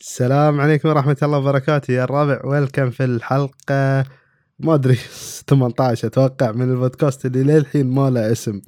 السلام 0.00 0.60
عليكم 0.60 0.88
ورحمة 0.88 1.16
الله 1.22 1.38
وبركاته. 1.38 1.92
يا 1.92 2.04
الرابع 2.04 2.40
ويلكم 2.44 2.90
في 2.90 3.04
الحلقة. 3.04 4.04
ما 4.58 4.74
أدري 4.74 4.94
18 5.48 6.08
أتوقع 6.08 6.52
من 6.52 6.70
البودكاست 6.70 7.26
اللي 7.26 7.42
للحين 7.42 7.86
ما 7.86 8.10
له 8.10 8.32
اسم. 8.32 8.60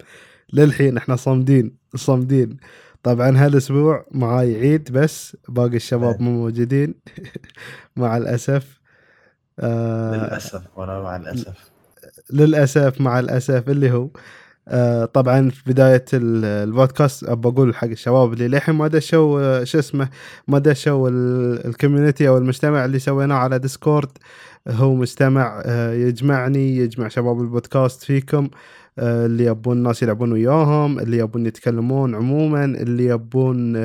للحين 0.52 0.96
إحنا 0.96 1.16
صامدين 1.16 1.76
صامدين. 1.96 2.56
طبعا 3.02 3.46
هالأسبوع 3.46 4.06
معاي 4.10 4.56
عيد 4.56 4.92
بس 4.92 5.36
باقي 5.48 5.76
الشباب 5.76 6.14
إيه. 6.14 6.22
مو 6.22 6.30
موجودين. 6.30 6.94
مع 7.96 8.16
الأسف. 8.16 8.80
آه 9.58 10.16
للأسف 10.16 10.62
وأنا 10.76 11.00
مع 11.00 11.16
الأسف. 11.16 11.70
للأسف 12.32 13.00
مع 13.00 13.20
الأسف. 13.20 13.68
اللي 13.68 13.90
هو 13.90 14.08
آه 14.70 15.04
طبعا 15.04 15.50
في 15.50 15.62
بداية 15.66 16.04
ال- 16.14 16.44
البودكاست 16.44 17.24
ابى 17.24 17.48
أقول 17.48 17.74
حق 17.74 17.88
الشباب 17.88 18.32
اللي 18.32 18.48
للحين 18.48 18.74
ما 18.74 18.88
دشوا 18.88 19.64
شو 19.64 19.78
اسمه 19.78 20.08
ما 20.48 20.58
دشوا 20.58 21.08
ال- 21.08 21.66
ال 21.66 21.72
community 21.72 22.28
أو 22.28 22.38
المجتمع 22.38 22.84
اللي 22.84 22.98
سويناه 22.98 23.34
على 23.36 23.58
ديسكورد 23.58 24.08
هو 24.68 24.94
مجتمع 24.94 25.62
آه، 25.66 25.92
يجمعني 25.92 26.76
يجمع 26.76 27.08
شباب 27.08 27.40
البودكاست 27.40 28.04
فيكم 28.04 28.48
آه، 28.98 29.26
اللي 29.26 29.44
يبون 29.44 29.76
الناس 29.76 30.02
يلعبون 30.02 30.32
وياهم 30.32 30.98
اللي 30.98 31.18
يبون 31.18 31.46
يتكلمون 31.46 32.14
عموما 32.14 32.64
اللي 32.64 33.06
يبون 33.06 33.76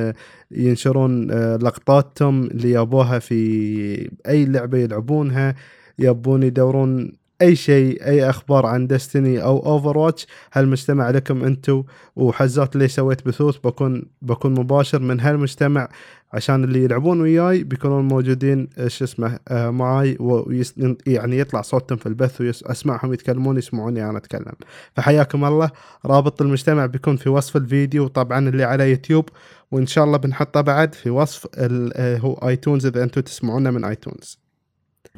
ينشرون 0.52 1.31
لقطاتهم 1.55 2.44
اللي 2.44 2.72
يبوها 2.72 3.20
في 3.20 4.09
أي 4.27 4.45
لعبة 4.45 4.77
يلعبونها 4.77 5.55
يبون 5.99 6.44
يدورون 6.44 7.11
أي 7.41 7.55
شيء 7.55 8.05
أي 8.05 8.30
أخبار 8.30 8.66
عن 8.66 8.88
Destiny 8.88 9.44
أو 9.44 9.66
Overwatch 9.66 10.27
هالمجتمع 10.53 11.09
لكم 11.09 11.44
أنتم 11.44 11.84
وحزات 12.16 12.75
اللي 12.75 12.88
سويت 12.88 13.27
بثوث 13.27 13.58
بكون 13.58 14.03
بكون 14.21 14.53
مباشر 14.53 14.99
من 14.99 15.20
هالمجتمع. 15.20 15.89
عشان 16.34 16.63
اللي 16.63 16.84
يلعبون 16.84 17.21
وياي 17.21 17.63
بيكونون 17.63 18.08
موجودين 18.08 18.70
شو 18.88 19.05
اسمه 19.05 19.39
آه، 19.48 19.70
معاي. 19.70 20.17
voice 20.20 20.73
يعني 21.08 21.39
يطلع 21.39 21.61
صوتهم 21.61 21.97
في 21.97 22.06
البث 22.06 22.41
واسمعهم 22.41 23.13
يتكلمون 23.13 23.58
يسمعوني 23.58 24.09
أنا 24.09 24.17
أتكلم. 24.17 24.53
فحياكم 24.95 25.45
الله. 25.45 25.72
رابط 26.06 26.41
المجتمع 26.41 26.86
بيكون 26.86 27.16
في 27.16 27.30
وصف 27.30 27.58
الفيديو 27.58 28.08
طبعا 28.08 28.50
اللي 28.50 28.63
على 28.63 28.89
يوتيوب. 28.89 29.30
وإن 29.72 29.86
شاء 29.86 30.03
الله 30.03 30.17
بنحطه 30.17 30.61
بعد 30.61 30.95
في 30.95 31.09
وصف 31.09 31.47
آه، 31.56 32.17
هو 32.17 32.33
iTunes 32.33 32.86
إذا 32.86 33.03
أنتم 33.03 33.22
تسمعونا 33.22 33.72
من 33.72 33.83
iTunes. 33.83 34.39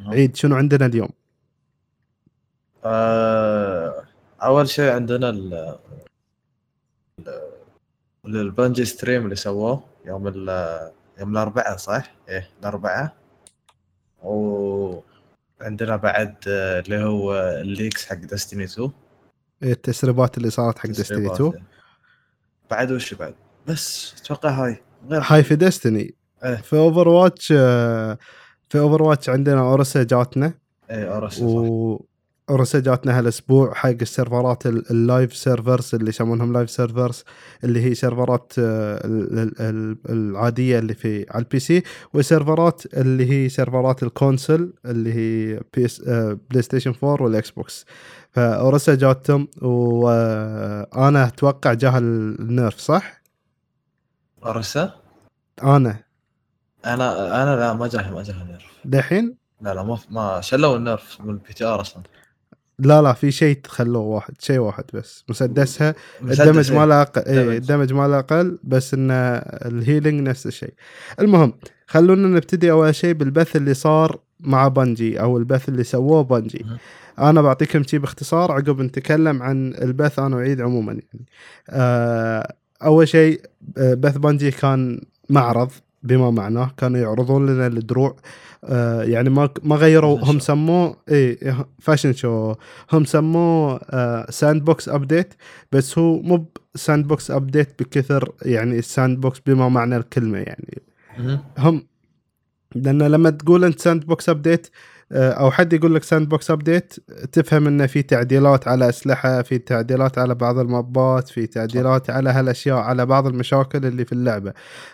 عيد 0.06 0.36
شنو 0.36 0.56
عندنا 0.56 0.86
اليوم؟ 0.86 1.08
آه 2.84 4.04
أول 4.42 4.68
شيء 4.68 4.90
عندنا 4.92 5.28
ال 5.30 5.54
ال- 7.18 8.36
ال 8.36 8.43
Bungie 8.43 8.84
stream 8.84 9.24
اللي 9.24 9.36
سووه 9.36 9.84
يوم 10.06 10.28
ال 10.28 10.48
يوم 11.20 11.30
الأربعاء 11.32 11.76
صح؟ 11.76 12.14
إيه 12.28 12.48
الأربعاء. 12.60 13.12
وعندنا 14.22 15.96
بعد 15.96 16.34
آه، 16.48 16.80
اللي 16.80 17.04
هو 17.04 17.34
ال 17.60 17.68
leaks 17.68 18.06
حق 18.06 18.14
دستني 18.16 18.64
2 18.64 18.90
التسريبات 19.62 20.38
اللي 20.38 20.50
صارت 20.50 20.78
حق 20.78 20.86
دستني 20.86 21.32
2 21.34 21.52
بعد 22.70 22.92
وش 22.92 23.14
بعد؟ 23.14 23.34
بس 23.66 24.14
أتوقع 24.20 24.50
هاي. 24.50 24.82
غير 25.10 25.22
هاي 25.24 25.42
في 25.42 25.56
Destiny 25.56 26.14
إيه. 26.44 26.56
في 26.56 26.76
Overwatch 26.76 27.46
في 28.68 28.74
Overwatch 28.78 29.28
عندنا 29.28 29.60
اورسا 29.60 30.02
جاتنا. 30.02 30.54
إيه 30.90 31.16
ارس 31.16 31.40
و 31.42 32.00
اورسا 32.50 32.80
جاتنا 32.80 33.18
هالأسبوع 33.18 33.74
حق 33.74 33.88
ال 33.88 33.98
server 33.98 34.56
ات 34.56 34.66
ال- 34.66 34.90
ال 34.90 34.99
live 34.99 35.36
servers 35.36 35.94
اللي 35.94 36.08
يسمونهم 36.08 36.52
live 36.52 36.70
servers 36.70 37.24
اللي 37.64 37.84
هي 37.84 37.94
server 37.94 38.44
ات 38.44 38.52
آه، 38.58 39.06
ال- 39.06 39.38
ال- 39.38 39.60
ال- 39.60 39.96
العادية 40.08 40.78
اللي 40.78 40.94
في 40.94 41.26
على 41.30 41.42
ال 41.44 41.49
PC 41.49 41.58
و 41.58 41.82
server 42.14 42.72
ات 42.72 42.82
اللي 42.94 43.30
هي 43.30 43.48
server 43.48 43.94
ات 43.94 44.02
ال 44.02 44.11
console 44.11 44.72
اللي 44.86 45.12
هي 45.14 45.60
آه، 46.08 46.38
PlayStation 46.50 46.94
4 47.04 47.22
وال 47.24 47.50
Xbox 47.50 47.84
فاورسا 48.32 48.94
جاتهم 48.94 49.48
وأنا 49.62 51.26
أتوقع 51.26 51.72
جاه 51.72 51.98
ال 51.98 52.14
nerf 52.14 52.78
صح؟ 52.78 53.22
ارسا 54.46 54.92
أنا. 55.62 55.96
أنا 56.86 57.42
أنا 57.42 57.56
لا 57.56 57.72
ما 57.74 57.86
جاه 57.88 58.10
ما 58.10 58.22
جاه 58.22 58.42
ال 58.42 58.46
nerf 58.46 58.64
دحين؟ 58.84 59.36
لا 59.60 59.74
لا 59.74 59.82
ما 59.82 59.98
ما 60.10 60.40
شلوا 60.40 60.76
ال 60.76 60.85
nerf 60.85 61.20
من 61.20 61.30
ال 61.30 61.52
PTR 61.52 61.80
أصلا. 61.80 62.02
لا 62.78 63.02
لا 63.02 63.12
في 63.12 63.30
شيء 63.30 63.60
خلوه 63.66 64.02
واحد 64.02 64.34
شيء 64.38 64.58
واحد 64.58 64.84
بس 64.94 65.24
مسدسها 65.28 65.94
مسدس 66.20 66.40
ال 66.40 66.44
damage 66.44 66.70
إيه. 66.70 66.78
ماله 66.78 67.02
أقل 67.02 67.22
اي 67.22 67.34
damage. 67.44 67.54
ال 67.54 67.59
damage 67.59 67.92
ماله 67.92 68.18
أقل 68.18 68.58
بس 68.64 68.94
إن 68.94 69.10
ال 69.66 69.74
healing 69.74 70.28
نفس 70.28 70.46
الشيء 70.46 70.74
المهم 71.20 71.52
خلونا 71.86 72.28
نبتدي 72.28 72.70
أول 72.70 72.94
شيء 72.94 73.14
بالبث 73.14 73.56
اللي 73.56 73.74
صار 73.74 74.18
مع 74.40 74.68
Bungie 74.68 75.20
أو 75.20 75.38
البث 75.38 75.68
اللي 75.68 75.84
سووه 75.84 76.22
Bungie. 76.22 76.66
أنا 77.18 77.42
بعطيكم 77.42 77.82
شيء 77.82 77.98
باختصار 78.00 78.52
عقب 78.52 78.80
نتكلم 78.80 79.42
عن 79.42 79.74
البث 79.74 80.18
أنا 80.18 80.36
وعيد 80.36 80.60
عموما 80.60 80.92
يعني 80.92 81.26
آه، 81.70 82.54
أول 82.82 83.08
شيء 83.08 83.40
آه، 83.78 83.94
بث 83.94 84.16
Bungie 84.16 84.50
كان 84.50 85.00
معرض 85.30 85.70
بما 86.02 86.30
معناه 86.30 86.70
كانوا 86.76 87.00
يعرضون 87.00 87.46
لنا 87.46 87.66
الدروع 87.66 88.16
آه، 88.64 89.02
يعني 89.02 89.30
ما 89.30 89.48
ما 89.62 89.76
غيروا 89.76 90.18
هم. 90.18 90.38
سموه 90.38 90.96
اي 91.10 91.38
fashion 91.78 92.12
show 92.12 92.54
هم 92.92 93.04
سموه 93.04 93.80
آه 93.90 94.30
sandbox 94.30 94.88
update 94.88 95.34
بس 95.72 95.98
هو 95.98 96.22
مو 96.22 96.46
sandbox 96.74 97.30
update 97.30 97.82
بكثر 97.82 98.32
يعني 98.42 98.78
ال 98.78 99.20
sandbox 99.20 99.40
بما 99.46 99.68
معنى 99.68 99.96
الكلمة 99.96 100.38
يعني. 100.38 100.82
هم 101.58 101.86
لأن 102.74 103.02
لما 103.02 103.30
تقول 103.30 103.64
أنت 103.64 103.80
sandbox 103.80 104.28
update 104.28 104.66
أو 105.12 105.50
حد 105.50 105.72
يقول 105.72 105.94
لك 105.94 106.02
sandbox 106.02 106.50
update 106.50 106.94
تفهم 107.32 107.66
انه 107.66 107.86
في 107.86 108.02
تعديلات 108.02 108.68
على 108.68 108.88
أسلحة 108.88 109.42
في 109.42 109.58
تعديلات 109.58 110.18
على 110.18 110.34
بعض 110.34 110.58
ال 110.58 110.72
map 110.72 111.14
ات 111.14 111.28
في 111.28 111.46
تعديلات 111.46 112.10
على 112.10 112.30
هالأشياء 112.30 112.76
على 112.76 113.06
بعض 113.06 113.26
المشاكل 113.26 113.86
اللي 113.86 114.04
في 114.04 114.12
اللعبة. 114.12 114.52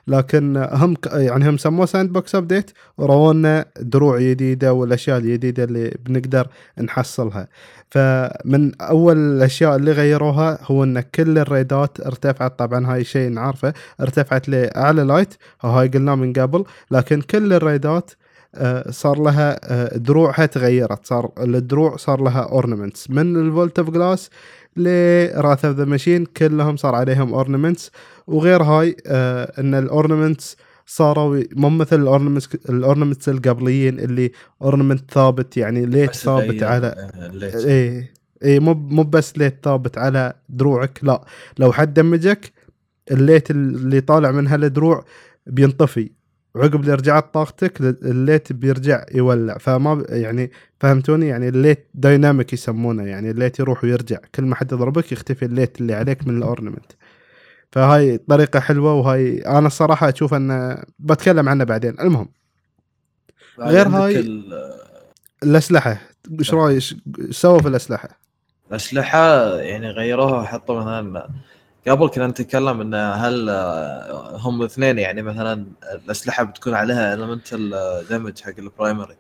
لكن 0.09 0.69
هم 0.73 0.95
يعني 1.13 1.49
هم 1.49 1.57
سموه 1.57 1.87
sandbox 1.87 2.35
update 2.35 2.71
ورونا 2.99 3.65
دروع 3.81 4.21
جديدة 4.21 4.73
والأشياء 4.73 5.19
الجديدة 5.19 5.65
اللي 5.65 5.95
بنقدر 6.07 6.49
نحصلها. 6.81 7.49
فمن 7.91 8.83
أول 8.83 9.17
الأشياء 9.17 9.77
اللي 9.77 9.93
غيروها 9.93 10.59
هو 10.63 10.85
إن 10.85 11.01
كل 11.01 11.39
ال 11.39 11.49
raid 11.49 11.90
ات 11.90 12.01
ارتفعت. 12.01 12.59
طبعا 12.59 12.95
هاي 12.95 13.05
شيء 13.05 13.31
نعرفه 13.31 13.75
ارتفعت 14.01 14.49
لأعلى 14.49 15.03
light 15.03 15.35
هاي 15.63 15.89
قلناه 15.89 16.15
من 16.15 16.33
قبل. 16.33 16.65
لكن 16.91 17.21
كل 17.21 17.53
ال 17.53 17.62
raid 17.62 18.01
ات 18.01 18.11
آه، 18.11 18.24
صار 18.91 19.23
لها 19.23 19.73
آه، 19.73 19.99
دروعها 19.99 20.47
تغيرت 20.47 21.07
صار 21.07 21.33
الدروع 21.39 21.97
صار 21.97 22.23
لها 22.23 22.41
ornaments 22.41 23.11
من 23.11 23.37
ال 23.37 23.44
Vault 23.44 23.79
of 23.79 23.91
Glass 23.91 24.31
ل 24.77 24.91
Wrath 24.91 25.65
of 25.65 25.77
the 25.77 25.85
Machine 25.85 26.25
كلهم 26.25 26.77
صار 26.77 26.95
عليهم 26.95 27.35
ornaments 27.35 27.91
وغير 28.27 28.63
هاي 28.63 28.97
آه، 29.07 29.53
إن 29.61 29.75
ال 29.75 29.83
ornaments 29.83 30.57
صاروا 30.87 31.43
مو 31.53 31.69
مثل 31.69 32.03
ال 32.03 32.07
ornaments 32.07 32.49
ال 32.69 32.75
ornaments 32.75 33.29
القبليين 33.29 34.01
اللي 34.01 34.33
ornament 34.63 35.11
ثابت 35.11 35.57
يعني 35.57 35.87
light 35.87 36.15
ثابت 36.15 36.63
على 36.63 36.87
آه، 36.87 37.27
ال 37.27 37.31
light. 37.31 37.55
إيه 37.55 38.13
إيه 38.43 38.61
مو 38.61 38.75
مو 38.75 39.03
بس 39.03 39.39
ليت 39.39 39.55
ثابت 39.65 39.99
على 39.99 40.33
دروعك 40.49 40.99
لا. 41.03 41.25
لو 41.59 41.73
حد 41.73 41.95
damage 41.95 42.44
ك 42.44 42.53
ال 43.11 43.17
light 43.17 43.51
اللي 43.51 44.01
طالع 44.01 44.31
من 44.31 44.47
هالدروع 44.47 45.05
بينطفي. 45.47 46.11
وعقب 46.55 46.81
اللي 46.81 46.95
رجعت 46.95 47.35
طاقتك 47.35 47.81
ال 47.81 47.93
light 47.93 48.53
بيرجع 48.53 49.05
يولع. 49.15 49.59
فما 49.59 50.05
يعني 50.09 50.51
فهمتوني؟ 50.81 51.29
يعني 51.29 51.49
ال 51.49 51.55
light 51.55 51.89
dynamic 51.95 52.53
يسمونه. 52.53 53.03
يعني 53.07 53.31
ال 53.31 53.35
light 53.35 53.59
يروح 53.61 53.85
ويرجع. 53.85 54.19
كل 54.35 54.43
ما 54.43 54.55
حد 54.57 54.73
يضربك 54.73 55.13
يختفي 55.13 55.45
ال 55.45 55.51
light 55.51 55.81
اللي 55.81 55.95
عليك 55.95 56.27
من 56.27 56.39
ال 56.39 56.45
ornament 56.45 56.93
فهاي 57.73 58.19
طريقة 58.19 58.61
حلوة 58.61 58.93
وهاي 58.95 59.39
أنا 59.39 59.67
الصراحة 59.67 60.09
أشوف 60.09 60.35
أن 60.35 60.79
بتكلم 60.99 61.49
عنها 61.49 61.65
بعدين. 61.65 62.01
المهم 62.01 62.29
غير 63.59 63.89
هاي- 63.89 64.21
ال- 64.21 64.75
الأسلحة. 65.43 65.99
إيش 66.39 66.55
رأيك؟ 66.55 66.83
سووا 67.31 67.59
في 67.61 67.69
الأسلحة؟ 67.69 68.09
الأسلحة 68.71 69.55
يعني 69.57 69.91
غيروها 69.91 70.43
حطوا 70.45 70.81
مثلا 70.81 71.29
قبل 71.89 72.09
كنا 72.09 72.27
نتكلم 72.27 72.81
إن 72.81 72.95
هل 72.95 73.49
آه، 73.51 74.37
هم 74.37 74.61
الاثنين 74.61 74.99
يعني 74.99 75.23
مثلا 75.23 75.67
الأسلحة 76.05 76.45
بتكون 76.45 76.75
عليها 76.75 77.15
elemental 77.15 77.71
damage 78.11 78.41
حق 78.41 78.53
ال 78.59 78.66
primary 78.66 79.17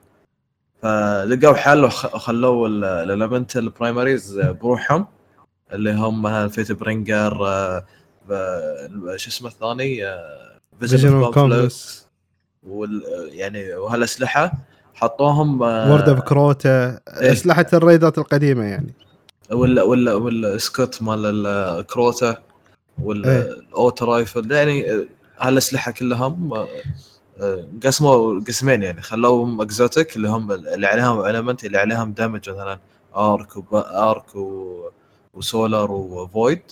فلقوا 0.82 1.54
حل 1.54 1.84
وخ- 1.84 2.14
وخلوا 2.14 2.68
ال 2.68 2.78
elemental 2.78 3.68
primaries 3.70 4.40
بروحهم 4.40 5.06
اللي 5.72 5.92
هم 5.92 6.48
Fatebringer 6.48 7.46
آه، 7.46 7.84
ب- 8.28 9.16
شو 9.16 9.28
اسمه 9.30 9.48
الثاني؟ 9.48 9.96
Vision 10.80 10.96
Vision 10.98 11.30
Confluence 11.30 12.06
وال 12.62 13.02
يعني 13.32 13.74
وهالأسلحة 13.74 14.52
حطوهم 14.94 15.62
آه، 15.62 15.90
Word 15.90 16.08
of 16.08 16.20
Crota. 16.20 17.00
أسلحة 17.08 17.66
ال 17.72 17.80
raid 17.80 18.11
ات 18.11 18.18
القديمة 18.18 18.64
يعني. 18.64 18.94
ولا 19.52 19.82
ولا 19.82 20.14
وال 20.14 20.39
scout 20.39 21.02
مال 21.02 21.46
ال 21.46 21.59
Crota. 21.59 22.36
وال 23.02 23.36
auto 23.36 24.04
rifle 24.04 24.52
يعني 24.52 25.06
هالأسلحة 25.38 25.92
كلهم 25.92 26.52
آه، 27.40 27.68
قسموا 27.84 28.40
قسمين 28.40 28.82
يعني 28.82 29.02
خلوهم 29.02 29.60
exotic 29.60 30.16
اللي 30.16 30.28
هم 30.28 30.52
اللي 30.52 30.86
عليهم 30.86 31.24
element 31.26 31.64
اللي 31.64 31.78
عليهم 31.78 32.12
damage 32.12 32.50
مثلا 32.50 32.78
arc 33.16 33.72
و 33.72 33.88
arc 33.88 34.36
و... 34.36 34.80
و 35.34 35.44
solar 35.44 35.92
و 35.92 36.06
void 36.06 36.62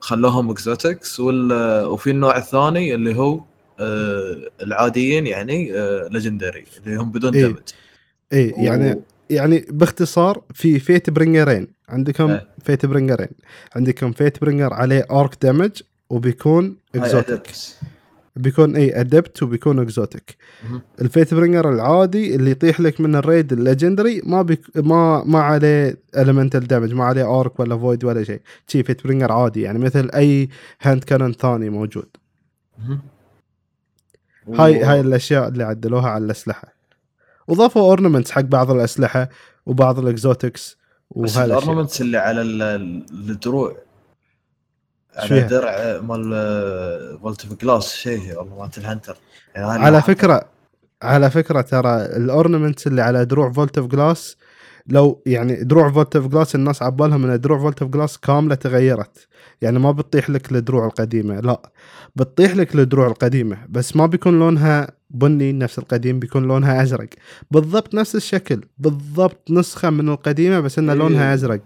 خلوهم 0.00 0.50
exotics 0.50 1.20
وال... 1.20 1.52
وفي 1.86 2.10
النوع 2.10 2.36
الثاني 2.36 2.94
اللي 2.94 3.16
هو 3.16 3.40
آه 3.80 4.36
العاديين 4.62 5.26
يعني 5.26 5.74
آه 5.74 6.08
legendary 6.08 6.64
اللي 6.86 6.96
هم 6.96 7.10
بدون 7.10 7.34
إيه. 7.34 7.42
damage 7.42 7.56
اي 8.32 8.54
يعني 8.56 8.92
و- 8.92 9.02
يعني 9.30 9.66
باختصار 9.70 10.42
في 10.54 10.78
Fatebringer 10.78 11.10
ين 11.10 11.73
عندكم 11.88 12.30
إيه. 12.30 12.46
Fatebringer 12.64 12.86
ين 12.86 13.28
عندكم 13.76 14.12
Fatebringer 14.12 14.74
عليه 14.74 15.06
arc 15.10 15.42
damage 15.42 15.70
وبيكون 16.10 16.76
exotic. 16.94 17.50
بيكون 18.36 18.76
اي 18.76 19.00
adept 19.00 19.42
وبيكون 19.42 19.78
exotic. 19.78 20.36
ال 21.00 21.34
Fatebringer 21.34 21.72
العادي 21.72 22.34
اللي 22.34 22.50
يطيح 22.50 22.80
لك 22.80 23.00
من 23.00 23.16
ال 23.16 23.23
raid 23.23 23.52
ال 23.52 23.59
legendary 23.59 24.22
ما 24.24 24.42
بيك 24.42 24.60
ما 24.76 25.24
ما 25.24 25.40
عليه 25.40 25.96
elemental 26.16 26.66
damage 26.66 26.92
ما 26.92 27.04
عليه 27.04 27.40
arc 27.40 27.60
ولا 27.60 27.78
void 27.78 28.04
ولا 28.04 28.24
شيء 28.24 28.40
شي 28.66 28.82
Fatebringer 28.82 29.32
عادي 29.32 29.62
يعني 29.62 29.78
مثل 29.78 30.10
أي 30.14 30.48
hand 30.80 31.04
cannon 31.04 31.32
ثاني 31.32 31.70
موجود. 31.70 32.08
هاي 34.48 34.82
هاي 34.82 35.00
الأشياء 35.00 35.48
اللي 35.48 35.64
عدلوها 35.64 36.08
على 36.08 36.24
الأسلحة 36.24 36.74
وضافوا 37.48 37.82
ornaments 37.82 38.30
حق 38.30 38.40
بعض 38.40 38.70
الأسلحة 38.70 39.28
وبعض 39.66 39.98
ال 39.98 40.08
exotics 40.08 40.78
بس 41.16 41.36
ال 41.36 41.42
ornaments 41.42 42.00
اللي 42.00 42.18
على 42.18 42.42
ال- 42.42 42.62
ال- 42.62 43.06
الدروع 43.30 43.76
على؟ 45.16 45.46
درع 45.46 46.00
مال 46.00 47.18
Vault 47.22 47.44
of 47.44 47.60
Glass 47.60 47.94
شيء 47.94 48.38
والله 48.38 48.58
مالت 48.62 48.78
ال 48.78 48.83
hunter 48.83 49.16
يعني 49.54 49.66
على. 49.66 50.02
فكرة 50.02 50.44
على 51.02 51.30
فكرة 51.30 51.60
ترى 51.60 51.96
ال 52.04 52.12
ornaments 52.12 52.86
اللي 52.86 53.02
على 53.02 53.24
دروع 53.24 53.52
Vault 53.52 53.78
of 53.78 53.86
Glass 53.86 54.36
لو 54.86 55.22
يعني 55.26 55.64
دروع 55.64 55.92
Vault 55.92 56.16
of 56.16 56.26
Glass 56.26 56.54
الناس 56.54 56.82
عبالهم 56.82 57.30
إن 57.30 57.40
دروع 57.40 57.58
Vault 57.58 57.82
of 57.82 57.90
Glass 57.90 58.18
كاملة 58.18 58.54
تغيرت. 58.54 59.28
يعني 59.62 59.78
ما 59.78 59.90
بتطيح 59.90 60.30
لك 60.30 60.52
الدروع 60.52 60.86
القديمة 60.86 61.40
لا. 61.40 61.70
بتطيح 62.16 62.56
لك 62.56 62.74
الدروع 62.74 63.06
القديمة 63.06 63.58
بس 63.68 63.96
ما 63.96 64.06
بيكون 64.06 64.38
لونها 64.38 64.88
بني 65.10 65.52
نفس 65.52 65.78
القديم 65.78 66.18
بيكون 66.18 66.42
لونها 66.48 66.82
أزرق. 66.82 67.08
بالضبط 67.50 67.94
نفس 67.94 68.14
الشكل 68.16 68.60
بالضبط 68.78 69.50
نسخة 69.50 69.90
من 69.90 70.08
القديمة 70.08 70.60
بس 70.60 70.78
إنه 70.78 70.92
إيه. 70.92 70.98
لونها 70.98 71.34
أزرق. 71.34 71.60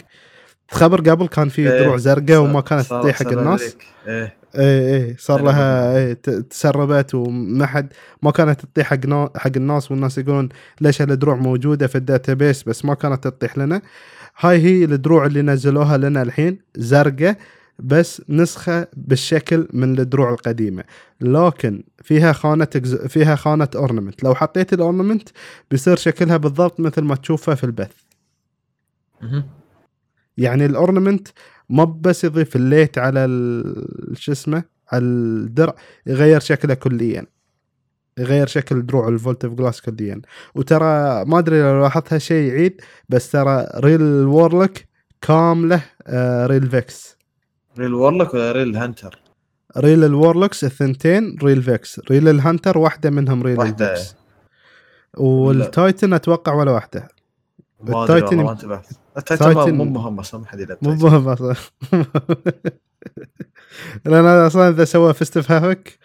تخبر 0.68 1.10
قبل 1.10 1.26
كان 1.28 1.48
في 1.48 1.72
إيه، 1.72 1.80
دروع 1.82 1.96
زرقاء 1.96 2.38
وما 2.38 2.60
كانت 2.60 2.86
تطيح 2.86 3.16
حق 3.16 3.28
الناس. 3.32 3.62
ذلك. 3.62 3.84
إيه. 4.06 4.38
إيه 4.54 4.96
إيه 4.96 5.16
صار 5.18 5.42
لها 5.42 6.12
ت- 6.12 6.30
تسربت 6.30 7.14
وما 7.14 7.66
حد 7.66 7.92
ما 8.22 8.30
كانت 8.30 8.60
تطيح 8.60 8.86
حق 8.86 9.36
حق 9.38 9.50
الناس 9.56 9.90
والناس 9.90 10.18
يقولون 10.18 10.48
ليش 10.80 11.02
هالدروع 11.02 11.34
موجودة 11.36 11.86
في 11.86 11.98
الداتابيس 11.98 12.62
بس 12.62 12.84
ما 12.84 12.94
كانت 12.94 13.24
تطيح 13.24 13.58
لنا. 13.58 13.82
هاي 14.40 14.58
هي 14.62 14.84
الدروع 14.84 15.26
اللي 15.26 15.42
نزلوها 15.42 15.96
لنا 15.96 16.22
الحين 16.22 16.58
زرقاء 16.76 17.36
بس 17.78 18.22
نسخة 18.28 18.86
بالشكل 18.96 19.68
من 19.72 19.98
الدروع 19.98 20.30
القديمة. 20.30 20.84
لكن 21.20 21.82
فيها 22.02 22.32
خانة 22.32 22.68
فيها 23.08 23.34
خانة 23.36 23.68
ornament 23.76 24.24
لو 24.24 24.34
حطيت 24.34 24.72
ال 24.72 24.79
ornament 24.79 25.28
بيصير 25.70 25.96
شكلها 25.96 26.36
بالضبط 26.36 26.80
مثل 26.80 27.02
ما 27.02 27.14
تشوفها 27.14 27.54
في 27.54 27.64
البث. 27.64 27.92
يعني 30.38 30.66
ال 30.66 30.73
ornament 30.73 31.28
ما 31.68 31.84
بس 31.84 32.24
يضيف 32.24 32.56
ال 32.56 32.63
light 32.63 32.98
على 32.98 33.26
شو 34.14 34.32
اسمه 34.32 34.64
على 34.92 35.04
الدرع 35.04 35.74
يغير 36.06 36.40
شكله 36.40 36.74
كليا. 36.74 37.26
يغير 38.18 38.46
شكل 38.46 38.86
دروع 38.86 39.08
ال 39.08 39.14
Vault 39.14 39.44
of 39.44 39.54
Glass 39.54 39.80
كليا. 39.80 40.20
وترى 40.54 41.24
ما 41.24 41.38
أدري 41.38 41.62
لو 41.62 41.82
لاحظت 41.82 42.12
هالشيء 42.12 42.52
يعيد 42.52 42.80
بس 43.08 43.30
ترى 43.30 43.68
ريل 43.76 44.02
warlock 44.02 44.72
كامله 45.20 45.84
آه 46.06 46.46
ريل 46.46 46.70
Vex 46.70 47.16
ريل 47.78 47.94
warlock 47.94 48.34
ولا 48.34 48.52
ريل 48.52 48.76
hunter؟ 48.76 49.18
ريل 49.76 50.04
ال 50.04 50.11
warlocks 50.11 50.64
الثنتين 50.64 51.36
ريل 51.42 51.62
Vex 51.62 52.00
ريل 52.10 52.28
ال 52.28 52.35
hunter 52.35 52.78
واحدة 52.78 53.10
منهم 53.10 53.42
ريل 53.42 53.58
واحدة. 53.58 53.92
ال 53.92 53.98
Vex 53.98 54.14
وال 55.16 55.44
titan 55.44 56.12
أتوقع 56.12 56.54
ولا 56.54 56.70
واحدة. 56.70 57.08
ال 57.82 57.90
titan- 57.90 58.34
ما 58.34 58.52
انتبهت 58.52 58.86
ال 59.18 59.28
titan 59.28 59.74
مو 59.74 59.84
مهم 59.84 60.18
أصلا 60.18 60.40
ما 60.40 60.46
حد 60.46 60.60
يلعب 60.60 60.78
مو. 60.82 60.94
مهم 60.94 61.28
أصلا. 61.28 61.54
لأن 64.06 64.26
أصلا 64.26 64.68
إذا 64.68 64.84
سوى 64.84 65.14
Fist 65.14 65.40
of 65.40 65.52
Havoc 65.52 65.98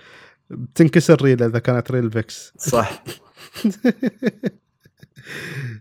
بتنكسر 0.50 1.22
ريل 1.22 1.44
إذا 1.44 1.60
كانت 1.60 1.92
ريل 1.92 2.12
Vex 2.12 2.54
صح. 2.58 3.04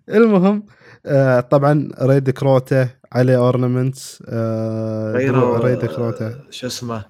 المهم 0.09 0.67
آه 1.07 1.41
طبعا 1.41 1.89
raid 2.03 2.31
Crota 2.31 2.89
عليه 3.13 3.37
ornaments 3.37 4.23
آه 4.29 5.13
غيروا 5.13 5.59
raid 5.59 5.85
Crota 5.87 6.27
آه، 6.27 6.47
شو 6.51 6.67
اسمه؟ 6.67 7.05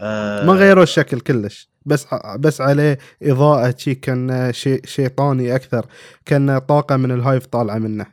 آه، 0.00 0.46
ما 0.46 0.52
غيروا 0.52 0.82
الشكل 0.82 1.20
كلش. 1.20 1.71
بس 1.86 2.06
بس 2.38 2.60
عليه 2.60 2.98
إضاءة 3.22 3.74
شي 3.76 3.94
كان 3.94 4.52
شيء 4.52 4.86
شيطاني 4.86 5.54
أكثر. 5.54 5.86
كان 6.26 6.58
طاقة 6.58 6.96
من 6.96 7.10
ال 7.10 7.17
Hive 7.17 7.46
طالعة 7.46 7.78
منه. 7.78 8.06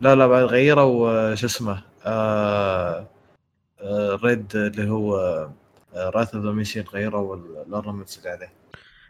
لا 0.00 0.14
لا 0.14 0.26
بعد 0.26 0.42
غيروا 0.42 1.10
آه، 1.10 1.34
شو 1.34 1.46
اسمه 1.46 1.82
آه، 2.06 3.06
آه، 3.80 4.18
raid 4.24 4.56
اللي 4.56 4.90
هو 4.90 5.16
Wrath 5.96 6.34
of 6.34 6.44
the 6.44 6.52
Machine 6.52 6.84
غيروا 6.94 7.36
ال 7.66 7.71
ornaments 7.71 8.18
اللي 8.18 8.30
عليه. 8.30 8.52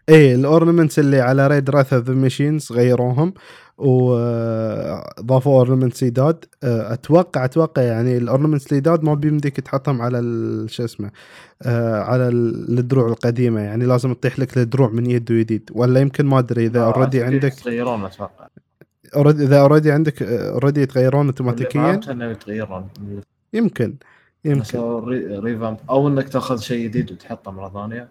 إيه 0.08 0.34
ال 0.34 0.41
ornaments 0.41 0.98
اللي 0.99 1.20
على 1.20 1.46
raid 1.46 1.70
Wrath 1.70 1.92
of 1.92 2.04
the 2.04 2.14
Machines 2.14 2.72
غيروهم 2.72 3.34
وضافوا 3.78 5.56
ornaments 5.58 6.04
جداد 6.05 6.44
آه، 6.64 6.93
أتوقع 6.93 7.44
أتوقع 7.44 7.82
يعني 7.82 8.16
ال 8.19 8.24
ornaments 8.24 8.72
الجداد 8.72 9.05
ما 9.05 9.14
بيمديك 9.14 9.60
تحطهم 9.60 10.02
على 10.02 10.19
شو 10.69 10.84
اسمه 10.84 11.10
آه، 11.62 12.00
على 12.02 12.28
ال- 12.28 12.78
الدروع 12.78 13.08
القديمة. 13.08 13.60
يعني 13.60 13.84
لازم 13.87 14.12
تطيح 14.14 14.38
لك 14.38 14.58
الدروع 14.58 14.88
من 14.90 15.10
يد 15.10 15.32
وجديد 15.32 15.70
ولا 15.72 16.00
يمكن 16.00 16.26
ما 16.26 16.38
أدري 16.38 16.66
إذا 16.66 16.81
آه، 16.81 16.84
already 16.94 17.22
أعتقد 17.22 17.34
عندك 17.34 17.52
يتغيرون 17.52 18.04
أتوقع. 18.04 18.46
already- 19.16 19.40
إذا 19.40 19.61
already 19.60 19.92
عندك 19.93 20.22
already 20.22 20.80
يتغيرون 20.82 21.26
اوتوماتيكيا 21.26 22.00
يتغيرون. 22.08 22.88
يمكن 23.52 23.94
يمكن. 24.44 24.78
revamp 25.40 25.76
أو 25.90 26.08
إنك 26.08 26.28
تأخذ 26.28 26.58
شيء 26.58 26.84
جديد 26.84 27.12
وتحطه 27.12 27.50
مرة 27.50 27.69
ثانية. 27.69 28.08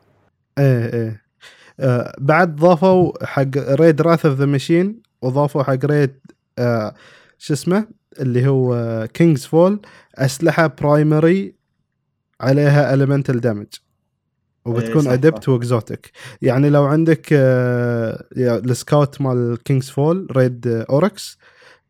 إيه 0.57 0.93
إيه. 0.93 1.09
آه 1.09 1.26
بعد 2.17 2.55
ضافوا 2.55 3.25
حق 3.25 3.57
raid 3.57 4.01
Wrath 4.01 4.25
of 4.25 4.39
the 4.39 4.45
Machine 4.45 5.01
وضافوا 5.21 5.63
حق 5.63 5.85
raid 5.85 6.15
آه 6.59 6.93
شو 7.37 7.53
اسمه؟ 7.53 7.87
اللي 8.19 8.47
هو 8.47 9.07
King's 9.13 9.45
Fall 9.45 9.81
أسلحة 10.15 10.67
primary 10.67 11.55
عليها 12.41 12.95
elemental 12.95 13.37
damage 13.37 13.65
إيه، 13.65 14.73
وبتكون 14.73 15.07
adept 15.07 15.43
صح. 15.43 15.49
و 15.49 15.58
exotic 15.58 16.11
يعني 16.41 16.69
لو 16.69 16.85
عندك 16.85 17.27
آه 17.33 18.23
ال 18.37 18.51
scout 18.51 19.21
مال 19.21 19.57
King's 19.63 19.89
Fall 19.89 20.27
raid 20.31 20.67
Oryx 20.67 21.37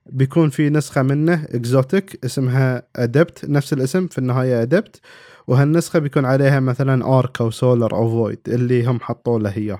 بيكون 0.06 0.50
في 0.50 0.70
نسخة 0.70 1.02
منه 1.02 1.44
exotic 1.44 2.26
اسمها 2.26 2.84
adept 2.96 3.46
نفس 3.46 3.74
الاسم 3.74 4.08
في 4.08 4.18
النهاية 4.18 4.62
adept 4.62 5.02
وهالنسخة 5.48 6.00
بيكون 6.00 6.26
عليها 6.26 6.60
مثلا 6.60 7.06
arc 7.20 7.42
أو 7.42 7.52
سولر 7.52 7.96
أو 7.96 8.10
void 8.10 8.40
اللي 8.48 8.86
هم 8.86 9.00
حطوا 9.00 9.40
له 9.40 9.58
إياه. 9.58 9.80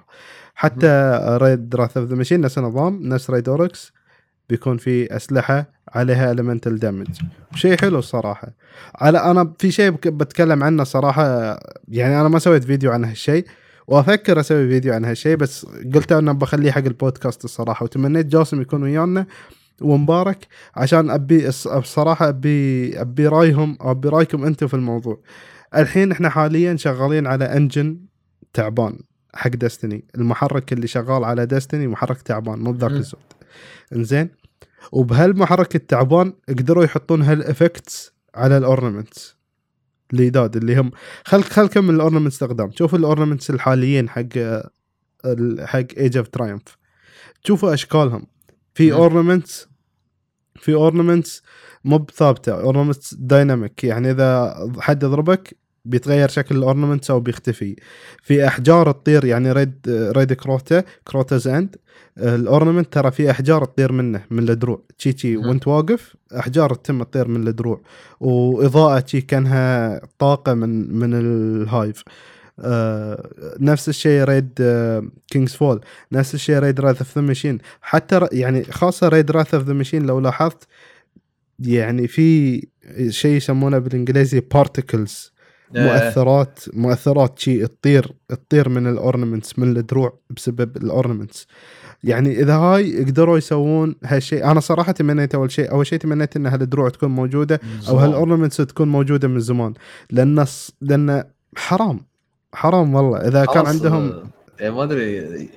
حتى 0.56 1.20
raid 1.42 1.76
Wrath 1.76 1.98
of 1.98 2.10
the 2.10 2.16
Machine 2.16 2.42
نفس 2.42 2.58
النظام 2.58 3.00
نفس 3.04 3.30
raid 3.30 3.50
Oryx 3.50 3.94
بيكون 4.50 4.78
في 4.78 5.16
أسلحة 5.16 5.70
عليها 5.94 6.34
elemental 6.34 6.68
damage 6.70 7.08
شيء 7.56 7.78
حلو 7.78 8.00
الصراحة. 8.00 8.48
على 8.96 9.18
أنا 9.18 9.54
في 9.60 9.72
شيء 9.72 9.90
بتكلم 9.92 10.64
عنه 10.64 10.84
صراحة 10.84 11.60
يعني 11.88 12.22
أنا 12.22 12.28
ما 12.30 12.40
سويت 12.40 12.64
فيديو 12.64 12.92
عن 12.92 13.06
هالشيء 13.06 13.46
وأفكر 13.88 14.40
أسوي 14.40 14.70
فيديو 14.70 14.94
عن 14.94 15.06
هالشيء 15.06 15.36
بس 15.36 15.66
قلت 15.96 16.12
أنا 16.12 16.34
بخليه 16.34 16.72
حق 16.72 16.86
البودكاست 16.86 17.46
الصراحة. 17.46 17.84
وتمنيت 17.84 18.26
جاسم 18.26 18.62
يكون 18.62 18.84
ويانا 18.84 19.26
ومبارك 19.82 20.48
عشان 20.76 21.10
أبي 21.10 21.52
الص- 21.52 21.78
بصراحه 21.78 22.30
ابي 22.30 23.02
أبي 23.02 23.28
رأيهم 23.28 23.78
أبي 23.82 24.10
رأيكم 24.10 24.44
أنتم 24.46 24.68
في 24.68 24.74
الموضوع. 24.74 25.20
الحين 25.76 26.12
إحنا 26.12 26.30
حاليا 26.30 26.76
شغالين 26.76 27.28
على 27.28 27.46
engine 27.46 28.00
تعبان 28.54 29.00
حق 29.34 29.50
Destiny 29.50 30.06
المحرك 30.16 30.74
اللي 30.74 30.88
شغال 30.88 31.24
على 31.24 31.46
Destiny 31.46 31.88
محرك 31.88 32.22
تعبان 32.22 32.60
مو 32.60 32.72
بذاك 32.72 32.92
مم. 32.92 32.98
الزود 32.98 33.22
إنزين؟ 33.96 34.30
وبهالمحرك 34.92 35.76
التعبان 35.76 36.34
قدروا 36.50 36.84
يحطون 36.84 37.22
هال 37.22 37.42
effects 37.42 38.14
على 38.36 38.58
ال 38.58 38.66
ornaments 38.66 39.38
الجداد 40.14 40.56
اللي 40.56 40.76
هم 40.80 40.92
خل 41.26 41.44
خل 41.44 41.68
كم 41.68 41.84
من 41.84 41.96
ال 41.96 42.00
ornaments 42.00 42.34
استخدام 42.36 42.72
شوف 42.72 42.96
ال 42.96 43.01
ornaments 43.01 43.50
الحاليين 43.50 44.10
حق 44.10 44.24
حق 45.60 45.86
Age 45.98 46.18
of 46.18 46.28
Triumph 46.28 46.78
شوفوا 47.44 47.74
أشكالهم. 47.74 48.28
في. 48.76 48.94
ornaments 48.94 49.68
في 50.56 50.74
ornaments 50.74 51.44
مو 51.88 51.98
بثابتة 51.98 52.62
ornaments 52.62 53.14
dynamic 53.14 53.84
يعني 53.84 54.12
إذا 54.12 54.56
حد 54.80 55.04
يضربك 55.04 55.58
بيتغير 55.86 56.30
شكل 56.30 56.58
ال 56.58 56.63
ornaments 56.63 57.12
أو 57.12 57.20
بيختفي. 57.20 57.76
في 58.22 58.48
أحجار 58.48 58.92
تطير 58.92 59.26
يعني 59.26 59.52
raid 59.52 59.76
raid 59.88 60.34
Crota 60.34 60.84
Crota's 61.08 61.48
End. 61.48 61.76
ال 62.18 62.26
ornament 62.26 62.94
ترى 62.94 63.12
في 63.12 63.32
أحجار 63.32 63.66
تطير 63.66 63.92
منه 63.92 64.22
من 64.32 64.50
الدروع. 64.50 64.82
تشي 64.98 65.14
تشي. 65.14 65.38
وأنت 65.38 65.68
واقف 65.68 66.16
أحجار 66.40 66.74
تتم 66.74 67.04
تطير 67.04 67.28
من 67.28 67.48
الدروع. 67.48 67.82
وإضاءة 68.20 69.00
تشي 69.00 69.22
كأنها 69.22 70.02
طاقة 70.20 70.54
من 70.54 71.00
من 71.00 71.14
ال 71.14 71.32
hive 71.32 72.04
آه 72.60 73.30
نفس 73.60 73.90
الشيء 73.90 74.24
raid 74.24 74.50
آه 74.62 75.04
King's 75.28 75.54
Fall 75.54 75.82
نفس 76.12 76.36
الشيء 76.36 76.60
raid 76.60 76.80
Wrath 76.80 76.98
of 76.98 77.18
the 77.18 77.22
Machine 77.22 77.58
حتى 77.82 78.28
يعني 78.32 78.64
خاصة 78.64 79.08
raid 79.08 79.32
Wrath 79.32 79.54
of 79.54 79.64
the 79.64 79.74
Machine 79.74 80.06
لو 80.06 80.20
لاحظت 80.20 80.68
يعني 81.60 82.08
في 82.08 82.58
شيء 83.10 83.36
يسمونه 83.36 83.78
بالإنجليزي 83.78 84.40
particles 84.40 85.32
إيه. 85.76 85.84
مؤثرات 85.84 86.60
مؤثرات 86.74 87.40
شيء 87.40 87.66
تطير 87.66 88.12
تطير 88.28 88.70
من 88.70 88.88
الاورنمنتس 88.88 89.60
من 89.60 89.78
الدروع 89.78 90.20
بسبب 90.30 90.78
ال 90.78 90.85
ornaments 90.85 91.48
يعني 92.04 92.40
إذا 92.40 92.56
هاي 92.56 93.04
قدروا 93.04 93.38
يسوون 93.38 93.96
هالشيء 94.06 94.52
أنا 94.52 94.60
صراحة 94.60 94.92
تمنيت 94.92 95.36
أول 95.36 95.52
شيء 95.52 95.72
أول 95.72 95.88
شيء 95.88 96.00
تمنيت 96.00 96.36
إن 96.36 96.46
هالدروع 96.46 96.90
تكون 96.90 97.10
موجودة 97.10 97.60
أو. 97.90 97.98
هالاورنمنتس 97.98 98.58
تكون 98.58 98.88
موجودة 98.88 99.28
من 99.28 99.40
زمان 99.40 99.74
لأن 100.12 100.46
لأن 100.82 101.24
حرام 101.56 102.06
حرام 102.54 102.96
والله 102.96 103.18
إذا 103.18 103.46
كان 103.46 103.66
عندهم 103.66 104.10
آه، 104.10 104.24
يعني 104.60 104.76
ما 104.76 104.84
أدري 104.84 105.50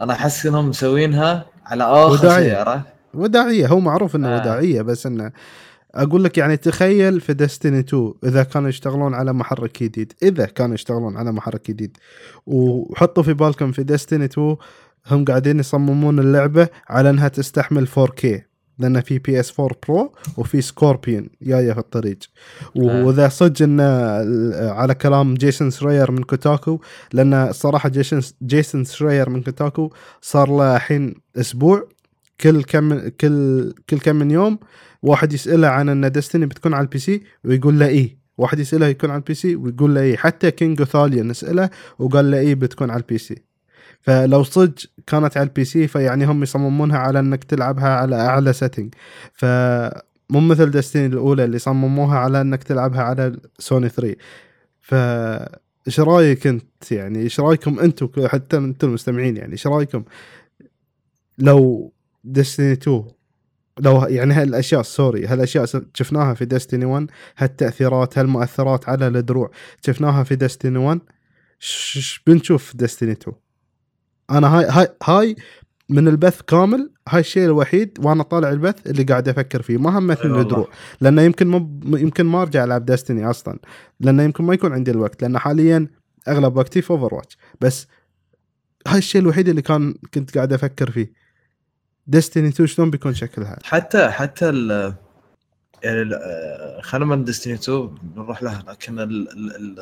أنا 0.00 0.12
أحس 0.12 0.46
إنهم 0.46 0.68
مسوينها 0.68 1.46
على 1.66 1.84
آخر 1.84 2.12
وداعية. 2.12 2.97
وداعية 3.14 3.66
هو 3.66 3.80
معروف 3.80 4.16
إنه 4.16 4.28
آه. 4.28 4.40
وداعية 4.40 4.82
بس 4.82 5.06
إنه 5.06 5.32
أقول 5.94 6.24
لك 6.24 6.38
يعني 6.38 6.56
تخيل 6.56 7.20
في 7.20 7.34
ديستني 7.34 7.78
2 7.78 8.12
إذا 8.24 8.42
كانوا 8.42 8.68
يشتغلون 8.68 9.14
على 9.14 9.32
محرك 9.32 9.82
جديد 9.82 10.12
إذا 10.22 10.46
كانوا 10.46 10.74
يشتغلون 10.74 11.16
على 11.16 11.32
محرك 11.32 11.70
جديد 11.70 11.96
وحطوا 12.46 13.22
في 13.22 13.32
بالكم 13.32 13.72
في 13.72 13.82
ديستني 13.82 14.24
2 14.24 14.56
هم 15.10 15.24
قاعدين 15.24 15.58
يصممون 15.58 16.18
اللعبة 16.18 16.68
على 16.88 17.10
إنها 17.10 17.28
تستحمل 17.28 17.88
4K 17.88 18.48
لأن 18.78 19.00
في 19.00 19.18
PS 19.18 19.60
4 19.60 19.76
Pro 19.88 20.12
وفي 20.36 20.60
Scorpio 20.60 21.28
جاية 21.42 21.72
في 21.72 21.78
الطريق 21.78 22.18
وإذا 22.74 23.28
صدق 23.28 23.62
انه 23.62 23.82
على 24.70 24.94
كلام 24.94 25.34
جيسون 25.34 25.70
Schreier 25.70 26.10
من 26.10 26.22
Kotaku 26.22 26.80
لأن 27.12 27.34
الصراحه 27.34 27.88
جيسون 27.88 28.20
جيسون 28.42 28.84
Schreier 28.84 29.30
من 29.30 29.42
Kotaku 29.42 29.92
صار 30.20 30.56
له 30.56 30.76
الحين 30.76 31.14
أسبوع 31.36 31.88
كل 32.40 32.62
كم 32.64 33.08
كل 33.08 33.74
كل 33.90 33.98
كم 33.98 34.16
من 34.16 34.30
يوم 34.30 34.58
واحد 35.02 35.32
يسأله 35.32 35.68
عن 35.68 35.88
إن 35.88 36.12
Destiny 36.12 36.46
بتكون 36.46 36.74
على 36.74 36.82
ال 36.84 36.98
PC 36.98 37.22
ويقول 37.44 37.78
له 37.78 37.86
إيه. 37.86 38.18
واحد 38.38 38.58
يسأله 38.58 38.86
يكون 38.86 39.10
على 39.10 39.18
ال 39.18 39.34
PC 39.34 39.56
ويقول 39.56 39.94
له 39.94 40.00
إيه. 40.00 40.16
حتى 40.16 40.50
كينج 40.50 40.80
اوثاليا 40.80 41.22
نسأله 41.22 41.70
وقال 41.98 42.30
له 42.30 42.38
إيه 42.38 42.54
بتكون 42.54 42.90
على 42.90 43.00
ال 43.00 43.18
PC 43.18 43.42
فلو 44.00 44.42
صدق 44.42 44.74
كانت 45.06 45.36
على 45.36 45.46
ال 45.46 45.64
PC 45.64 45.88
فيعني 45.88 46.24
هم 46.24 46.42
يصممونها 46.42 46.98
على 46.98 47.20
إنك 47.20 47.44
تلعبها 47.44 47.88
على 47.88 48.16
أعلى 48.16 48.52
setting 48.52 48.94
ف 49.32 49.44
مو 50.30 50.40
مثل 50.40 50.70
Destiny 50.70 51.06
الأولى 51.06 51.44
اللي 51.44 51.58
صمموها 51.58 52.18
على 52.18 52.40
إنك 52.40 52.62
تلعبها 52.62 53.02
على 53.02 53.36
سوني 53.58 53.88
3 53.88 54.16
ف 54.80 54.94
إيش 55.86 56.00
رأيك 56.00 56.46
أنت 56.46 56.92
يعني؟ 56.92 57.18
إيش 57.18 57.40
رأيكم 57.40 57.78
أنتم 57.78 58.08
حتى 58.26 58.56
أنتم 58.56 58.88
المستمعين 58.88 59.36
يعني 59.36 59.52
إيش 59.52 59.66
رأيكم؟ 59.66 60.04
لو 61.38 61.92
Destiny 62.24 62.72
2 62.72 63.04
لو 63.80 64.02
يعني 64.04 64.34
هالأشياء 64.34 64.82
sorry 64.82 65.26
هالأشياء 65.26 65.66
شفناها 65.94 66.34
في 66.34 66.44
Destiny 66.44 66.84
1 66.84 67.06
هالتأثيرات 67.38 68.18
هالمؤثرات 68.18 68.88
على 68.88 69.06
الدروع 69.08 69.50
شفناها 69.86 70.22
في 70.24 70.36
Destiny 70.36 70.78
1 70.78 71.00
ش- 71.58 71.98
ش 71.98 72.22
بنشوف 72.26 72.64
في 72.64 72.76
Destiny 72.76 73.12
2 73.12 73.36
أنا 74.30 74.58
هاي 74.58 74.66
هاي 74.70 74.88
هاي 75.04 75.36
من 75.90 76.08
البث 76.08 76.42
كامل 76.42 76.92
هاي 77.08 77.20
الشيء 77.20 77.44
الوحيد 77.44 77.98
وأنا 78.04 78.22
طالع 78.22 78.50
البث 78.50 78.86
اللي 78.86 79.02
قاعد 79.02 79.28
أفكر 79.28 79.62
فيه 79.62 79.76
ما 79.78 79.98
همتني 79.98 80.24
أي 80.24 80.28
والله. 80.30 80.42
الدروع 80.42 80.68
لأنه 81.00 81.22
يمكن 81.22 81.46
مو 81.48 81.80
يمكن 81.98 82.26
ما 82.26 82.42
أرجع 82.42 82.64
ألعب 82.64 82.84
Destiny 82.84 83.30
أصلا. 83.30 83.58
لأنه 84.00 84.22
يمكن 84.22 84.44
ما 84.44 84.54
يكون 84.54 84.72
عندي 84.72 84.90
الوقت 84.90 85.22
لأن 85.22 85.38
حاليا 85.38 85.88
أغلب 86.28 86.56
وقتي 86.56 86.82
في 86.82 86.90
Overwatch 86.90 87.36
بس 87.60 87.86
هاي 88.88 88.98
الشيء 88.98 89.20
الوحيد 89.20 89.48
اللي 89.48 89.62
كان 89.62 89.94
كنت 90.14 90.34
قاعد 90.36 90.52
أفكر 90.52 90.90
فيه. 90.90 91.12
Destiny 92.08 92.48
2 92.48 92.66
شلون 92.66 92.90
بيكون 92.90 93.14
شكلها 93.14 93.58
حتى 93.64 94.08
حتى 94.08 94.48
ال 94.48 94.94
يعني 95.82 96.14
آه، 96.14 96.80
خلينا 96.80 97.06
من 97.06 97.24
Destiny 97.24 97.54
2 97.54 97.94
نروح 98.16 98.42
لها 98.42 98.64
لكن 98.68 98.98
ال 98.98 99.28
ال 99.56 99.78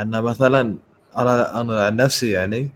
ان 0.00 0.22
مثلا 0.22 0.76
أنا 1.16 1.60
أنا 1.60 1.86
عن 1.86 1.96
نفسي 1.96 2.30
يعني 2.30 2.70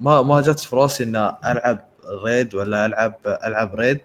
ما 0.00 0.22
ما 0.22 0.40
جت 0.40 0.58
في 0.58 0.76
راسي 0.76 1.04
ان 1.04 1.16
ألعب 1.44 1.88
raid 2.24 2.54
ولا 2.54 2.86
ألعب 2.86 3.14
ألعب 3.26 3.74
raid 3.74 4.00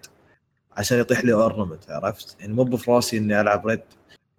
عشان 0.76 0.98
يطيح 0.98 1.24
لي 1.24 1.32
ornament 1.32 1.90
عرفت؟ 1.90 2.36
يعني 2.40 2.52
مو 2.52 2.76
في 2.76 2.90
راسي 2.90 3.18
إني 3.18 3.40
ألعب 3.40 3.66
raid 3.66 3.80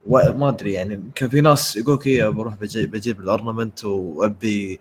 وما 0.08 0.50
أدري 0.50 0.74
يعني 0.74 1.12
كان 1.15 1.29
في 1.29 1.41
ناس 1.41 1.75
يقولك 1.77 2.08
إيه 2.08 2.29
بروح 2.29 2.55
بجي 2.55 2.86
بجيب 2.86 3.20
ال 3.20 3.27
ornament 3.27 3.86
وأبي 3.86 4.79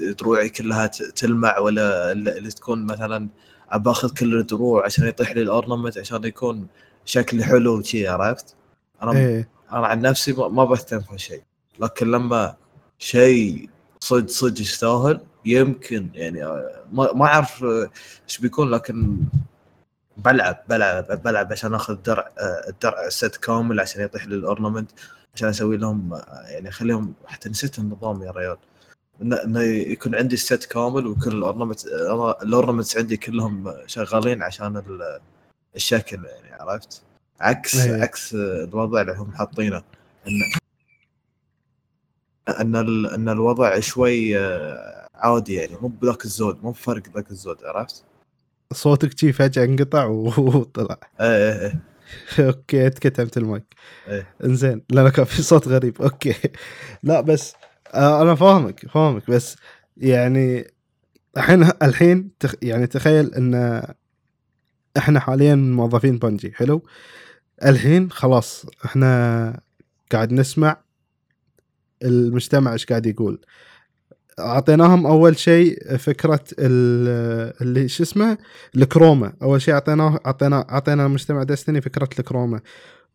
دروعي 0.00 0.48
كلها 0.48 0.86
تلمع 0.86 1.58
ولا 1.58 2.12
اللي 2.12 2.50
تكون 2.50 2.86
مثلا 2.86 3.28
ابى 3.70 3.90
اخذ 3.90 4.14
كل 4.14 4.38
الدروع 4.38 4.84
عشان 4.84 5.06
يطيح 5.08 5.32
لي 5.32 5.42
ال 5.42 5.48
ornament 5.48 5.98
عشان 5.98 6.24
يكون 6.24 6.66
شكلي 7.04 7.44
حلو 7.44 7.78
وشي 7.78 8.08
عرفت؟ 8.08 8.54
أنا 9.02 9.12
إيه. 9.12 9.48
أنا 9.72 9.86
عن 9.86 10.00
نفسي 10.00 10.32
ما- 10.32 10.64
بهتم 10.64 11.00
في 11.00 11.12
هالشيء 11.12 11.42
لكن 11.80 12.10
لما 12.10 12.56
شيء 12.98 13.68
صدق 14.00 14.28
صدق 14.30 14.60
يستاهل 14.60 15.20
يمكن 15.44 16.08
يعني 16.14 16.44
آه، 16.44 16.82
ما 16.92 17.12
ما 17.12 17.24
أعرف 17.26 17.64
آه، 17.64 17.90
إيش 18.28 18.38
بيكون 18.38 18.70
لكن 18.70 19.16
بلعب 20.16 20.62
بلعب 20.68 21.22
بلعب 21.24 21.52
عشان 21.52 21.74
أخذ 21.74 21.94
درع 21.94 22.30
آه، 22.38 22.68
الدرع 22.68 23.06
ال 23.06 23.13
set 23.13 23.36
كامل 23.36 23.80
عشان 23.80 24.02
يطيح 24.02 24.26
لي 24.26 24.34
ال 24.34 24.40
ornament 24.40 24.90
عشان 25.34 25.48
أسوي 25.48 25.76
لهم 25.76 26.14
آه، 26.14 26.42
يعني 26.48 26.68
اخليهم 26.68 27.12
حتى 27.26 27.48
نسيت 27.48 27.78
النظام 27.78 28.22
يا 28.22 28.30
ريال. 28.30 28.56
انه 29.22 29.60
يكون 29.62 30.14
عندي 30.14 30.34
ال 30.34 30.41
set 30.41 30.64
كامل 30.64 31.06
وكل 31.06 31.32
ال 31.38 31.43
ornament 31.43 31.86
ال 32.42 32.47
ornaments 32.47 32.96
عندي 32.96 33.16
كلهم 33.16 33.74
شغالين 33.86 34.42
عشان 34.42 34.76
ال- 34.76 35.20
الشكل 35.76 36.24
يعني 36.24 36.62
عرفت؟ 36.62 37.02
عكس 37.40 37.76
إيه. 37.76 38.02
عكس 38.02 38.34
الوضع 38.34 39.00
اللي 39.00 39.12
هم 39.12 39.32
حاطينه 39.32 39.82
ان 40.28 40.40
إن 42.60 42.76
ال- 42.76 43.06
إن 43.06 43.28
الوضع 43.28 43.80
شوي 43.80 44.38
آه، 44.38 45.06
عادي 45.14 45.54
يعني 45.54 45.76
مو 45.82 45.88
بذاك 45.88 46.24
الزود 46.24 46.62
مو 46.64 46.70
بفرق 46.70 47.02
ذاك 47.14 47.30
الزود 47.30 47.64
عرفت؟ 47.64 48.04
صوتك 48.72 49.18
شي 49.18 49.32
فجأة 49.32 49.64
انقطع 49.64 50.04
وطلع 50.06 50.96
إيه 51.20 51.26
إيه 51.52 51.60
إيه 52.38 52.46
okay 52.46 52.86
اتكتمت 52.86 53.36
المايك 53.36 53.74
إيه. 54.08 54.26
إنزين 54.44 54.82
لا 54.90 55.10
كان 55.10 55.24
في 55.24 55.42
صوت 55.42 55.68
غريب 55.68 56.02
okay 56.02 56.34
لا 57.02 57.20
بس 57.20 57.54
آه 57.94 58.22
أنا 58.22 58.34
فاهمك 58.34 58.86
فاهمك 58.88 59.30
بس 59.30 59.56
يعني 59.96 60.70
الحين 61.36 61.62
الحين 61.82 62.30
تخ 62.40 62.54
يعني 62.62 62.86
تخيل 62.86 63.34
إن 63.34 63.82
إحنا 64.96 65.20
حاليا 65.20 65.54
موظفين 65.54 66.18
بنجي 66.18 66.52
حلو؟ 66.52 66.82
الحين 67.64 68.10
خلاص 68.10 68.66
إحنا 68.84 69.60
قاعد 70.12 70.32
نسمع 70.32 70.76
المجتمع 72.02 72.72
إيش 72.72 72.86
قاعد 72.86 73.06
يقول. 73.06 73.40
أعطيناهم 74.38 75.06
أول 75.06 75.38
شيء 75.38 75.96
فكرة 75.96 76.44
ال- 76.58 77.52
اللي 77.62 77.88
شو 77.88 78.02
اسمه؟ 78.02 78.38
الكروما. 78.76 79.32
أول 79.42 79.62
شيء 79.62 79.74
اعطيناه 79.74 80.20
اعطينا 80.26 80.66
أعطينا 80.70 81.06
المجتمع 81.06 81.42
ديستني 81.42 81.80
فكرة 81.80 82.08
الكروما. 82.18 82.60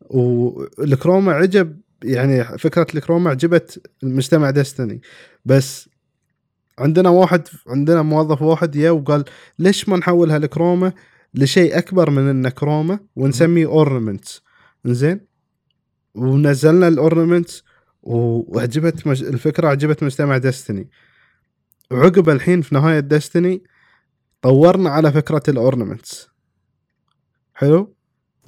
وال 0.02 0.34
chroma 0.34 1.32
عجب 1.34 1.80
يعني 2.04 2.44
فكرة 2.44 2.88
ال 2.96 3.00
chroma 3.00 3.30
عجبت 3.30 3.92
المجتمع 4.04 4.50
Destiny 4.50 5.02
بس 5.46 5.90
عندنا 6.80 7.10
واحد 7.10 7.48
عندنا 7.68 8.02
موظف 8.02 8.42
واحد 8.42 8.76
يا 8.76 8.92
وقال 8.92 9.24
ليش 9.60 9.90
ما 9.90 9.98
نحول 9.98 10.32
هال 10.32 10.47
chroma 10.47 10.94
لشيء 11.34 11.78
أكبر 11.78 12.10
من 12.10 12.30
إنه 12.30 12.50
chroma 12.50 13.00
ونسميه 13.16 13.66
ornaments 13.66 14.42
زين 14.86 15.20
ونزلنا 16.16 16.88
ال 16.88 16.95
ornaments 16.95 17.64
وعجبت 18.04 19.08
مج... 19.08 19.24
الفكرة 19.24 19.68
عجبت 19.68 20.04
مجتمع 20.04 20.38
Destiny 20.38 20.90
وعقب 21.92 22.30
الحين 22.30 22.62
في 22.62 22.76
نهاية 22.76 23.00
Destiny 23.00 23.64
طورنا 24.42 24.90
على 24.90 25.12
فكرة 25.12 25.44
ال 25.48 25.56
ornaments 25.56 26.30
حلو؟ 27.54 27.96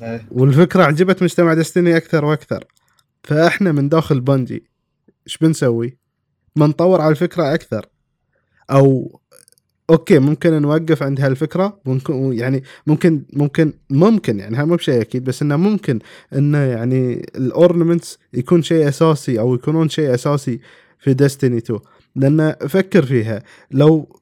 إيه. 0.01 0.27
والفكرة 0.31 0.83
عجبت 0.83 1.23
مجتمع 1.23 1.53
Destiny 1.53 1.97
أكثر 1.97 2.25
وأكثر. 2.25 2.65
فإحنا 3.25 3.71
من 3.71 3.89
داخل 3.89 4.21
بنجي 4.21 4.63
إيش 5.27 5.37
بنسوي؟ 5.37 5.97
بنطور 6.55 7.01
على 7.01 7.11
الفكرة 7.11 7.53
أكثر 7.53 7.85
أو 8.71 9.19
okay 9.89 10.19
ممكن 10.19 10.61
نوقف 10.61 11.03
عند 11.03 11.21
هالفكرة 11.21 11.79
ممكن 11.85 12.33
يعني 12.33 12.63
ممكن 12.87 13.25
ممكن 13.33 13.73
ممكن 13.89 14.39
يعني 14.39 14.57
هذا 14.57 14.65
مو 14.65 14.75
بشيء 14.75 15.01
أكيد 15.01 15.23
بس 15.23 15.41
إنه 15.41 15.55
ممكن 15.55 15.99
انه 16.35 16.57
يعني 16.57 17.25
ال 17.35 17.44
ornaments 17.44 18.19
يكون 18.33 18.61
شيء 18.61 18.87
أساسي 18.87 19.39
أو 19.39 19.55
يكونون 19.55 19.89
شيء 19.89 20.13
أساسي 20.13 20.59
في 20.99 21.13
Destiny 21.13 21.57
2 21.57 21.79
لأن 22.15 22.55
فكر 22.67 23.05
فيها 23.05 23.43
لو 23.71 24.19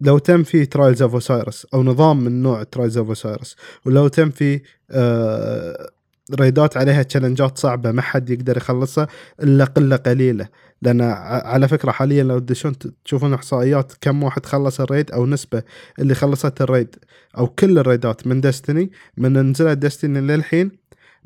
لو 0.00 0.18
تم 0.18 0.42
في 0.42 0.66
Trials 0.66 1.02
of 1.02 1.14
Osiris 1.14 1.66
أو 1.74 1.82
نظام 1.82 2.24
من 2.24 2.42
نوع 2.42 2.62
Trials 2.62 2.98
of 2.98 3.08
Osiris 3.08 3.56
ولو 3.86 4.08
تم 4.08 4.30
في 4.30 4.60
آه 4.90 5.90
raid 6.34 6.68
ات 6.68 6.76
عليها 6.76 7.02
challenge 7.02 7.52
ات 7.52 7.58
صعبة 7.58 7.92
ما 7.92 8.02
حد 8.02 8.30
يقدر 8.30 8.56
يخلصها 8.56 9.08
إلا 9.42 9.64
قلة 9.64 9.96
قليلة. 9.96 10.48
لأن 10.82 11.00
على 11.44 11.68
فكرة 11.68 11.90
حاليا 11.90 12.24
لو 12.24 12.38
تدشون 12.38 12.74
تشوفون 13.04 13.34
إحصائيات 13.34 13.92
كم 14.00 14.22
واحد 14.22 14.46
خلص 14.46 14.80
ال 14.80 14.86
raid 14.86 15.10
أو 15.10 15.26
نسبة 15.26 15.62
اللي 15.98 16.14
خلصت 16.14 16.62
ال 16.62 16.69
raid 16.69 16.96
أو 17.38 17.46
كل 17.46 17.78
ال 17.78 17.86
raid 17.86 18.18
ات 18.18 18.26
من 18.26 18.40
Destiny 18.40 18.90
من 19.16 19.50
نزلت 19.50 19.78
Destiny 19.78 20.20
للحين 20.20 20.70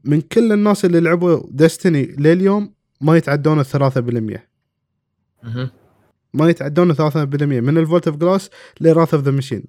من 0.04 0.20
كل 0.20 0.52
الناس 0.52 0.84
اللي 0.84 1.00
لعبوا 1.00 1.42
Destiny 1.50 2.02
لليوم 2.18 2.74
ما 3.00 3.16
يتعدون 3.16 3.60
ال 3.60 3.66
3% 3.66 4.38
ما 6.34 6.48
يتعدون 6.48 6.94
3% 6.94 6.98
من 7.42 7.78
ال 7.78 7.83
Vault 7.83 8.08
of 8.08 8.16
Glass 8.16 8.50
ل 8.80 8.86
Wrath 8.86 9.14
of 9.14 9.24
the 9.24 9.30
Machine 9.30 9.64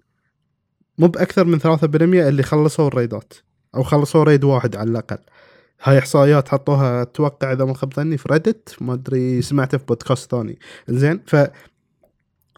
مو 0.97 1.07
بأكثر 1.07 1.45
من 1.45 1.59
3% 1.59 1.63
اللي 1.93 2.43
خلصوا 2.43 2.87
ال 2.87 2.94
raid 2.94 3.20
ات. 3.20 3.33
أو 3.75 3.83
خلصوا 3.83 4.23
raid 4.23 4.43
واحد 4.43 4.75
على 4.75 4.89
الأقل. 4.89 5.17
هاي 5.83 5.99
إحصائيات 5.99 6.49
حطوها 6.49 7.01
أتوقع 7.01 7.53
إذا 7.53 7.65
ما 7.65 7.73
خاب 7.73 7.93
ظني 7.93 8.17
في 8.17 8.29
Reddit 8.31 8.75
ما 8.81 8.93
أدري 8.93 9.41
سمعته 9.41 9.77
في 9.77 9.85
بودكاست 9.85 10.31
ثاني. 10.31 10.59
زين 10.87 11.19
ف 11.25 11.35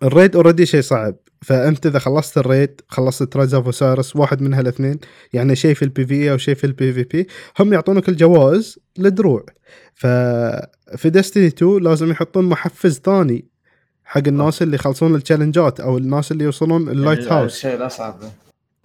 ال 0.04 0.10
raid 0.10 0.36
already 0.36 0.66
شيء 0.66 0.82
صعب. 0.82 1.16
فأنت 1.42 1.86
إذا 1.86 2.00
خلصت 2.00 2.38
ال 2.38 2.46
raid 2.46 2.82
خلصت 2.88 3.24
Trials 3.24 3.54
of 3.54 3.66
Osiris 3.66 4.16
واحد 4.16 4.42
من 4.42 4.54
هالاثنين 4.54 5.00
يعني 5.34 5.56
شيء 5.56 5.74
في 5.74 5.82
ال 5.82 6.06
PvE 6.06 6.32
أو 6.32 6.38
شيء 6.38 6.56
في 6.56 6.64
ال 6.64 6.94
PvP 6.94 7.28
هم 7.60 7.74
يعطونك 7.74 8.10
الجوائز 8.10 8.80
للدروع 8.98 9.46
ففي 9.94 11.10
Destiny 11.10 11.48
2 11.48 11.84
لازم 11.84 12.12
يحطون 12.12 12.46
محفز 12.46 13.00
ثاني 13.00 13.46
حق 14.04 14.28
الناس 14.28 14.62
اللي 14.62 14.76
يخلصون 14.76 15.16
ال 15.16 15.21
challenge 15.21 15.74
ات 15.74 15.80
أو 15.80 15.98
الناس 15.98 16.32
اللي 16.32 16.44
يوصلون 16.44 16.90
ال 16.90 16.95
light 16.95 17.20
يعني 17.20 17.32
هاوس 17.32 17.56
الشيء 17.56 17.76
الأصعب. 17.76 18.16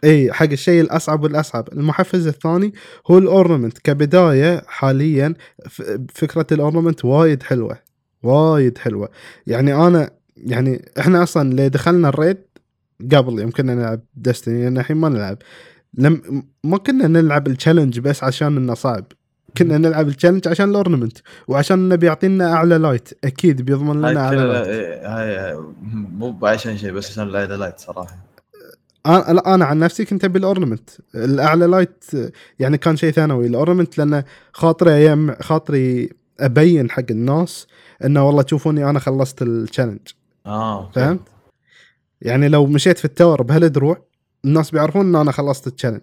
إي 0.04 0.32
حق 0.32 0.50
الشيء 0.50 0.80
الأصعب 0.80 1.22
والأصعب. 1.22 1.68
المحفز 1.72 2.26
الثاني 2.26 2.74
هو 3.06 3.18
ال 3.18 3.24
ornament. 3.24 3.78
كبداية 3.78 4.62
حاليا 4.66 5.34
فكرة 6.14 6.46
ال 6.52 6.58
ornament 6.58 7.04
وايد 7.04 7.42
حلوة 7.42 7.78
وايد 8.22 8.78
حلوة. 8.78 9.08
يعني 9.46 9.74
أنا 9.74 10.10
يعني 10.36 10.92
إحنا 10.98 11.22
أصلا 11.22 11.50
اللي 11.50 11.68
دخلنا 11.68 12.08
ال 12.08 12.14
raid 12.14 12.38
قبل 13.12 13.38
يوم 13.38 13.50
كنا 13.50 13.74
نلعب 13.74 14.00
Destiny 14.14 14.62
لأن 14.62 14.78
الحين 14.78 14.96
ما 14.96 15.08
نلعب. 15.08 15.38
لم 15.94 16.42
ما 16.64 16.78
كنا 16.78 17.06
نلعب 17.06 17.46
ال 17.46 17.51
challenge 17.51 17.98
بس 18.00 18.24
عشان 18.24 18.56
إنه 18.56 18.74
صعب. 18.74 19.04
كنا 19.58 19.78
نلعب 19.78 20.08
ال 20.08 20.12
challenge 20.12 20.48
عشان 20.48 20.70
ال 20.70 20.76
ornament 20.76 21.18
وعشان 21.48 21.78
إنه 21.78 21.94
بيعطينا 21.94 22.52
أعلى 22.52 22.78
light 22.78 23.08
أكيد 23.24 23.62
بيضمن 23.62 23.98
لنا 23.98 24.20
أعلى 24.20 24.36
لايت 24.36 24.68
هاي 25.04 25.56
مو 25.82 26.38
عشان 26.42 26.76
شيء 26.76 26.92
بس 26.92 27.10
عشان 27.10 27.22
الاعلى 27.28 27.56
light 27.56 27.78
صراحة. 27.78 28.33
أنا 29.06 29.32
لا 29.32 29.54
أنا 29.54 29.64
عن 29.64 29.78
نفسي 29.78 30.04
كنت 30.04 30.24
أبي 30.24 30.38
ال 30.38 30.44
ornament. 30.44 30.90
الأعلى 31.14 31.66
light 31.66 32.04
يعني 32.58 32.78
كان 32.78 32.96
شيء 32.96 33.10
ثانوي. 33.12 33.46
ال 33.46 33.52
ornament 33.52 33.98
لأنه 33.98 34.24
خاطري 34.52 34.94
أيام 34.94 35.34
خاطري 35.40 36.10
أبين 36.40 36.90
حق 36.90 37.04
الناس 37.10 37.66
إنه 38.04 38.26
والله 38.26 38.42
تشوفوني 38.42 38.90
أنا 38.90 38.98
خلصت 38.98 39.42
التشالنج 39.42 40.00
آه 40.46 40.90
فهمت؟ 40.90 41.20
يعني 42.22 42.48
لو 42.48 42.66
مشيت 42.66 42.98
في 42.98 43.04
ال 43.04 43.11
Tower 43.11 43.42
بهالدروع 43.42 44.02
الناس 44.44 44.70
بيعرفون 44.70 45.06
إن 45.06 45.16
أنا 45.16 45.32
خلصت 45.32 45.66
ال 45.66 45.70
challenge 45.70 46.00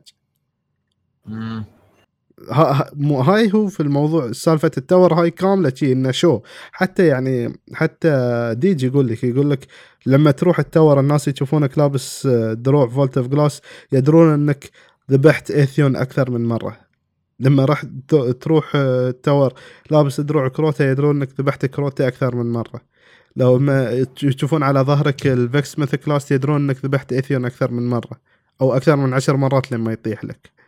هاي 2.49 3.53
هو 3.53 3.67
في 3.67 3.79
الموضوع 3.79 4.31
سالفة 4.31 4.71
ال 4.77 4.83
Tower 4.83 5.13
هاي 5.13 5.31
كاملة 5.31 5.71
شي 5.75 5.91
إنه 5.91 6.11
شو 6.11 6.39
حتى 6.71 7.07
يعني 7.07 7.59
حتى 7.73 8.55
DeeJ 8.57 8.87
يقول 8.87 9.07
لك 9.07 9.23
يقول 9.23 9.49
لك 9.49 9.67
لما 10.05 10.31
تروح 10.31 10.59
ال 10.59 10.66
Tower 10.66 10.99
الناس 10.99 11.27
يشوفونك 11.27 11.77
لابس 11.77 12.27
دروع 12.51 12.87
Vault 12.87 13.17
of 13.17 13.27
Glass 13.27 13.61
يدرون 13.91 14.33
إنك 14.33 14.69
ذبحت 15.11 15.51
Atheon 15.51 15.95
أكثر 15.95 16.31
من 16.31 16.45
مرة. 16.45 16.77
لما 17.39 17.65
راح 17.65 17.85
تروح 18.41 18.71
ال 18.75 18.88
Tower 18.88 19.53
لابس 19.91 20.21
دروع 20.21 20.47
Crota 20.47 20.91
يدرون 20.91 21.15
إنك 21.15 21.29
ذبحت 21.39 21.65
Crota 21.65 22.07
أكثر 22.07 22.35
من 22.35 22.51
مرة. 22.51 22.81
لو 23.35 23.59
ما 23.59 24.05
يشوفون 24.23 24.63
على 24.63 24.79
ظهرك 24.79 25.27
ال 25.27 25.79
Vex 25.79 25.97
Mythoclast 25.97 26.31
يدرون 26.31 26.61
إنك 26.61 26.85
ذبحت 26.85 27.13
Atheon 27.13 27.45
أكثر 27.45 27.71
من 27.71 27.89
مرة 27.89 28.21
أو 28.61 28.73
أكثر 28.73 28.95
من 28.95 29.13
عشر 29.13 29.37
مرات 29.37 29.71
لما 29.71 29.91
يطيح 29.91 30.25
لك. 30.25 30.60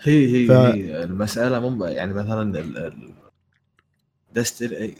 هي 0.00 0.26
هي, 0.26 0.48
ف- 0.48 0.50
هي. 0.50 1.04
المسألة 1.04 1.60
مو 1.70 1.84
يعني 1.84 2.14
مثلا 2.14 2.58
ال- 2.58 3.12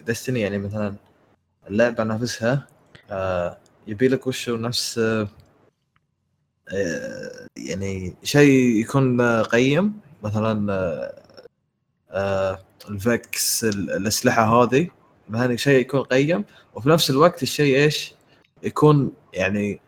دستني 0.06 0.40
يعني 0.40 0.58
مثلا 0.58 0.94
اللعبة 1.68 2.04
نفسها 2.04 2.66
آه، 3.10 3.58
يبي 3.86 4.08
لك 4.08 4.26
وشو 4.26 4.56
نفس 4.56 4.98
آه، 4.98 5.28
يعني 7.56 8.14
شيء 8.22 8.80
يكون 8.80 9.22
قيم 9.42 10.00
مثلا 10.22 10.72
آه، 12.10 12.58
الفكس 12.88 13.64
ال- 13.64 13.90
الأسلحة 13.90 14.62
هذه 14.62 14.88
مثلا 15.28 15.56
شيء 15.56 15.80
يكون 15.80 16.00
قيم 16.02 16.44
وفي 16.74 16.88
نفس 16.88 17.10
الوقت 17.10 17.42
الشيء 17.42 17.76
إيش؟ 17.76 18.14
يكون 18.62 19.12
يعني 19.34 19.80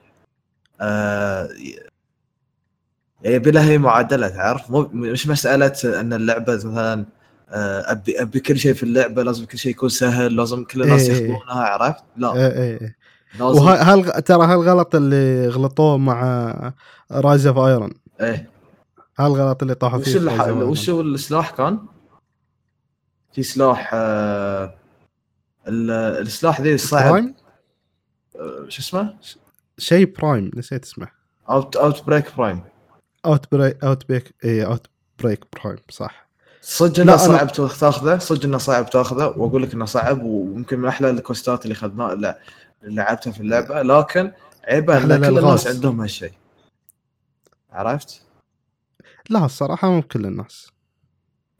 آه 0.80 1.48
يعني 1.52 1.91
يبي 3.24 3.50
لها 3.50 3.64
هي 3.70 3.78
معادله 3.78 4.28
تعرف 4.28 4.70
مو 4.70 4.80
مش 4.92 5.28
مسألة 5.28 6.00
أن 6.00 6.12
اللعبة 6.12 6.54
مثلا 6.54 7.04
آه، 7.50 7.92
أبي 7.92 8.22
أبي 8.22 8.40
كل 8.40 8.58
شيء 8.58 8.74
في 8.74 8.82
اللعبة 8.82 9.22
لازم 9.22 9.44
كل 9.44 9.58
شيء 9.58 9.70
يكون 9.72 9.88
سهل 9.88 10.36
لازم 10.36 10.64
كل 10.64 10.82
الناس 10.82 11.08
إيه. 11.08 11.30
ياخذونها 11.30 11.64
عرفت؟ 11.64 12.04
لا 12.16 12.36
إيه. 12.36 12.96
لازم 13.40 13.62
وهل 13.62 14.04
ترى 14.22 14.46
هالغلط 14.46 14.94
اللي 14.94 15.48
غلطوه 15.48 15.98
مع 15.98 16.72
Rise 17.12 17.46
of 17.46 17.58
Iron 17.58 17.90
إيه 18.20 18.50
هالغلط 19.18 19.62
اللي 19.62 19.74
طاحوا 19.74 19.98
وش 19.98 20.08
فيه. 20.08 20.52
وش 20.52 20.90
هو 20.90 21.00
السلاح 21.00 21.50
كان؟ 21.50 21.78
في 23.32 23.42
سلاح 23.42 23.90
آه... 23.94 24.74
ال- 25.68 25.90
السلاح 26.26 26.60
ذي 26.60 26.78
صعب 26.78 27.10
Prime 27.10 27.34
آه، 28.36 28.64
شو 28.68 28.80
اسمه؟ 28.82 29.14
شيء 29.78 30.14
Prime 30.20 30.50
نسيت 30.56 30.84
اسمه 30.84 31.06
Out 31.50 31.76
Outbreak 31.76 32.36
Prime 32.36 32.60
Outbreak 33.26 33.84
Outbreak 33.84 34.34
اي 34.44 34.64
Outbreak 34.66 35.40
Prime 35.56 35.78
صح 35.90 36.28
صدق 36.60 37.00
إنه 37.00 37.16
أنا- 37.16 37.20
صعب 37.20 37.52
تاخذه 37.52 38.18
صدق 38.18 38.44
إنه 38.44 38.58
صعب 38.58 38.90
تاخذه 38.90 39.26
وأقول 39.26 39.62
لك 39.62 39.74
إنه 39.74 39.84
صعب 39.84 40.22
ويمكن 40.22 40.78
من 40.78 40.88
أحلى 40.88 41.10
ال 41.10 41.18
quest 41.18 41.57
ات 41.57 41.64
اللي 41.64 41.72
اخذناها 41.72 42.12
اللي 42.12 42.34
لعبتها 42.82 43.30
في 43.30 43.40
اللعبة 43.40 43.82
لكن 43.82 44.32
عيبه 44.64 44.96
إن 44.98 45.02
كل. 45.30 45.38
الناس 45.38 45.66
عندهم 45.66 46.00
هالشيء 46.00 46.32
عرفت؟ 47.72 48.22
لا 49.30 49.44
الصراحة 49.44 49.90
مو 49.90 50.02
كل 50.02 50.26
الناس 50.26 50.70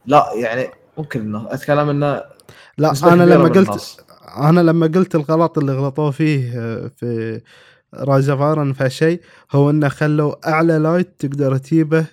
لا 0.07 0.27
يعني 0.35 0.71
ممكن 0.99 1.21
انه 1.21 1.47
أتكلم 1.55 1.89
إنه 1.89 2.23
لا 2.79 2.93
أنا 3.05 3.23
لما 3.23 3.49
قلت 3.49 3.57
الناس. 3.69 4.01
أنا 4.37 4.61
لما 4.61 4.87
قلت 4.87 5.15
الغلط 5.15 5.59
اللي 5.59 5.73
غلطوه 5.73 6.11
فيه 6.11 6.53
آه، 6.61 6.89
في 6.97 7.41
Rise 7.95 8.31
of 8.31 8.41
Iron 8.41 8.73
في 8.73 8.85
هالشيء 8.85 9.21
هو 9.53 9.71
إنه 9.71 9.89
خلوا 9.89 10.49
أعلى 10.49 10.79
light 10.79 11.15
تقدر 11.19 11.57
تجيبه 11.57 12.07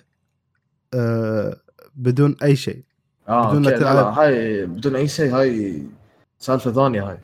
آه، 0.94 1.56
بدون 1.96 2.36
أي 2.42 2.56
شيء. 2.56 2.82
آه 3.28 3.50
بدون 3.50 3.62
لا 3.62 3.78
لا. 3.78 4.02
هاي 4.02 4.66
بدون 4.66 4.96
أي 4.96 5.08
شيء 5.08 5.34
هاي 5.34 5.82
سالفة 6.38 6.72
ثانية 6.72 7.10
هاي. 7.10 7.18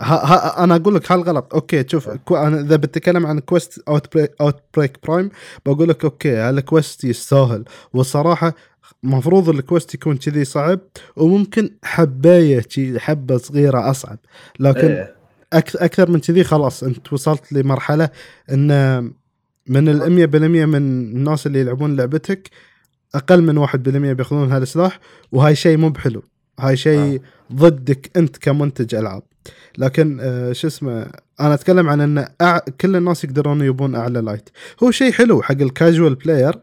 ها 0.00 0.14
ها 0.14 0.64
أنا 0.64 0.76
أقول 0.76 0.94
لك 0.94 1.12
هالغلط 1.12 1.54
أوكي 1.54 1.84
شوف 1.88 2.10
أنا 2.30 2.60
إذا 2.60 2.76
بتكلم 2.76 3.26
عن 3.26 3.38
quest 3.38 3.82
Outbreak 3.88 4.34
Outbreak 4.40 4.98
Prime 5.06 5.30
بقول 5.66 5.88
لك 5.88 6.04
أوكي 6.04 6.36
هال 6.36 6.55
quest 6.55 7.04
يستاهل؟ 7.04 7.64
والصراحة 7.92 8.54
مفروض 9.02 9.48
ال 9.48 9.56
quest 9.56 9.94
يكون 9.94 10.16
كذي 10.16 10.44
صعب 10.44 10.80
وممكن 11.16 11.70
حباية 11.84 12.62
حبة 12.98 13.36
صغيرة 13.36 13.90
أصعب. 13.90 14.18
لكن 14.60 14.88
إيه. 14.88 15.21
أكثر 15.54 16.10
من 16.10 16.20
كذي 16.20 16.44
خلاص 16.44 16.82
أنت 16.82 17.12
وصلت 17.12 17.52
لمرحلة 17.52 18.10
إن 18.52 19.12
من 19.66 19.88
ال 19.88 20.30
100% 20.30 20.34
من 20.34 20.76
الناس 20.76 21.46
اللي 21.46 21.60
يلعبون 21.60 21.96
لعبتك 21.96 22.50
أقل 23.14 23.42
من 23.42 23.66
1% 23.66 23.76
بياخذون 23.76 24.52
هالسلاح 24.52 25.00
وهاي 25.32 25.56
شيء 25.56 25.76
مو 25.76 25.88
بحلو. 25.88 26.22
هاي 26.60 26.76
شيء 26.76 27.20
ضدك 27.52 28.10
أنت 28.16 28.36
كمنتج 28.36 28.94
ألعاب. 28.94 29.22
لكن 29.78 30.18
آه 30.20 30.52
شو 30.52 30.66
اسمه 30.66 31.10
أنا 31.40 31.54
أتكلم 31.54 31.88
عن 31.88 32.00
إن 32.00 32.26
أع... 32.40 32.58
كل 32.58 32.96
الناس 32.96 33.24
يقدرون 33.24 33.60
يبون 33.60 33.94
أعلى 33.94 34.20
light 34.20 34.48
هو 34.82 34.90
شيء 34.90 35.12
حلو 35.12 35.42
حق 35.42 35.60
ال 35.60 35.68
casual 35.68 36.14
player 36.14 36.54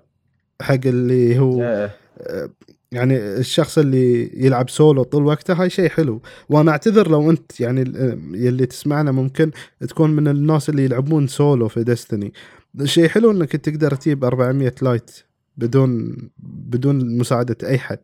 حق 0.62 0.80
اللي 0.86 1.40
هو 1.40 1.64
إيه. 1.64 1.96
آه، 2.22 2.50
يعني 2.92 3.18
الشخص 3.18 3.78
اللي 3.78 4.32
يلعب 4.46 4.70
سولو 4.70 5.04
طول 5.04 5.26
وقته 5.26 5.54
هاي 5.54 5.70
شيء 5.70 5.90
حلو. 5.90 6.22
وأنا 6.50 6.72
أعتذر 6.72 7.12
لو 7.12 7.32
أنت 7.32 7.60
يعني 7.60 7.82
ال- 7.82 8.22
يلي 8.34 8.66
تسمعنا 8.66 9.12
ممكن 9.12 9.52
تكون 9.88 10.12
من 10.12 10.28
الناس 10.28 10.70
اللي 10.70 10.84
يلعبون 10.86 11.28
سولو 11.28 11.68
في 11.68 11.84
Destiny 11.84 12.34
شيء 12.84 13.08
حلو 13.08 13.32
إنك 13.32 13.56
تقدر 13.56 13.96
تجيب 13.96 14.24
400 14.24 14.74
light 14.82 15.12
بدون 15.58 16.18
بدون 16.44 17.18
مساعدة 17.18 17.56
أي 17.64 17.78
حد. 17.80 18.00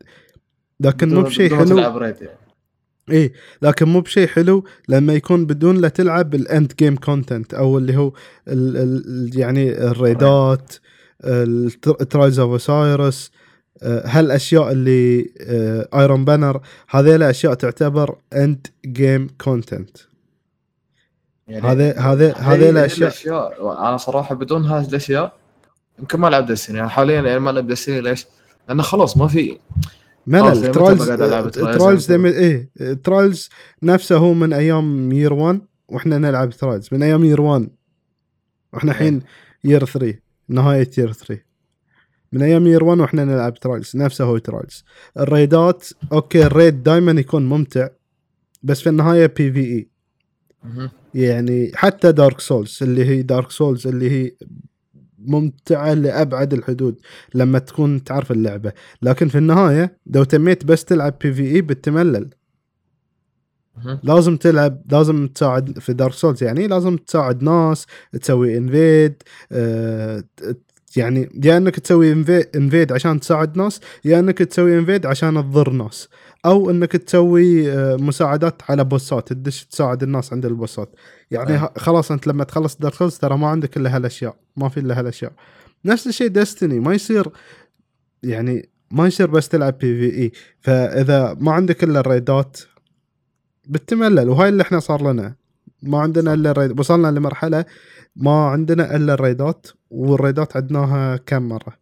لكن 0.80 1.10
مو 1.10 1.16
بشيء 1.22 1.50
حلو. 1.56 1.76
إيه 3.12 3.34
لكن 3.62 3.86
مو 3.88 4.00
بشيء 4.02 4.28
حلو 4.28 4.64
لما 4.90 5.14
يكون 5.14 5.46
بدون 5.46 5.78
لا 5.78 5.88
تلعب 5.88 6.36
ال 6.36 6.45
end 6.45 6.74
game 6.80 6.96
content 6.96 7.54
أو 7.54 7.78
اللي 7.78 7.98
هو 7.98 8.14
ال 8.48 8.78
ال 8.78 9.40
يعني 9.40 9.72
ال 9.88 10.02
raid 10.02 10.59
ات 10.59 10.74
ال 11.26 11.42
Trials 11.42 12.40
of 12.40 12.52
Osiris 12.52 13.32
هالأشياء 13.84 14.72
اللي 14.72 15.30
Iron 15.94 16.26
Banner 16.26 16.62
هذيل 16.90 17.24
أشياء 17.24 17.54
تعتبر 17.54 18.16
end 18.34 18.68
game 18.86 19.28
content 19.42 19.98
يعني 21.48 21.68
هذا 21.68 22.00
هذا 22.00 22.34
هذه 22.34 22.70
الأشياء. 22.70 23.54
أنا 23.88 23.98
صراحة 23.98 24.36
بدون 24.36 24.66
هذه 24.66 24.88
الأشياء 24.90 25.34
يمكن 26.00 26.20
ما 26.20 26.28
العب 26.28 26.46
Destiny 26.46 26.78
يعني 26.78 26.90
حاليا 26.90 27.22
يعني 27.22 27.40
ما 27.40 27.52
العب 27.52 27.68
Destiny 27.68 28.02
ليش؟ 28.02 28.26
لأنه 28.68 28.84
خلاص 28.84 29.18
ما 29.18 29.28
في 29.28 29.58
ملل 30.28 30.72
Trials 30.72 31.12
Trials 31.78 32.12
إيه 32.12 32.70
Trials 33.04 33.50
نفسه 33.84 34.18
هو 34.18 34.34
من 34.34 34.54
أيام 34.54 35.12
year 35.12 35.34
1 35.34 35.62
وإحنا 35.88 36.18
نلعب 36.18 36.50
Trials 36.50 36.90
من 36.92 37.04
أيام 37.04 37.26
year 37.26 37.42
1 37.42 37.70
وإحنا 38.74 38.92
إيه. 38.92 38.98
الحين 38.98 39.22
year 39.64 39.86
3 39.86 40.14
نهاية 40.50 40.90
year 40.98 41.12
3 41.12 41.40
من 42.36 42.42
أيام 42.42 42.68
year 42.68 42.84
1 42.84 43.00
وإحنا 43.00 43.26
نلعب 43.26 43.54
Trials 43.54 43.92
نفسه 43.96 44.26
هو 44.26 44.38
Trials 44.38 44.84
ال 45.20 45.31
raid 45.31 45.76
ات 45.76 45.88
أوكي 46.14 46.46
ال 46.46 46.53
raid 46.53 46.84
دائما 46.84 47.12
يكون 47.12 47.46
ممتع 47.46 47.88
بس 48.64 48.82
في 48.82 48.90
النهاية 48.90 49.26
PvE. 49.26 49.90
يعني 51.14 51.72
حتى 51.76 52.12
Dark 52.12 52.40
Souls 52.40 52.80
اللي 52.82 53.06
هي 53.06 53.22
Dark 53.22 53.52
Souls 53.52 53.88
اللي 53.88 54.12
هي 54.12 54.32
ممتعة 55.20 55.94
لأبعد 55.94 56.54
الحدود 56.54 57.00
لما 57.36 57.60
تكون 57.60 58.04
تعرف 58.04 58.32
اللعبة 58.32 58.74
لكن 59.02 59.28
في 59.28 59.38
النهاية 59.38 59.98
لو 60.08 60.24
تميت 60.24 60.66
بس 60.66 60.86
تلعب 60.86 61.14
PvE 61.22 61.62
بتملل. 61.62 62.30
لازم 64.04 64.38
تلعب 64.38 64.82
لازم 64.92 65.28
تساعد 65.28 65.80
في 65.80 65.94
Dark 65.94 66.14
Souls 66.14 66.44
يعني 66.44 66.68
لازم 66.68 66.98
تساعد 66.98 67.44
ناس 67.44 67.86
تسوي 68.22 68.58
invade 68.58 69.24
آه 69.52 70.24
يعني 70.98 71.30
يا 71.44 71.58
إنك 71.58 71.80
تسوي 71.80 72.12
invade 72.56 72.92
عشان 72.92 73.20
تساعد 73.20 73.58
ناس 73.58 73.80
يا 74.06 74.20
إنك 74.20 74.38
تسوي 74.38 74.80
invade 74.80 75.06
عشان 75.06 75.34
تضر 75.36 75.70
ناس. 75.70 76.10
أو 76.46 76.70
إنك 76.70 76.92
تسوي 76.92 77.72
آه، 77.72 77.96
مساعدات 77.96 78.62
على 78.70 78.84
boss 78.84 79.19
ات 79.19 79.28
تدش 79.34 79.66
تساعد 79.66 80.04
الناس 80.04 80.34
عند 80.34 80.46
ال 80.46 80.54
boss 80.54 80.87
ات 80.87 80.96
يعني 81.32 81.52
أي. 81.54 81.58
ه- 81.58 81.74
خلاص 81.78 82.12
أنت 82.12 82.28
لما 82.28 82.44
تخلص 82.44 82.76
Dark 82.78 82.96
ترى 83.22 83.38
ما 83.38 83.48
عندك 83.48 83.78
إلا 83.78 83.96
هالأشياء 83.96 84.36
ما 84.58 84.70
في 84.70 84.80
إلا 84.80 85.00
هالأشياء. 85.00 85.32
نفس 85.86 86.08
الشيء 86.08 86.28
Destiny 86.28 86.80
ما 86.80 86.94
يصير 86.94 87.28
يعني 88.24 88.70
ما 88.92 89.08
يصير 89.08 89.28
بس 89.28 89.50
تلعب 89.50 89.78
PvE 89.78 90.32
فإذا 90.62 91.38
ما 91.40 91.52
عندك 91.52 91.84
إلا 91.84 92.00
ال 92.00 92.10
raid 92.10 92.50
ات 92.50 92.60
بتملل. 93.68 94.30
وهاي 94.30 94.50
اللي 94.50 94.64
إحنا 94.64 94.80
صار 94.80 95.12
لنا. 95.12 95.36
ما 95.84 96.00
عندنا 96.00 96.34
إلا 96.34 96.52
ال 96.52 96.57
raid 96.57 96.80
وصلنا 96.80 97.08
لمرحلة 97.08 97.66
ما 98.16 98.46
عندنا 98.46 98.96
إلا 98.96 99.14
الريدات 99.14 99.68
والريدات 99.90 100.58
عدناها 100.58 101.18
كم 101.18 101.44
مرة؟ 101.50 101.74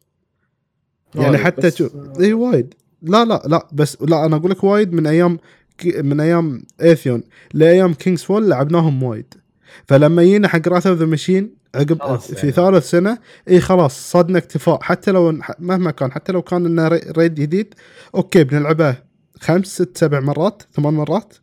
يعني 1.16 1.38
حتى 1.38 1.72
شو 1.72 1.90
اي 2.20 2.34
وايد. 2.34 2.74
لا 3.02 3.26
لا 3.26 3.44
لا 3.46 3.68
بس 3.74 4.02
لا 4.02 4.26
أنا 4.26 4.36
أقول 4.36 4.52
لك 4.52 4.64
وايد 4.64 4.94
من 4.94 5.08
أيام 5.08 5.40
من 5.98 6.20
أيام 6.20 6.64
Atheon 6.82 7.24
لأيام 7.54 7.94
King's 7.94 8.24
Fall 8.24 8.50
لعبناهم 8.50 9.04
وايد. 9.04 9.34
فلما 9.88 10.24
جينا 10.24 10.48
حق 10.48 10.68
Wrath 10.68 10.88
of 10.88 10.98
the 10.98 11.06
Machine 11.06 11.56
عقب 11.76 12.20
في 12.20 12.36
يعني. 12.38 12.52
ثالث 12.52 12.90
سنة 12.90 13.18
اي 13.50 13.60
خلاص 13.60 14.12
صدنا 14.12 14.38
اكتفاء. 14.38 14.80
حتى 14.82 15.12
لو 15.12 15.40
مهما 15.60 15.92
كان 15.92 16.12
حتى 16.12 16.32
لو 16.32 16.42
كان 16.42 16.66
إنه 16.66 16.88
ر- 16.88 17.12
raid 17.18 17.36
جديد 17.36 17.74
أوكي 18.16 18.44
بنلعبه 18.44 18.96
خمس 19.40 19.68
ست 19.68 19.98
سبع 19.98 20.20
مرات 20.20 20.64
ثمان 20.74 20.94
مرات. 20.94 21.34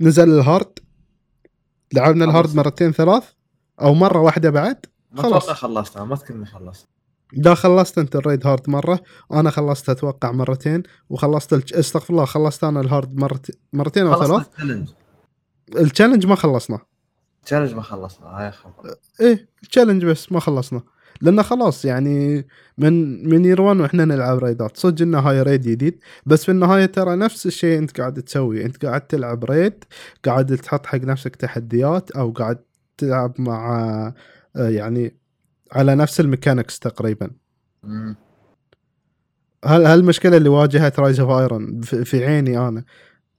نزل 0.00 0.38
ال 0.38 0.46
hard 0.46 0.78
لعبنا. 1.94 2.24
ال 2.24 2.30
hard 2.30 2.54
مرتين 2.54 2.92
ثلاث. 2.92 3.24
أو 3.80 3.94
مرة 3.94 4.20
واحدة 4.20 4.50
بعد؟ 4.50 4.86
خلاص. 5.16 5.42
أتوقع 5.42 5.54
خلصتها 5.54 6.04
ما 6.04 6.18
إني 6.30 6.46
خلصت 6.46 6.88
لا 7.32 7.54
خلصت 7.54 7.98
أنت 7.98 8.16
ال 8.16 8.22
raid 8.22 8.46
hard 8.46 8.70
مرة 8.70 9.00
أنا 9.32 9.50
خلصت 9.50 9.88
أتوقع 9.90 10.32
مرتين 10.32 10.82
وخلصت 11.10 11.52
الج... 11.52 11.74
استغفر 11.74 12.14
الله 12.14 12.24
خلصت 12.24 12.64
أنا 12.64 12.80
ال 12.80 12.87
hard 12.87 13.16
مرت... 13.16 13.58
مرتين 13.72 14.06
أو 14.06 14.24
ثلاث؟ 14.24 14.30
خلصت 14.30 14.50
ال 14.58 14.61
challenge 14.61 14.88
ال 15.76 15.81
challenge 15.81 16.26
ما 16.26 16.34
خلصنا. 16.34 16.78
ال 17.38 17.42
challenge 17.42 17.74
ما 17.74 17.82
خلصنا 17.82 18.26
هاي 18.26 18.52
خبر 18.52 18.94
إيه 19.20 19.48
ال 19.62 19.66
challenge 19.66 20.04
بس 20.04 20.32
ما 20.32 20.40
خلصنا. 20.40 20.82
لأنه 21.20 21.42
خلاص 21.42 21.84
يعني 21.84 22.46
من 22.78 23.28
من 23.28 23.44
year 23.44 23.60
1 23.60 23.80
وإحنا 23.80 24.04
نلعب 24.04 24.38
ريدات 24.38 24.76
صدق 24.76 25.02
انه 25.02 25.18
هاي 25.18 25.42
raid 25.42 25.62
جديد 25.62 26.00
بس 26.26 26.44
في 26.44 26.50
النهاية 26.50 26.86
ترى 26.86 27.16
نفس 27.16 27.46
الشيء 27.46 27.78
أنت 27.78 28.00
قاعد 28.00 28.22
تسويه 28.22 28.66
أنت 28.66 28.86
قاعد 28.86 29.00
تلعب 29.00 29.44
raid 29.44 29.84
قاعد 30.24 30.56
تحط 30.56 30.86
حق 30.86 30.98
نفسك 30.98 31.36
تحديات 31.36 32.10
أو 32.10 32.30
قاعد 32.30 32.58
تلعب 32.98 33.32
مع 33.38 33.76
آه، 34.56 34.68
يعني 34.68 35.16
على 35.72 35.94
نفس 35.94 36.20
ال 36.20 36.26
mechanics 36.26 36.78
تقريبا. 36.78 37.30
مم. 37.82 38.16
هل 39.64 39.86
هالمشكله 39.86 40.36
اللي 40.36 40.48
واجهت 40.48 41.00
Rise 41.00 41.20
of 41.20 41.30
Iron 41.30 41.80
في 41.80 42.24
عيني 42.26 42.58
أنا. 42.68 42.84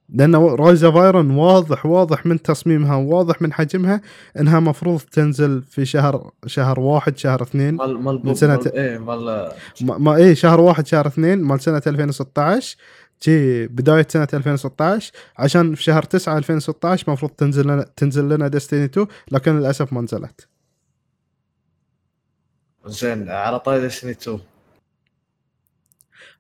لأن 0.09 0.35
Rise 0.35 0.83
of 0.83 0.95
Iron 0.95 1.31
واضح 1.31 1.85
واضح 1.85 2.25
من 2.25 2.41
تصميمها 2.41 2.95
واضح 2.95 3.41
من 3.41 3.53
حجمها 3.53 4.01
إنها 4.39 4.59
مفروض 4.59 4.99
تنزل 4.99 5.61
في 5.63 5.85
شهر 5.85 6.31
شهر 6.45 6.79
واحد 6.79 7.17
شهر 7.17 7.41
اثنين 7.41 7.75
مال 7.75 7.99
مال 7.99 8.21
من 8.25 8.35
سنة- 8.35 8.43
مال 8.43 8.73
إيه 8.75 8.97
مال 8.97 9.51
ما, 9.81 9.97
ما 9.97 10.15
إيه 10.15 10.33
شهر 10.33 10.59
واحد 10.61 10.87
شهر 10.87 11.07
اثنين 11.07 11.41
مال 11.43 11.61
سنة 11.61 11.81
2016 11.87 12.77
جي 13.23 13.67
بداية 13.67 14.08
سنة 14.10 14.27
2016 14.34 15.12
عشان 15.38 15.75
في 15.75 15.84
شهر 15.84 16.03
9 16.03 16.38
2016 16.38 17.12
مفروض 17.12 17.32
تنزل 17.32 17.63
لنا 17.63 17.86
تنزل 17.95 18.29
لنا 18.29 18.47
Destiny 18.47 18.85
2 18.86 19.08
لكن 19.32 19.60
للأسف 19.60 19.93
ما 19.93 20.01
نزلت. 20.01 20.47
زين 22.86 23.29
على 23.29 23.60
طاري 23.60 23.82
Destiny 23.81 24.12
2 24.12 24.39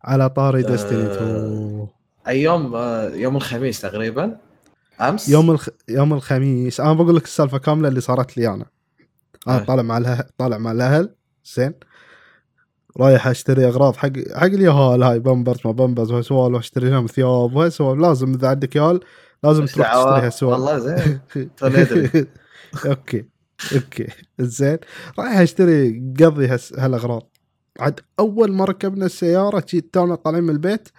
على 0.03 0.29
طاري 0.29 0.63
Destiny 0.63 1.03
آه، 1.03 1.15
2 1.15 1.87
أيام 2.27 2.75
آه، 2.75 3.09
يوم 3.09 3.35
الخميس 3.35 3.81
تقريبا؟ 3.81 4.37
أمس؟ 5.01 5.29
يوم 5.29 5.51
الخ... 5.51 5.69
يوم 5.89 6.13
الخميس. 6.13 6.79
أنا 6.79 6.93
بقول 6.93 7.15
لك 7.15 7.23
السالفة 7.23 7.57
كاملة 7.57 7.87
اللي 7.87 8.01
صارت 8.01 8.37
لي 8.37 8.47
أنا. 8.47 8.65
أنا 9.47 9.59
أي. 9.59 9.65
طالع 9.65 9.81
مع 9.81 9.97
الاهل 9.97 10.23
طالع 10.37 10.57
مع 10.57 10.71
الأهل. 10.71 11.15
زين. 11.45 11.73
رايح 12.97 13.27
اشتري 13.27 13.67
اغراض 13.67 13.95
حق 13.95 14.11
حق 14.35 14.43
اليهال 14.45 15.03
هاي 15.03 15.19
بامبرز 15.19 15.59
ما 15.65 15.71
بامبرز 15.71 16.11
وسوالف 16.11 16.57
اشتري 16.57 16.89
لهم 16.89 17.05
ثياب 17.05 17.55
وهالسوالف 17.55 18.01
لازم 18.01 18.33
إذا 18.33 18.47
عندك 18.47 18.75
يهال 18.75 18.99
لازم 19.43 19.65
تروح؟ 19.65 19.87
تشتري 19.93 20.25
هالسوالف 20.25 20.53
والله 20.53 20.79
زين. 20.79 21.19
أدري. 21.63 22.25
okay 22.85 23.25
okay. 23.75 24.07
زين. 24.39 24.77
رايح 25.19 25.37
اشتري 25.37 26.03
قضي 26.19 26.47
هس... 26.55 26.73
هالاغراض. 26.73 27.29
عاد 27.79 27.99
أول 28.19 28.51
ما 28.51 28.65
ركبنا 28.65 29.05
السيارة 29.05 29.63
جيت 29.69 29.93
تونا 29.93 30.15
طالعين 30.15 30.43
من 30.43 30.49
البيت 30.49 30.89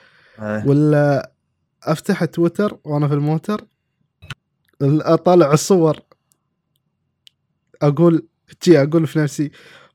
إيه. 0.42 0.64
ولا 0.66 1.32
أفتح 1.84 2.24
تويتر 2.24 2.76
وأنا 2.84 3.08
في 3.08 3.14
الموتر 3.14 3.64
ال- 4.82 5.02
اطالع 5.02 5.52
الصور. 5.52 5.96
أقول 7.82 8.26
جي 8.62 8.82
أقول 8.82 9.06
في 9.06 9.18
نفسي 9.18 9.50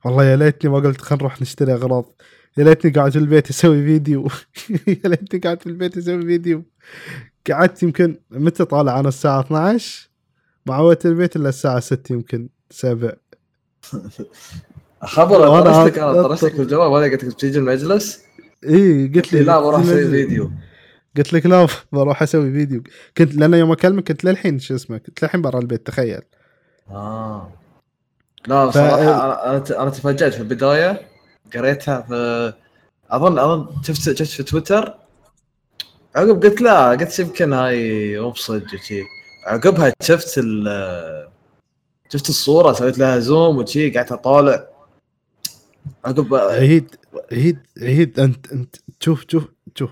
والله 0.06 0.24
يا 0.24 0.36
ليتني 0.36 0.70
ما 0.70 0.78
قلت 0.78 1.00
خل 1.00 1.16
نروح 1.16 1.42
نشتري 1.42 1.72
أغراض. 1.72 2.12
يا 2.58 2.64
ليتني 2.64 2.90
قاعد 2.90 3.12
في 3.12 3.18
البيت 3.18 3.50
أسوي 3.50 3.84
فيديو. 3.84 4.28
يا 5.04 5.08
ليتني 5.08 5.40
قاعد 5.40 5.60
في 5.60 5.66
البيت 5.66 5.96
أسوي 5.96 6.22
فيديو. 6.22 6.62
قعدت 7.50 7.82
يمكن 7.82 8.20
متى 8.30 8.64
طالع؟ 8.64 9.00
أنا 9.00 9.08
الساعة 9.08 9.40
12 9.40 10.08
ما 10.66 10.74
عودت 10.74 11.06
البيت 11.06 11.36
إلا 11.36 11.48
الساعة 11.48 11.80
6 11.80 12.12
يمكن 12.12 12.48
7 12.70 13.12
خبر 15.02 15.48
وأنا 15.48 15.62
طرشتك 15.72 15.98
أنا 15.98 16.22
طرشتك 16.22 16.52
في 16.54 16.62
الجواب 16.62 16.92
ولا 16.92 17.04
قلت 17.12 17.24
لك 17.24 17.34
تيجي 17.40 17.58
المجلس. 17.58 18.20
إي 18.68 19.12
قلت 19.14 19.32
لي 19.32 19.42
لا 19.42 19.60
بروح 19.60 19.80
أسوي 19.80 20.10
فيديو. 20.10 20.50
قلت 21.16 21.32
لك 21.32 21.46
لا 21.46 21.66
بروح 21.92 22.22
أسوي 22.22 22.52
فيديو. 22.52 22.82
كنت 23.16 23.34
لأن 23.34 23.54
يوم 23.54 23.72
أكلمك 23.72 24.08
كنت 24.08 24.24
للحين 24.24 24.58
شو 24.58 24.74
اسمه 24.74 24.98
كنت 24.98 25.22
للحين 25.22 25.42
برا 25.42 25.58
البيت 25.58 25.86
تخيل. 25.86 26.22
آه. 26.90 27.65
لا 28.46 28.66
ف- 28.66 28.68
بصراحه 28.68 29.50
أنا 29.50 29.82
أنا 29.82 29.90
تفاجأت 29.90 30.34
في 30.34 30.40
البداية 30.40 31.00
قريتها 31.54 32.00
في 32.02 32.52
اظن 33.10 33.38
أظن 33.38 33.82
شفت 33.82 34.22
شفت 34.22 34.30
في 34.30 34.42
تويتر. 34.42 34.94
عقب 36.16 36.42
قلت 36.42 36.60
لا 36.60 36.90
قلت 36.90 37.18
يمكن 37.18 37.52
هاي 37.52 38.18
مو 38.20 38.30
بصدق 38.30 38.74
وشي. 38.74 39.02
عقبها 39.46 39.92
شفت 40.02 40.38
ال 40.38 41.28
شفت 42.12 42.28
الصورة 42.28 42.72
سويت 42.72 42.98
لها 42.98 43.18
زوم 43.18 43.56
وشي 43.58 43.90
قعدت 43.90 44.12
أطالع. 44.12 44.66
عقب 46.04 46.34
عيد 46.34 46.96
عيد 47.32 47.58
عيد 47.82 48.20
انت 48.20 48.52
انت 48.52 48.76
شوف 49.00 49.24
شوف 49.28 49.44
شوف. 49.74 49.90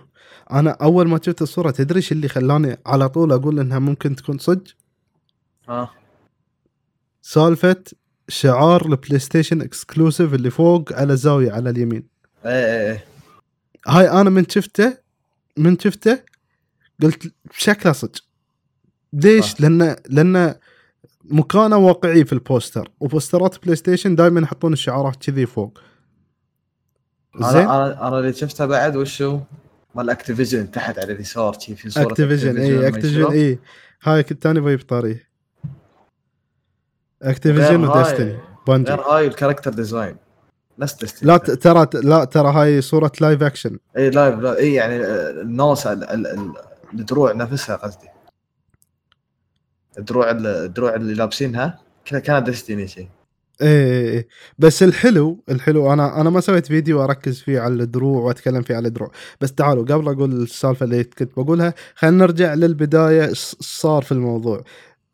أنا 0.51 0.71
أول 0.71 1.09
ما 1.09 1.21
شفت 1.23 1.43
الصورة 1.43 1.71
تدري 1.71 1.97
إيش 1.97 2.13
اللي 2.13 2.29
خلاني 2.29 2.79
على 2.87 3.09
طول 3.09 3.33
أقول 3.33 3.61
إنها 3.61 3.79
ممكن 3.79 4.17
تكون 4.17 4.39
صدق؟ 4.39 4.65
ها 5.69 5.91
سالفة 7.23 7.77
شعار 8.29 8.87
ال 8.87 9.19
PlayStation 9.19 9.61
exclusive 9.61 10.35
اللي 10.35 10.51
فوق 10.51 10.93
على 10.93 11.13
الزاويه 11.13 11.53
على 11.53 11.71
اليمين. 11.71 12.07
إيه 12.47 12.53
إيه 12.53 12.93
إيه. 12.93 13.05
هاي 13.87 14.11
أنا 14.11 14.31
من 14.31 14.49
شفته 14.49 14.99
من 15.57 15.79
شفته 15.79 16.19
قلت 17.03 17.33
شكله 17.53 17.93
صدق. 17.93 18.25
ليش؟ 19.13 19.45
صح. 19.45 19.61
لأن 19.61 19.97
لأن 20.09 20.55
مكانه 21.25 21.77
واقعي 21.77 22.25
في 22.25 22.33
البوستر 22.33 22.91
وبوسترات 23.01 23.65
PlayStation 23.65 24.15
دائما 24.15 24.41
يحطون 24.41 24.73
الشعارات 24.73 25.17
كذي 25.17 25.47
فوق. 25.47 25.79
زين؟ 27.41 27.61
أنا 27.61 28.09
أنا 28.09 28.19
اللي 28.19 28.33
شفتها 28.33 28.67
بعد 28.67 28.97
وشو 28.97 29.41
مال 29.95 30.11
Activision 30.11 30.71
تحت 30.71 30.99
على 30.99 31.13
اليسار 31.13 31.53
في 31.55 31.91
صورة 31.91 32.05
Activision 32.05 32.57
اي 32.57 32.89
Activision. 32.89 33.25
اي 33.25 33.59
هاي 34.03 34.23
كنت 34.23 34.43
تاني 34.43 34.61
بجيب 34.61 34.81
طاريه 34.81 35.29
Activision 37.25 37.85
و 37.85 37.91
Destiny 37.91 38.37
Bungie 38.67 38.91
غير 38.91 39.01
هاي 39.01 39.27
ال 39.27 39.31
character 39.31 39.73
design 39.73 40.17
نفس 40.79 40.95
Destiny 40.95 41.29
لا 41.29 41.37
ترى 41.37 41.87
لا 41.95 42.25
ترى 42.25 42.49
هاي 42.53 42.81
صورة 42.81 43.13
live 43.21 43.43
action 43.43 43.79
اي 43.97 44.11
live 44.11 44.35
لا 44.39 44.59
اي 44.59 44.75
يعني 44.75 45.05
آه، 45.05 45.31
الناس 45.31 45.87
ال- 45.87 46.05
ال- 46.05 46.27
ال- 46.27 46.53
الدروع 46.95 47.33
نفسها 47.33 47.77
قصدي. 47.77 48.09
الدروع 49.99 50.31
ال- 50.31 50.47
الدروع 50.47 50.95
اللي 50.95 51.15
لابسينها 51.15 51.79
كانت 52.05 52.47
Destiny 52.47 52.89
شيء 52.89 53.09
إيه. 53.63 54.29
بس 54.59 54.83
الحلو 54.83 55.45
الحلو 55.49 55.93
أنا 55.93 56.21
أنا 56.21 56.31
ما 56.31 56.41
سويت 56.41 56.67
فيديو 56.67 57.05
أركز 57.05 57.41
فيه 57.41 57.61
على 57.61 57.75
الدروع 57.75 58.21
وأتكلم 58.23 58.63
فيه 58.63 58.77
على 58.77 58.89
الدروع. 58.89 59.11
بس 59.41 59.53
تعالوا 59.53 59.85
قبل 59.85 60.09
أقول 60.09 60.33
السالفة 60.33 60.85
اللي 60.85 61.05
كنت 61.05 61.31
بقولها 61.37 61.75
خلينا 61.95 62.17
نرجع 62.17 62.55
للبداية 62.55 63.31
صار 63.61 64.03
في 64.03 64.13
الموضوع. 64.13 64.65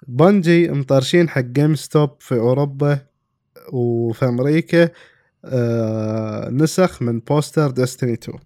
Bungie 0.09 0.69
مطرشين 0.69 1.29
حق 1.29 1.41
GameStop 1.41 2.11
في 2.21 2.35
أوروبا 2.35 2.99
وفي 3.73 4.25
أمريكا 4.25 4.89
آه 5.45 6.49
نسخ 6.51 7.03
من 7.03 7.21
بوستر 7.21 7.71
Destiny 7.71 8.13
2 8.13 8.39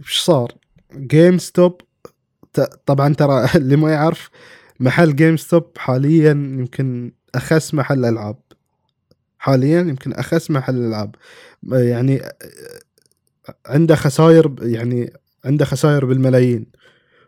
وش 0.00 0.20
صار؟ 0.20 0.52
GameStop 0.96 1.80
طبعا 2.86 3.14
ترى 3.14 3.48
اللي 3.56 3.76
ما 3.76 3.90
يعرف 3.92 4.30
محل 4.80 5.16
GameStop 5.16 5.70
حاليا 5.76 6.30
يمكن 6.30 7.12
أخس 7.34 7.74
محل 7.74 8.04
ألعاب. 8.04 8.36
حاليا 9.38 9.80
يمكن 9.80 10.12
أخس 10.12 10.50
محل 10.50 10.76
ألعاب. 10.86 11.14
يعني 11.72 12.22
عنده 13.66 13.94
خسائر 13.94 14.54
يعني 14.62 15.12
عنده 15.44 15.64
خسائر 15.64 16.04
بالملايين. 16.04 16.66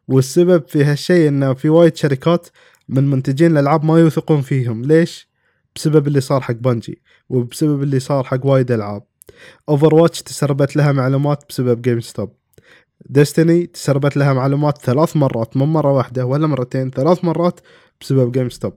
والسبب 0.08 0.68
في 0.68 0.84
هالشيء 0.84 1.28
إنه 1.28 1.54
في 1.54 1.68
وايد 1.68 1.96
شركات 1.96 2.46
من 2.88 3.10
منتجين 3.10 3.50
الألعاب 3.50 3.84
ما 3.84 4.00
يوثقون 4.00 4.42
فيهم. 4.42 4.82
ليش؟ 4.82 5.28
بسبب 5.76 6.06
اللي 6.06 6.20
صار 6.20 6.40
حق 6.40 6.54
Bungie 6.54 7.02
وبسبب 7.28 7.82
اللي 7.82 8.00
صار 8.00 8.24
حق 8.24 8.46
وايد 8.46 8.72
ألعاب. 8.72 9.02
Overwatch 9.68 10.22
تسربت 10.22 10.76
لها 10.76 10.92
معلومات 10.92 11.44
بسبب 11.48 11.82
GameStop 11.82 12.32
Destiny 13.06 13.66
تسربت 13.66 14.16
لها 14.16 14.32
معلومات 14.32 14.78
ثلاث 14.78 15.16
مرات 15.16 15.56
مو 15.56 15.66
مرة 15.66 15.92
واحدة 15.92 16.26
ولا 16.26 16.46
مرتين 16.46 16.90
ثلاث 16.90 17.24
مرات 17.24 17.60
بسبب 18.00 18.32
GameStop 18.32 18.72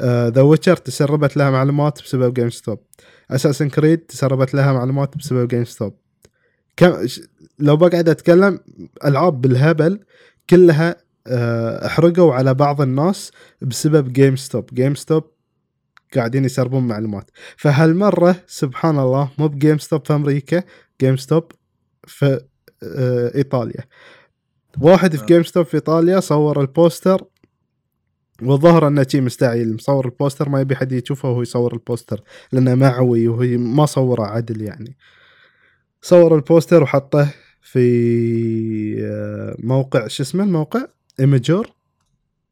The 0.00 0.40
Witcher 0.40 0.76
تسربت 0.76 1.36
لها 1.36 1.50
معلومات 1.50 2.02
بسبب 2.02 2.34
GameStop 2.34 2.78
Assassin's 3.30 3.68
Creed 3.68 3.98
تسربت 3.98 4.54
لها 4.54 4.72
معلومات 4.72 5.16
بسبب 5.16 5.48
GameStop 5.48 5.94
كم 6.76 7.06
لو 7.58 7.76
بقعد 7.76 8.08
أتكلم 8.08 8.60
ألعاب 9.04 9.40
بالهبل 9.40 10.00
كلها 10.50 10.96
آه، 11.26 11.86
احرقوا 11.86 12.34
على 12.34 12.54
بعض 12.54 12.80
الناس 12.80 13.32
بسبب 13.62 14.12
GameStop 14.12 14.66
GameStop 14.74 15.24
قاعدين 16.14 16.44
يسربون 16.44 16.86
معلومات. 16.86 17.30
فهالمرة 17.56 18.36
سبحان 18.46 18.98
الله 18.98 19.30
مو 19.38 19.48
ب 19.48 19.78
GameStop 19.78 20.06
في 20.06 20.14
أمريكا 20.14 20.62
GameStop 21.00 21.52
في 22.06 22.40
آه، 22.82 23.34
إيطاليا. 23.34 23.84
واحد 24.80 25.16
في 25.16 25.22
آه. 25.22 25.26
GameStop 25.26 25.66
في 25.66 25.74
إيطاليا 25.74 26.20
صور 26.20 26.60
البوستر 26.60 27.24
والظاهر 28.42 28.86
أنه 28.86 29.06
شي 29.08 29.20
مستعجل. 29.20 29.74
مصور 29.74 30.04
البوستر 30.06 30.48
ما 30.48 30.60
يبي 30.60 30.76
حد 30.76 30.92
يشوفه 30.92 31.28
وهو 31.30 31.42
يصور 31.42 31.72
البوستر 31.72 32.22
لأنه 32.52 32.74
معوي 32.74 33.28
وهي 33.28 33.56
ما 33.56 33.86
صوره 33.86 34.22
عدل 34.22 34.62
يعني. 34.62 34.96
صور 36.02 36.36
البوستر 36.36 36.82
وحطه 36.82 37.28
في 37.62 37.84
آه، 39.00 39.19
موقع 39.60 40.06
شو 40.06 40.22
اسمه 40.22 40.44
الموقع؟ 40.44 40.86
Imgur 41.20 41.70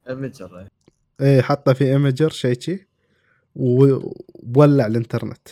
Imgur 0.09 0.59
إيه. 0.59 0.69
إيه 1.21 1.43
حطه 1.43 1.73
في 1.73 1.85
Imgur 1.85 2.31
شيء 2.31 2.61
شي 2.61 2.87
وولع 3.57 4.87
الانترنت. 4.87 5.49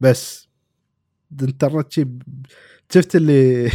بس 0.00 0.48
الانترنت 1.40 1.92
شي 1.92 2.06
شفت 2.92 3.16
اللي 3.16 3.70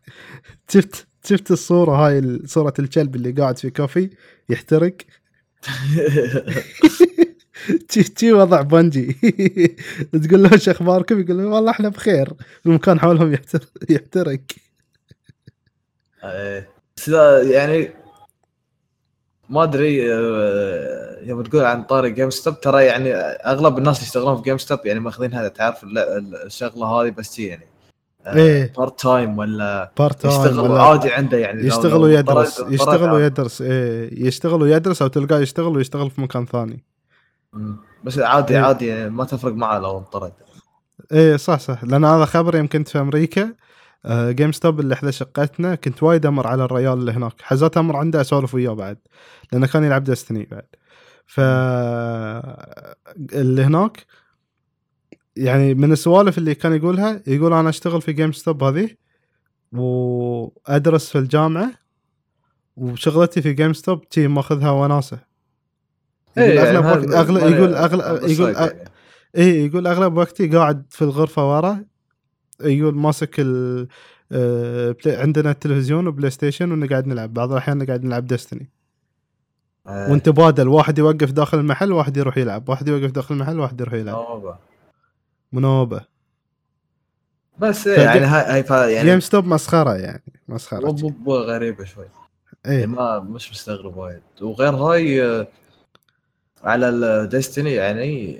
شفت 0.72 1.06
شفت 1.24 1.50
الصورة 1.50 2.06
هاي 2.06 2.38
صورة 2.46 2.74
الكلب 2.78 3.16
اللي 3.16 3.30
قاعد 3.30 3.58
في 3.58 3.70
كافي 3.70 4.10
يحترق؟ 4.48 4.96
شي 7.90 8.04
شي 8.18 8.32
وضع 8.32 8.62
Bungie. 8.62 9.12
تقول 10.24 10.42
له 10.42 10.52
إيش 10.52 10.68
أخباركم؟ 10.68 11.20
يقول 11.20 11.38
له 11.38 11.46
والله 11.46 11.70
إحنا 11.70 11.88
بخير. 11.88 12.32
المكان 12.66 13.00
حولهم 13.00 13.32
يحترق. 13.90 14.40
بس 16.96 17.08
لا، 17.08 17.42
يعني 17.42 17.90
ما 19.50 19.62
أدري 19.62 20.14
آه، 20.14 21.18
يوم 21.22 21.42
تقول 21.42 21.64
عن 21.64 21.82
طاري 21.82 22.10
GameStop 22.10 22.60
ترى 22.60 22.84
يعني 22.84 23.14
أغلب 23.14 23.78
الناس 23.78 23.96
اللي 23.96 24.06
يشتغلون 24.06 24.36
في 24.36 24.42
GameStop 24.42 24.78
يعني 24.84 25.00
ماخذين 25.00 25.34
هذا 25.34 25.48
تعرف 25.48 25.84
الشغلة 26.46 26.86
هذه 26.86 27.10
بس 27.10 27.38
يعني 27.38 27.66
إيه. 28.26 28.72
part 28.78 29.00
time 29.00 29.38
ولا 29.38 29.92
part 29.98 30.20
time 30.22 30.34
يشتغل 30.40 30.60
ولا- 30.70 30.82
عادي 30.82 31.12
عنده 31.12 31.38
يعني 31.38 31.66
يشتغل 31.66 32.00
ويدرس 32.02 32.60
يشتغل 32.68 33.10
ويدرس 33.12 33.62
إيه 33.62 34.26
يشتغل 34.26 34.62
ويدرس 34.62 35.02
أو 35.02 35.08
تلقاه 35.08 35.38
يشتغل 35.38 35.76
ويشتغل 35.76 36.10
في 36.10 36.20
مكان 36.20 36.46
ثاني. 36.46 36.84
بس 38.04 38.18
عادي 38.18 38.54
إيه. 38.58 38.62
عادي 38.64 38.86
يعني 38.86 39.10
ما 39.10 39.24
تفرق 39.24 39.52
معه 39.52 39.78
لو 39.78 39.98
انطرد 39.98 40.32
إيه 41.12 41.36
صح 41.36 41.58
صح 41.60 41.84
لأن 41.84 42.04
هذا 42.04 42.24
خبر 42.24 42.56
يوم 42.56 42.66
كنت 42.68 42.88
في 42.88 42.98
أمريكا 43.00 43.42
آه 43.42 43.54
GameStop 44.08 44.80
اللي 44.80 44.94
حذا 44.94 45.12
شقتنا 45.12 45.74
كنت 45.74 46.02
وايد 46.02 46.26
أمر 46.26 46.46
على 46.46 46.64
الريال 46.64 46.98
اللي 46.98 47.12
هناك. 47.12 47.34
حزات 47.42 47.76
أمر 47.76 47.96
عنده 47.96 48.20
أسولف 48.20 48.54
وياه 48.54 48.72
بعد 48.72 48.98
لأنه 49.52 49.66
كان 49.66 49.84
يلعب 49.84 50.04
Destiny 50.04 50.48
بعد. 50.50 50.66
ف 51.26 51.40
اللي 53.34 53.62
هناك 53.62 54.06
يعني 55.36 55.74
من 55.74 55.92
السوالف 55.92 56.38
اللي 56.38 56.54
كان 56.54 56.72
يقولها 56.72 57.22
يقول 57.26 57.52
أنا 57.52 57.68
أشتغل 57.68 58.02
في 58.02 58.12
GameStop 58.12 58.62
هذه 58.64 58.90
وأدرس 59.72 61.08
في 61.10 61.18
الجامعة 61.18 61.72
وشغلتي 62.76 63.42
في 63.42 63.52
GameStop 63.52 64.08
تي 64.08 64.28
ماخذها 64.28 64.70
وناسة. 64.70 65.18
يقول 66.36 66.50
إيه، 66.50 66.60
يعني 66.60 66.78
أغلب 66.78 66.84
وقت 66.84 67.14
أغلب 67.14 67.52
يقول 67.54 67.74
اغلب 67.74 68.30
يقول 68.30 68.54
يعني. 68.54 68.90
إيه 69.36 69.66
يقول 69.66 69.86
أغلب 69.86 70.16
وقتي 70.16 70.48
قاعد 70.48 70.86
في 70.90 71.02
الغرفة 71.02 71.56
ورا 71.56 71.84
يقول 72.60 72.94
ماسك 72.94 73.34
ال 73.40 73.88
آه، 74.32 74.90
Play- 75.04 75.16
عندنا 75.16 75.50
التلفزيون 75.50 76.06
و 76.06 76.30
PlayStation 76.30 76.72
ونقعد 76.72 77.06
نلعب. 77.06 77.34
بعض 77.34 77.52
الأحيان 77.52 77.78
نقعد 77.78 78.04
نلعب 78.04 78.26
Destiny 78.26 78.70
إيه. 79.88 80.12
ونتبادل 80.12 80.68
واحد 80.68 80.98
يوقف 80.98 81.30
داخل 81.32 81.58
المحل 81.58 81.92
واحد 81.92 82.16
يروح 82.16 82.36
يلعب. 82.38 82.68
واحد 82.68 82.88
يوقف 82.88 83.10
داخل 83.10 83.34
المحل 83.34 83.60
واحد 83.60 83.80
يروح 83.80 83.94
يلعب. 83.94 84.58
منوبة. 85.52 86.00
بس 87.58 87.88
فج- 87.88 87.98
يعني 87.98 88.20
هاي 88.20 88.64
هاي 88.70 88.92
يعني 88.92 89.10
GameStop 89.10 89.46
مسخرة 89.46 89.94
يعني 89.96 90.22
مسخرة. 90.48 90.96
غريبة 91.28 91.84
شوي. 91.84 92.04
يعني 92.64 92.78
إيه 92.78 92.86
ما 92.86 93.20
مش 93.20 93.50
مستغرب 93.50 93.96
وايد. 93.96 94.22
وغير 94.42 94.74
هاي 94.74 95.24
آه، 95.24 95.46
على 96.64 96.88
ال 96.88 96.98
Destiny 96.98 97.72
يعني 97.72 98.38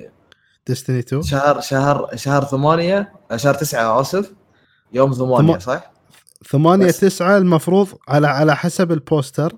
Destiny 0.68 0.98
2 0.98 1.22
شهر 1.22 1.61
شهر 1.61 2.09
شهر 2.16 2.44
ثمانية 2.44 3.12
آه، 3.31 3.37
شهر 3.37 3.55
تسعة 3.55 4.01
آسف 4.01 4.33
يوم 4.92 5.12
ثمانية 5.12 5.53
ثم- 5.53 5.59
صح؟ 5.59 5.92
ثمانية 6.51 6.87
بس. 6.87 7.01
تسعة 7.01 7.37
المفروض 7.38 7.88
على 8.09 8.27
على 8.27 8.57
حسب 8.57 8.92
ال 8.92 9.01
poster 9.01 9.53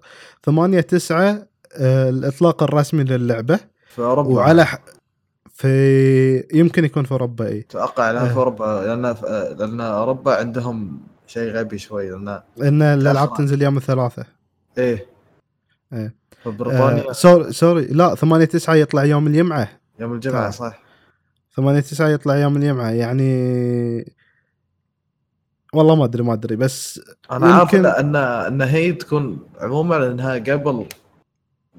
ثمانية 0.45 0.81
تسعة 0.81 1.47
آه، 1.77 2.09
الإطلاق 2.11 2.63
الرسمي 2.63 3.05
للعبة 3.05 3.59
في 3.89 4.03
أوروبا 4.03 4.31
وعلى 4.35 4.65
ح... 4.67 4.79
في 5.55 6.47
يمكن 6.55 6.85
يكون 6.85 7.05
في 7.05 7.13
أوروبا 7.13 7.47
إي 7.49 7.61
أتوقع 7.61 8.11
لأن 8.11 8.25
آه. 8.25 8.29
في 8.29 8.37
أوروبا 8.37 8.65
لأن 8.87 9.03
لأن 9.59 9.81
أوروبا 9.81 10.37
عندهم 10.37 11.01
شيء 11.27 11.53
غبي 11.53 11.79
شوي 11.79 12.11
لأن 12.11 12.41
إن 12.63 12.83
الألعاب. 12.83 13.35
تنزل 13.37 13.63
يوم 13.63 13.77
الثلاثاء 13.77 14.27
إيه. 14.79 15.07
في 15.91 16.51
بريطانيا 16.51 17.09
آه 17.09 17.13
sorry 17.13 17.53
sorry 17.53 17.85
لا 17.85 18.15
8 18.15 18.45
9 18.45 18.75
يطلع 18.75 19.05
يوم 19.05 19.27
الجمعة 19.27 19.69
يوم 20.01 20.13
الجمعة 20.13 20.41
تعال. 20.41 20.55
صح 20.55 20.84
8 21.57 21.81
9 21.81 22.09
يطلع 22.09 22.37
يوم 22.37 22.57
الجمعه 22.57 22.91
يعني 22.91 24.15
والله 25.75 25.95
ما 25.95 26.05
أدري 26.05 26.23
ما 26.23 26.33
أدري 26.33 26.57
بس 26.57 27.01
أنا 27.33 27.55
عارف 27.55 27.73
يمكن- 27.73 27.87
ان 27.87 28.17
ان 28.17 28.63
إن 28.63 28.63
هي 28.63 28.93
تكون 28.93 29.39
عموما 29.61 30.07
إنها 30.07 30.35
قبل 30.35 30.87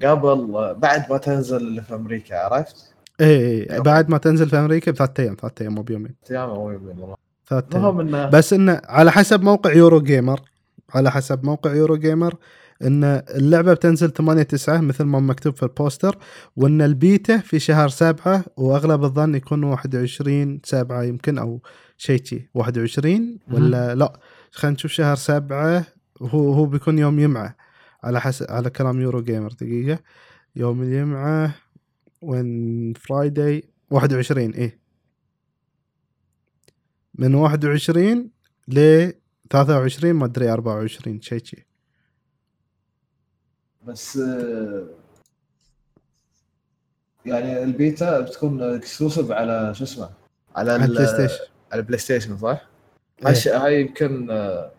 قبل 0.04 0.74
بعد 0.78 1.10
ما 1.10 1.18
تنزل 1.18 1.56
اللي 1.56 1.82
في 1.82 1.94
أمريكا 1.94 2.38
عرفت؟ 2.38 2.94
إيه 3.20 3.70
إيه 3.72 3.78
بعد 3.80 4.08
ما 4.10 4.18
تنزل 4.18 4.48
في 4.50 4.56
أمريكا 4.58 4.90
بثلاث 4.92 5.20
أيام 5.20 5.36
ثلاث 5.40 5.52
أيام 5.62 5.74
مو 5.74 5.82
بيومين 5.82 6.14
أيام 6.30 6.50
أو 6.50 6.70
يومين 6.70 6.98
والله. 6.98 7.16
ثلاث 7.48 7.64
أيام. 7.74 8.30
بس 8.30 8.52
انه 8.52 8.80
على 8.84 9.12
حسب 9.12 9.42
موقع 9.42 9.72
Eurogamer 9.72 10.40
على 10.94 11.10
حسب 11.10 11.44
موقع 11.44 11.74
Eurogamer 11.74 12.34
إن 12.82 13.04
اللعبة 13.04 13.74
بتنزل 13.74 14.12
8 14.12 14.42
9 14.42 14.80
مثل 14.80 15.04
ما 15.04 15.20
مكتوب 15.20 15.56
في 15.56 15.62
ال 15.62 15.70
poster 15.70 16.18
وإن 16.56 16.82
البيتا 16.82 17.38
في 17.38 17.58
شهر 17.58 17.88
7 17.88 18.44
وأغلب 18.56 19.04
الظن 19.04 19.34
يكون 19.34 19.64
21 19.64 20.60
7 20.64 21.02
يمكن 21.02 21.38
أو 21.38 21.60
شيء 21.96 22.24
شي 22.24 22.50
21 22.54 23.38
ولا 23.50 23.94
لا؟ 23.94 24.20
خلينا 24.50 24.74
نشوف 24.74 24.90
شهر 24.90 25.16
7 25.16 25.84
هو 26.22 26.52
هو 26.52 26.66
بيكون 26.66 26.98
يوم 26.98 27.18
يمعه 27.18 27.56
على 28.04 28.20
حسب 28.20 28.46
على 28.50 28.70
كلام 28.70 29.00
Eurogamer 29.00 29.52
دقيقة. 29.52 29.98
يوم 30.56 30.82
اليمعه 30.82 31.54
وين 32.22 32.92
Friday 32.92 33.62
21 33.90 34.50
إيه. 34.50 34.78
من 37.14 37.34
21 37.34 38.30
ل 38.68 39.10
23 39.50 40.12
ما 40.12 40.24
أدري 40.24 40.52
24 40.52 41.20
شيء 41.20 41.44
شي. 41.44 41.65
بس 43.86 44.16
آه، 44.16 44.86
يعني 47.26 47.62
البيتا 47.62 48.20
بتكون 48.20 48.62
exclusive 48.62 49.30
على 49.30 49.74
شو 49.74 49.84
اسمه 49.84 50.10
على 50.56 50.72
على 50.72 50.84
ال- 50.84 50.90
ال 50.90 51.06
PlayStation 51.06 51.44
على 51.72 51.80
ال 51.80 51.98
PlayStation 51.98 52.38
صح؟ 52.38 52.48
إيه. 53.22 53.28
هالش- 53.28 53.48
هاي 53.48 53.80
يمكن 53.80 54.30
آه، 54.30 54.70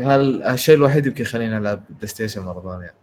هال- 0.00 0.42
هالشيء 0.42 0.74
الوحيد 0.74 1.06
يمكن 1.06 1.22
يخليني 1.22 1.58
ألعب 1.58 1.82
PlayStation 1.90 2.42
مرة 2.42 2.72
ثانية 2.72 2.94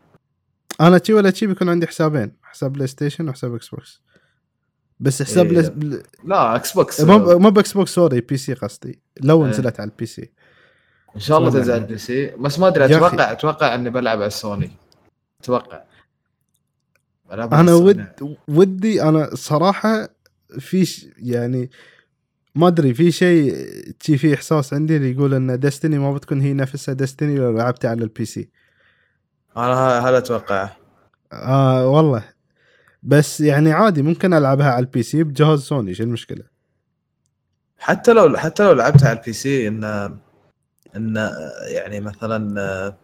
أنا 0.82 0.98
تشي 0.98 1.14
ولا 1.14 1.30
تشي 1.30 1.48
بيكون 1.48 1.70
عندي 1.70 1.88
حسابين 1.88 2.32
حساب 2.44 2.74
PlayStation 2.74 3.30
وحساب 3.30 3.56
Xbox 3.56 4.02
بس 5.00 5.24
حساب 5.24 5.52
إيه. 5.54 5.62
بل... 5.70 6.04
لا 6.24 6.56
Xbox 6.56 7.02
مو 7.02 7.18
ب- 7.20 7.42
مو 7.42 7.50
ب 7.52 7.74
Xbox 7.74 7.92
sorry 7.94 8.22
PC 8.22 8.54
قصدي 8.54 9.00
لو 9.22 9.44
إيه. 9.46 9.50
نزلت 9.52 9.80
على 9.80 9.90
ال 9.90 10.06
PC 10.06 10.32
إن 11.16 11.20
شاء 11.22 11.38
الله 11.38 11.50
تنزل 11.50 11.62
على 11.72 11.72
يعني. 11.72 11.84
ال 11.84 11.98
PC 11.98 12.28
بس 12.36 12.60
ما 12.60 12.68
أدري. 12.68 12.86
أتوقع 12.86 13.32
أتوقع 13.32 13.76
إني 13.76 13.90
بلعب 13.90 14.18
على 14.18 14.28
السوني 14.28 14.72
أتوقع. 15.42 15.84
أنا. 17.32 17.74
ود 17.74 18.38
ودي 18.48 19.04
أنا 19.04 19.36
صراحة 19.36 20.10
في 20.60 20.86
ش... 20.86 21.08
يعني 21.18 21.70
ما 22.56 22.68
أدري 22.68 22.94
في 22.94 23.12
شيء 23.12 23.54
تشي 24.00 24.18
في 24.18 24.34
إحساس 24.34 24.74
عندي 24.74 24.98
اللي 24.98 25.12
يقول 25.12 25.34
إن 25.34 25.60
Destiny 25.60 26.00
ما 26.00 26.14
بتكون 26.14 26.42
هي 26.42 26.54
نفسها 26.54 26.94
Destiny 26.94 27.38
لو 27.38 27.58
لعبتها 27.58 27.90
على 27.90 28.04
ال 28.04 28.26
PC 28.26 28.50
أنا 29.58 30.00
هذا 30.10 30.18
أتوقع. 30.18 30.70
آه 31.34 31.88
والله. 31.88 32.24
بس 33.04 33.42
يعني 33.42 33.72
عادي 33.72 34.02
ممكن 34.02 34.34
ألعبها 34.34 34.72
على 34.72 34.86
ال 34.86 35.04
PC 35.04 35.24
بجهاز 35.24 35.60
سوني 35.60 35.94
شو 35.94 36.04
المشكلة؟ 36.04 36.44
حتى 37.80 38.14
لو 38.14 38.38
حتى 38.38 38.64
لو 38.64 38.72
لعبتها 38.72 39.10
على 39.10 39.20
ال 39.20 39.34
PC 39.34 39.68
إن 39.68 39.84
إن 40.96 41.32
يعني 41.68 42.00
مثلا 42.00 42.96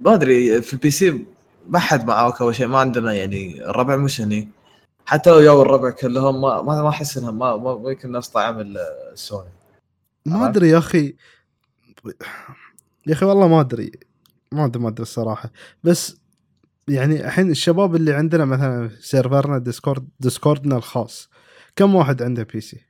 ما 0.00 0.14
أدري 0.14 0.62
في 0.62 0.72
ال 0.72 0.90
PC 0.90 1.24
ما 1.68 1.78
حد 1.78 2.06
معاك 2.06 2.40
أول 2.40 2.54
شيء 2.54 2.66
ما 2.66 2.78
عندنا 2.78 3.12
يعني 3.12 3.64
الربع 3.70 3.96
مش 3.96 4.20
هني. 4.20 4.48
حتى 5.06 5.30
لو 5.30 5.42
جو 5.44 5.62
الربع 5.62 5.90
كلهم 5.90 6.40
ما 6.40 6.62
ما 6.62 6.88
أحس 6.88 7.18
إنهم 7.18 7.38
ما 7.38 7.56
ما 7.56 7.90
يمكن 7.90 8.12
نفس 8.12 8.28
طعم 8.28 8.60
ال- 8.60 8.78
السوني 9.12 9.50
ما؟ 10.26 10.48
أدري 10.48 10.68
يا 10.68 10.78
أخي. 10.78 11.16
يا 13.06 13.12
أخي 13.12 13.26
والله 13.26 13.48
ما 13.48 13.60
أدري. 13.60 13.92
ما 14.52 14.64
ادري 14.64 14.82
ما 14.82 14.88
أدري 14.88 15.02
الصراحة. 15.02 15.50
بس 15.84 16.16
يعني 16.88 17.24
الحين 17.26 17.50
الشباب 17.50 17.96
اللي 17.96 18.12
عندنا 18.12 18.44
مثلا 18.44 18.90
server 19.00 19.50
نا 19.50 19.58
Discord 19.58 20.08
Discord 20.20 20.69
نا 20.69 20.76
الخاص 20.76 21.28
كم 21.76 21.94
واحد 21.94 22.22
عنده 22.22 22.42
PC؟ 22.42 22.80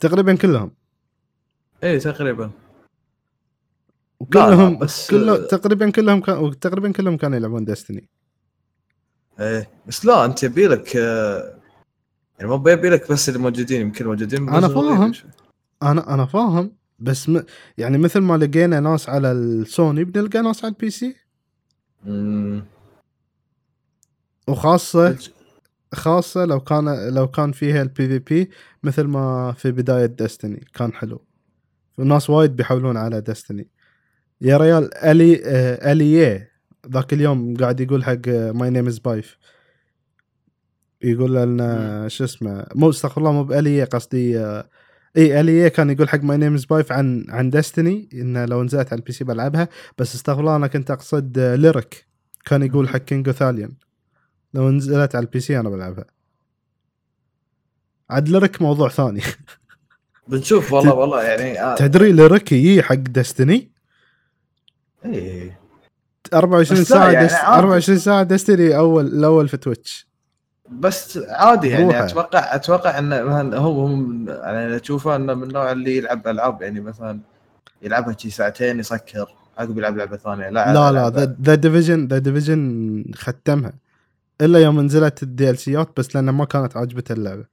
تقريبا 0.00 0.34
كلهم. 0.36 0.70
إيه 1.82 1.98
تقريبا. 1.98 2.50
وكلهم 4.24 4.78
بس- 4.78 5.10
كله 5.10 5.46
تقريبا 5.46 5.90
كلهم 5.90 6.20
كان 6.20 6.58
تقريبا 6.60 6.92
كلهم 6.92 7.16
كانوا 7.16 7.36
يلعبون 7.36 7.64
Destiny 7.64 8.08
إيه 9.40 9.70
بس 9.86 10.04
لا 10.06 10.24
أنت 10.24 10.42
يبيلك 10.42 10.96
آه، 10.96 11.58
يعني 12.38 12.50
ما 12.56 12.70
يبيلك 12.72 13.12
بس 13.12 13.28
اللي 13.28 13.40
موجودين 13.40 13.80
يمكن 13.80 14.06
موجودين 14.06 14.60
صغيرين 14.68 15.12
فاهم. 15.12 15.30
أنا 15.82 16.14
أنا 16.14 16.26
فاهم 16.26 16.72
بس 16.98 17.28
م... 17.28 17.42
يعني 17.78 17.98
مثل 17.98 18.20
ما 18.20 18.36
لقينا 18.36 18.80
ناس 18.80 19.08
على 19.08 19.32
السوني 19.32 20.04
بنلقى 20.04 20.40
ناس 20.42 20.64
على 20.64 20.72
ال 20.74 20.90
PC 20.90 21.16
أمم. 22.06 22.64
وخاصه 24.48 25.18
خاصة 25.94 26.44
لو 26.44 26.60
كان 26.60 27.14
لو 27.14 27.26
كان 27.28 27.52
فيها 27.52 27.82
ال 27.82 28.08
PvP 28.08 28.50
مثل 28.82 29.02
ما 29.04 29.52
في 29.52 29.72
بداية 29.72 30.06
Destiny 30.06 30.64
كان 30.74 30.92
حلو. 30.92 31.24
الناس 31.98 32.30
وايد 32.30 32.56
بيحولون 32.56 32.96
على 32.96 33.20
Destiny 33.20 33.68
يا 34.40 34.56
ريال 34.56 34.94
ألي 34.94 35.42
آه 35.44 35.92
ألي 35.92 36.46
ذاك 36.92 37.12
اليوم 37.12 37.56
قاعد 37.56 37.80
يقول 37.80 38.04
حق 38.04 38.28
My 38.28 38.70
Name 38.70 38.86
Is 38.86 38.98
Byf 38.98 39.38
يقول 41.02 41.34
لنا 41.34 42.08
شو 42.08 42.24
اسمه؟ 42.24 42.66
مو 42.74 42.90
استغفر 42.90 43.20
الله 43.20 43.32
مو 43.32 43.44
بألي 43.44 43.84
قصدي 43.84 44.38
آه، 44.38 44.68
اي 45.16 45.40
ألي 45.40 45.70
كان 45.70 45.90
يقول 45.90 46.08
حق 46.08 46.20
My 46.22 46.36
Name 46.36 46.54
Is 46.54 46.64
Byf 46.64 46.92
عن 46.92 47.26
عن 47.28 47.50
Destiny 47.50 48.08
إنه 48.14 48.44
لو 48.44 48.62
نزلت 48.62 48.92
على 48.92 48.98
ال 48.98 49.12
PC 49.12 49.24
بلعبها. 49.24 49.68
بس 49.98 50.14
استغفر 50.14 50.40
الله 50.40 50.56
أنا 50.56 50.66
كنت 50.66 50.90
أقصد 50.90 51.38
آه، 51.38 51.54
Lirik 51.54 52.06
كان 52.44 52.62
يقول 52.62 52.88
حق 52.88 52.96
King 52.98 53.30
Gothalion 53.30 53.76
لو 54.54 54.70
نزلت 54.70 55.14
على 55.14 55.24
ال 55.24 55.40
PC 55.40 55.60
أنا 55.60 55.68
بلعبها. 55.68 56.04
عاد 58.10 58.28
Lirik 58.28 58.62
موضوع 58.62 58.88
ثاني. 58.88 59.20
بنشوف 60.28 60.72
والله 60.72 60.94
والله 61.00 61.22
يعني 61.22 61.62
آه، 61.62 61.74
تدري 61.74 62.12
Lirik 62.12 62.52
يجي 62.52 62.82
حق 62.82 62.94
Destiny 62.94 63.73
إيه. 65.04 65.58
24 66.34 66.80
بس 66.80 66.90
لا 66.90 66.96
ساعة 66.98 67.10
يعني 67.10 67.26
Dest... 67.26 67.34
عادي. 67.36 67.58
24 67.58 67.98
ساعة 67.98 68.22
Destiny 68.22 68.76
اول 68.76 69.06
الأول 69.06 69.48
في 69.48 69.56
Twitch 69.56 70.08
بس 70.70 71.18
عادي 71.28 71.68
يعني 71.68 71.84
روحه. 71.84 72.04
أتوقع 72.04 72.54
أتوقع 72.54 72.98
انه 72.98 73.56
هو 73.56 73.86
من- 73.86 74.28
يعني 74.28 74.76
أشوفه 74.76 75.16
إنه 75.16 75.34
من 75.34 75.42
النوع 75.42 75.72
اللي 75.72 75.96
يلعب 75.96 76.28
ألعاب 76.28 76.62
يعني 76.62 76.80
مثلا 76.80 77.20
يلعبها 77.82 78.16
شي 78.18 78.30
ساعتين 78.30 78.78
يسكر 78.78 79.26
عقب 79.58 79.78
يلعب 79.78 79.96
لعبة 79.96 80.16
ثانية. 80.16 80.48
لا 80.50 80.72
لا 80.72 80.92
لا 80.92 81.34
The 81.42 81.54
Division 81.54 82.06
The 82.06 82.18
Division 82.18 83.04
ختمها. 83.14 83.72
إلا 84.40 84.58
يوم 84.58 84.80
نزلت 84.80 85.22
ال 85.22 85.58
DLC 85.58 85.80
ات 85.80 85.88
بس 85.96 86.14
لأنه 86.16 86.32
ما 86.32 86.44
كانت 86.44 86.76
عاجبته 86.76 87.12
اللعبة. 87.12 87.44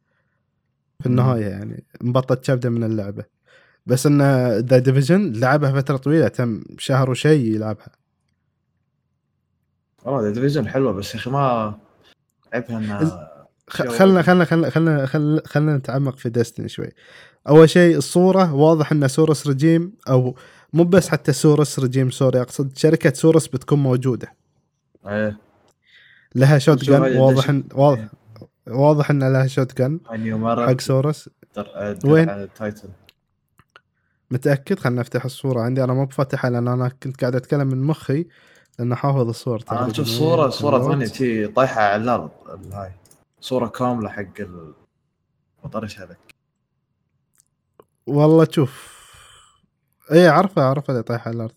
في. 1.00 1.06
النهاية 1.06 1.46
يعني 1.46 1.84
انبطت 2.04 2.46
كبده 2.52 2.70
من 2.70 2.84
اللعبة. 2.84 3.24
بس 3.86 4.06
انه 4.06 4.58
The 4.58 4.78
Division 4.80 5.32
لعبها 5.34 5.72
فترة 5.82 5.98
طويلة 5.98 6.28
تم 6.28 6.64
شهر 6.78 7.10
وشي 7.10 7.56
يلعبها. 7.56 7.88
والله 10.04 10.22
The 10.22 10.32
Division 10.34 10.68
حلوة 10.68 10.92
بس 10.94 11.16
يا 11.16 11.20
أخي 11.20 11.30
ما 11.30 11.76
عيبها 12.54 12.78
إنها 12.78 13.28
خلنا 13.68 14.22
خلنا 14.22 14.46
خلنا 14.46 14.70
خلنا 14.70 15.06
خلنا 15.06 15.42
خلنا 15.46 15.78
نتعمق 15.78 16.18
في 16.18 16.30
Destiny 16.30 16.70
شوي. 16.70 16.90
أول 17.50 17.70
شيء 17.70 17.98
الصورة 17.98 18.54
واضح 18.54 18.92
إن 18.92 19.08
Suros 19.08 19.48
Regime 19.48 19.94
أو 20.10 20.36
مو 20.74 20.84
بس 20.84 21.10
حتى 21.10 21.34
Suros 21.34 21.80
Regime 21.80 22.10
sorry 22.10 22.42
أقصد 22.42 22.78
شركة 22.78 23.14
Suros 23.14 23.48
بتكون 23.48 23.80
موجودة. 23.84 24.34
إيه. 25.08 25.38
لها 26.36 26.58
shotgun 26.60 27.18
واضح 27.18 27.50
ان 27.50 27.64
واضح 27.74 28.08
واضح 28.68 29.10
ان 29.10 29.34
لها 29.34 29.48
shotgun 29.48 30.00
حق 30.68 30.82
Suros 30.82 31.30
در- 31.56 31.98
وين؟ 32.06 32.54
Titan 32.54 32.90
متأكد 34.32 34.80
خلنا 34.80 35.00
نفتح 35.02 35.26
الصورة 35.26 35.62
عندي. 35.62 35.84
أنا 35.84 35.94
مو 35.94 36.06
بفاتحها 36.06 36.50
لأن 36.50 36.68
أنا 36.68 36.90
كنت 37.04 37.22
قاعد 37.22 37.36
أتكلم 37.36 37.68
من 37.68 37.84
مخي 37.84 38.28
لأن 38.80 38.96
حافظ 38.96 39.28
الصور 39.30 39.64
أنا. 39.72 39.88
أشوف 39.92 40.08
صوره 40.08 40.50
صورة. 40.50 40.90
ثانية 40.92 41.06
شي 41.06 41.48
طايحة 41.48 41.82
على 41.82 42.04
الأرض 42.04 42.32
ال- 42.50 42.74
هاي. 42.74 42.92
صورة 43.42 43.68
كاملة 43.68 44.10
حق 44.10 44.40
ال 44.40 44.74
وطرش 45.64 46.00
هذا. 46.00 46.16
والله 48.08 48.48
شوف. 48.52 49.02
اي 50.12 50.28
عارفه 50.28 50.62
عارفه 50.64 50.92
اللي 50.92 51.04
طايحة 51.04 51.28
على 51.28 51.36
الأرض. 51.36 51.54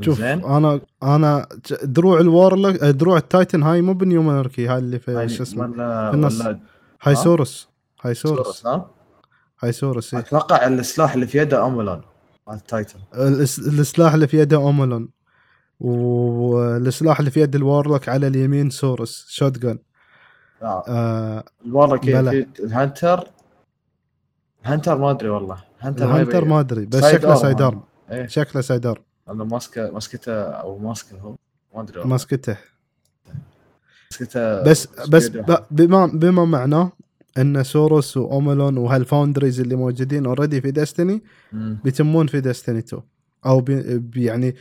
شوف 0.00 0.18
زين 0.18 0.44
أنا 0.44 0.80
أنا 1.02 1.46
دروع 1.82 2.20
ال 2.20 2.27
Warlock 2.27 2.76
دروع 2.76 3.16
ال 3.16 3.24
Titan 3.24 3.62
هاي 3.62 3.82
مو 3.82 3.92
ب 3.92 3.99
New 3.99 4.22
Monarchy 4.22 4.66
هاي 4.68 4.78
اللي 4.78 4.98
في 4.98 5.28
شو 5.28 5.42
اسمه 5.42 5.62
ولا 5.64 6.14
النص. 6.14 6.40
ولا 6.40 6.60
هاي 7.02 7.14
ها؟ 7.14 7.18
Suros 7.18 7.68
هاي 8.02 8.14
Suros 8.14 8.42
Suros 8.46 8.66
ها 8.66 8.90
هاي 9.62 9.72
Suros 9.72 10.14
إيه. 10.14 10.20
أتوقع 10.20 10.66
السلاح 10.66 11.14
اللي 11.14 11.26
في 11.26 11.38
يده 11.38 11.66
Omolon 11.66 12.00
مال 12.48 12.56
ال 12.56 12.63
Titan 12.63 12.98
الس- 13.14 13.58
السلاح 13.58 14.14
اللي 14.14 14.26
في 14.26 14.38
يده 14.38 14.56
Omolon 14.56 15.08
والسلاح 15.80 17.18
اللي 17.18 17.30
في 17.30 17.40
يد 17.40 17.54
ال 17.54 17.61
Warlock 17.61 18.08
على 18.08 18.26
اليمين 18.26 18.70
Suros 18.70 19.26
shotgun 19.28 19.78
آه. 20.62 20.84
آه. 20.88 21.44
في 22.00 22.46
ال 22.64 22.73
Hunter 22.73 23.24
ال 24.64 24.69
Hunter 24.69 24.98
ما 24.98 25.10
أدري 25.10 25.28
والله 25.28 25.56
Hunter 25.80 26.06
ما 26.06 26.12
ال 26.12 26.15
Hunter 26.15 26.36
يبين. 26.38 26.48
ما 26.48 26.60
أدري 26.60 26.86
بس 26.86 27.04
شكله 27.04 27.30
arm 27.30 27.36
side 27.40 27.56
هذا. 27.62 27.66
arm 27.66 27.82
إيه 28.10 28.26
شكله 28.26 28.62
sidearm 28.62 29.02
أنا 29.30 29.44
ماسكه 29.44 29.90
ماسكته 29.90 30.32
أو 30.42 30.78
ماسكه 30.78 31.18
هو. 31.18 31.36
ما 31.74 31.82
أدري. 31.82 32.04
ماسكته. 32.04 32.56
ماسكته 34.10 34.62
بس 34.62 34.86
بس 35.08 35.28
بما 35.70 36.06
بما 36.06 36.44
معناه 36.44 36.92
إن 37.38 37.62
Suros 37.64 38.16
و 38.16 38.25
Omolon 38.25 38.76
وهال 38.78 38.99
foundries 38.99 39.60
اللي 39.60 39.76
موجودين 39.76 40.26
already 40.26 40.60
في 40.60 40.70
Destiny. 40.70 41.22
بيتمون 41.52 42.26
في 42.26 42.40
Destiny 42.40 42.78
2 42.78 43.02
أو 43.46 43.60
بي 43.60 44.24
يعني 44.24 44.54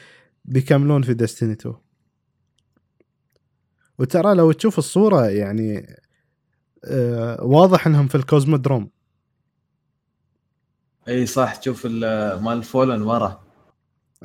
بيكملون 0.46 1.02
في 1.02 1.14
Destiny 1.14 1.52
2 1.54 1.76
وترى 4.00 4.34
لو 4.36 4.52
تشوف 4.52 4.78
الصورة 4.78 5.26
يعني 5.30 5.96
آه 6.86 7.44
واضح 7.44 7.88
إنهم 7.88 8.08
في 8.08 8.16
ال 8.16 8.22
Cosmodrome. 8.22 8.90
إي 11.08 11.26
صح 11.26 11.56
تشوف 11.56 11.86
ال- 11.86 12.44
مال 12.44 12.58
ال 12.58 12.64
Fallen 12.64 13.02
ورا. 13.02 13.42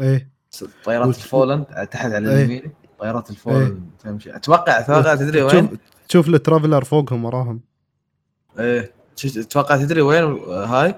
إيه. 0.00 0.33
طيارات 0.84 1.08
ال 1.08 1.16
Fallen 1.16 1.66
تحت 1.90 2.12
على 2.12 2.30
إيه. 2.30 2.34
اليمين. 2.44 2.72
طيارات 2.98 3.30
ال 3.30 3.37
Fallen 3.37 3.80
تمشي. 4.04 4.36
أتوقع 4.36 4.78
أتوقع 4.78 5.14
تدري 5.14 5.42
وين؟ 5.42 5.68
تشوف 5.68 5.78
تشوف 6.08 6.28
ال 6.28 6.34
Traveler 6.34 6.84
فوقهم 6.84 7.24
وراهم. 7.24 7.60
إيه. 8.58 8.92
أتوقع 9.24 9.76
تدري 9.76 10.00
وين؟ 10.00 10.24
هاي؟ 10.48 10.94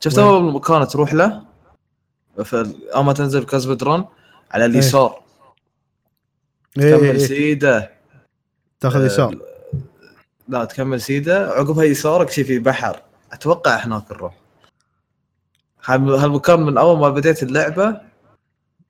شفت؟ 0.00 0.18
أول 0.18 0.52
مكان 0.52 0.88
تروح 0.88 1.14
له؟ 1.14 1.42
في 2.44 2.74
اما 2.96 3.12
تنزل 3.12 3.44
كازبدرون 3.44 4.04
على 4.50 4.64
اليسار. 4.64 5.22
إيه 6.78 6.84
إيه 6.84 6.96
تكمل 6.96 7.08
إيه. 7.08 7.18
سيدة. 7.18 7.92
تاخذ 8.80 9.02
آه، 9.02 9.06
يسار. 9.06 9.38
لا 10.48 10.64
تكمل 10.64 11.00
سيدة. 11.00 11.50
عقبها 11.50 11.84
يسارك 11.84 12.30
شي 12.30 12.44
في 12.44 12.58
بحر. 12.58 13.00
أتوقع 13.32 13.76
هناك 13.76 14.12
نروح 14.12 14.34
هال- 15.84 16.14
هالمكان 16.14 16.60
من 16.60 16.78
أول 16.78 16.98
ما 16.98 17.08
بديت 17.08 17.42
اللعبة 17.42 18.00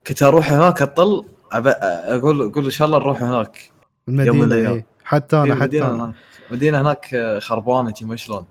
كنت 0.07 0.23
أروح 0.23 0.51
هناك 0.53 0.81
أطل. 0.81 1.25
أقول 1.51 2.41
أقول 2.41 2.65
إن 2.65 2.71
شاء 2.71 2.87
الله 2.87 2.99
نروح 2.99 3.23
هناك 3.23 3.71
يوم 4.07 4.17
من 4.17 4.27
المدينة 4.27 4.45
الأيام. 4.45 4.73
إيه. 4.73 4.85
حتى 5.03 5.37
أنا 5.37 5.55
حتى 5.55 5.83
أنا 5.83 5.95
هناك 5.95 6.15
مدينة 6.51 6.81
هناك 6.81 7.15
خربانة 7.41 7.93
ما 8.01 8.15
شلون 8.15 8.45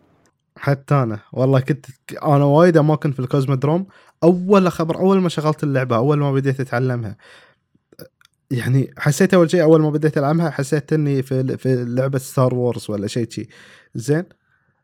حتى 0.57 0.95
أنا 0.95 1.19
والله 1.33 1.61
كنت 1.61 1.87
أنا 2.23 2.45
وايد 2.45 2.77
اماكن 2.77 3.13
في 3.13 3.21
ال 3.21 3.27
Cosmodrome 3.27 3.87
أول 4.25 4.73
خبر 4.73 4.97
أول 4.97 5.21
ما 5.21 5.29
شغلت 5.29 5.63
اللعبة 5.63 5.97
أول 5.97 6.19
ما 6.19 6.33
بديت 6.33 6.61
أتعلمها 6.61 7.17
يعني 8.51 8.95
حسيت 8.99 9.35
أول 9.35 9.51
شيء 9.51 9.63
أول 9.63 9.83
ما 9.83 9.91
بديت 9.91 10.19
ألعبها 10.19 10.51
حسيت 10.51 10.93
إني 10.93 11.23
في 11.23 11.57
في 11.57 11.85
لعبة 11.85 12.19
Star 12.19 12.55
Wars 12.55 12.91
ولا 12.91 13.07
شيء 13.07 13.31
شي 13.31 13.49
زين 13.95 14.25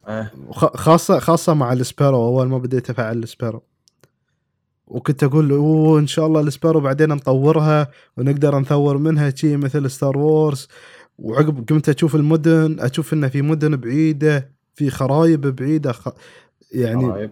إيه. 0.09 0.33
خاصة 0.53 1.18
خاصة 1.18 1.55
مع 1.55 1.73
ال 1.73 1.78
Sparrow 1.78 2.16
أول 2.16 2.49
ما 2.49 2.59
بديت 2.59 2.91
أفعل 2.91 3.18
ال 3.18 3.24
Sparrow 3.24 3.62
وكنت 4.93 5.24
أقول 5.24 5.53
أوه 5.53 5.99
إن 5.99 6.07
شاء 6.07 6.26
الله 6.26 6.40
ال 6.41 6.45
Sparrow 6.45 6.81
بعدين 6.80 7.09
نطورها 7.09 7.88
ونقدر 8.16 8.59
نثور 8.59 8.99
منها 8.99 9.30
شيء 9.34 9.57
مثل 9.57 9.90
Star 9.91 10.18
Wars. 10.18 10.68
وعقب 11.18 11.64
قمت 11.70 11.88
أشوف 11.88 12.14
المدن 12.14 12.76
أشوف 12.80 13.12
إنه 13.12 13.28
في 13.28 13.43
مدن 13.43 13.76
بعيدة 13.76 14.49
في 14.74 14.90
خرايب 14.90 15.40
بعيدة 15.40 15.93
خ... 15.93 16.09
يعني 16.72 17.09
خرايب. 17.12 17.30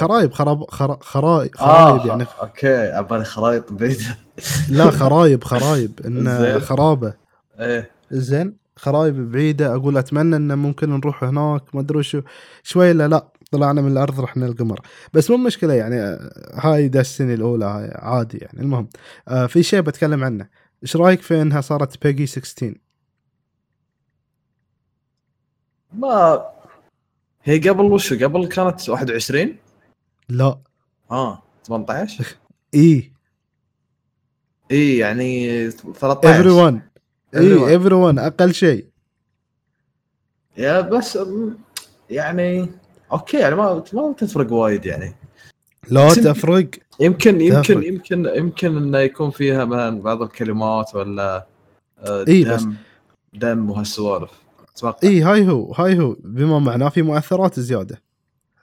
خرايب. 0.00 0.32
خراب 0.32 0.64
خرا- 0.70 0.98
خرايب 1.00 1.50
آه 1.60 1.88
خرايب 1.88 2.06
يعني. 2.06 2.26
أوكي 2.42 2.92
عبالي 2.92 3.24
خرايط 3.24 3.72
بعيدة. 3.72 4.18
لا 4.70 4.90
خرايب 4.90 5.44
خرايب 5.44 6.00
انه. 6.06 6.58
خرابة. 6.68 7.12
إيه. 7.60 7.90
زين 8.10 8.56
خرايب 8.76 9.32
بعيدة 9.32 9.74
أقول 9.74 9.96
أتمنى 9.98 10.36
إنه 10.36 10.54
ممكن 10.54 10.90
نروح 10.90 11.24
هناك 11.24 11.62
ما 11.74 11.80
أدري 11.80 12.02
شو 12.02 12.20
شوي 12.62 12.92
لا 12.92 13.08
لا. 13.08 13.29
طلعنا 13.50 13.80
من 13.82 13.92
الأرض 13.92 14.20
رحنا 14.20 14.46
القمر 14.46 14.80
بس 15.14 15.30
مو 15.30 15.36
مشكلة 15.36 15.74
يعني 15.74 16.18
هاي 16.54 16.88
Destiny 16.88 17.34
الأولى 17.34 17.64
هاي 17.64 17.90
عادي 17.94 18.38
يعني. 18.38 18.60
المهم 18.60 18.88
آه 19.28 19.46
في 19.46 19.62
شيء 19.62 19.80
بتكلم 19.80 20.24
عنه. 20.24 20.48
إيش 20.82 20.96
رأيك 20.96 21.20
في 21.20 21.42
إنها 21.42 21.60
صارت 21.60 22.02
PEGI 22.06 22.26
16 22.26 22.74
ما 25.92 26.46
هي 27.42 27.58
قبل 27.58 27.84
وشو 27.84 28.14
قبل 28.24 28.46
كانت 28.46 28.88
21 28.88 29.56
لا. 30.28 30.58
آه 31.10 31.42
18 31.64 32.24
إي. 32.74 33.12
إي 34.70 34.98
يعني 34.98 35.70
13 35.70 36.28
everyone 36.28 36.80
Everyone. 36.80 37.36
إي 37.38 37.68
everyone 37.68 38.18
أقل 38.18 38.54
شيء. 38.54 38.86
يا 40.56 40.80
بس 40.80 41.18
يعني 42.10 42.68
أوكي 43.12 43.36
يعني 43.38 43.54
ما 43.54 43.84
ما 43.92 44.12
تفرق 44.18 44.52
وايد 44.52 44.86
يعني. 44.86 45.14
لا 45.90 46.14
تفرق. 46.14 46.68
يمكن 47.00 47.40
يمكن 47.40 47.62
تفرق. 47.62 47.86
يمكن 47.86 48.24
يمكن 48.34 48.76
إنه 48.76 48.98
يكون 48.98 49.30
فيها 49.30 49.64
مثلا 49.64 50.02
بعض 50.02 50.22
الكلمات 50.22 50.94
ولا 50.94 51.46
آه، 51.98 52.24
إي 52.28 52.44
بس- 52.44 52.62
دم 52.62 52.74
دم 53.34 53.70
وهالسوالف. 53.70 54.30
أتوقع. 54.76 55.08
إي 55.08 55.22
هاي 55.22 55.48
هو 55.48 55.72
هاي 55.72 55.98
هو. 55.98 56.16
بما 56.24 56.58
معناه 56.58 56.88
في 56.88 57.02
مؤثرات 57.02 57.60
زيادة. 57.60 58.02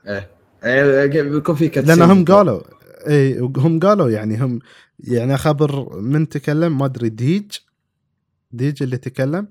إيه. 0.08 0.28
إيه، 0.64 1.22
بيكون 1.22 1.56
في 1.56 1.68
cutscene 1.70 2.00
لأن 2.00 2.02
هم 2.12 2.26
قالوا 2.26 2.62
إي 3.08 3.39
هم 3.39 3.80
قالوا 3.80 4.10
يعني 4.10 4.38
هم 4.43 4.60
يعني 5.00 5.38
خبر 5.38 6.00
من 6.00 6.30
تكلم 6.30 6.78
ما 6.78 6.86
أدري 6.86 7.10
DeeJ. 7.10 7.52
DeeJ 8.52 8.84
اللي 8.84 8.98
تكلم. 8.98 9.48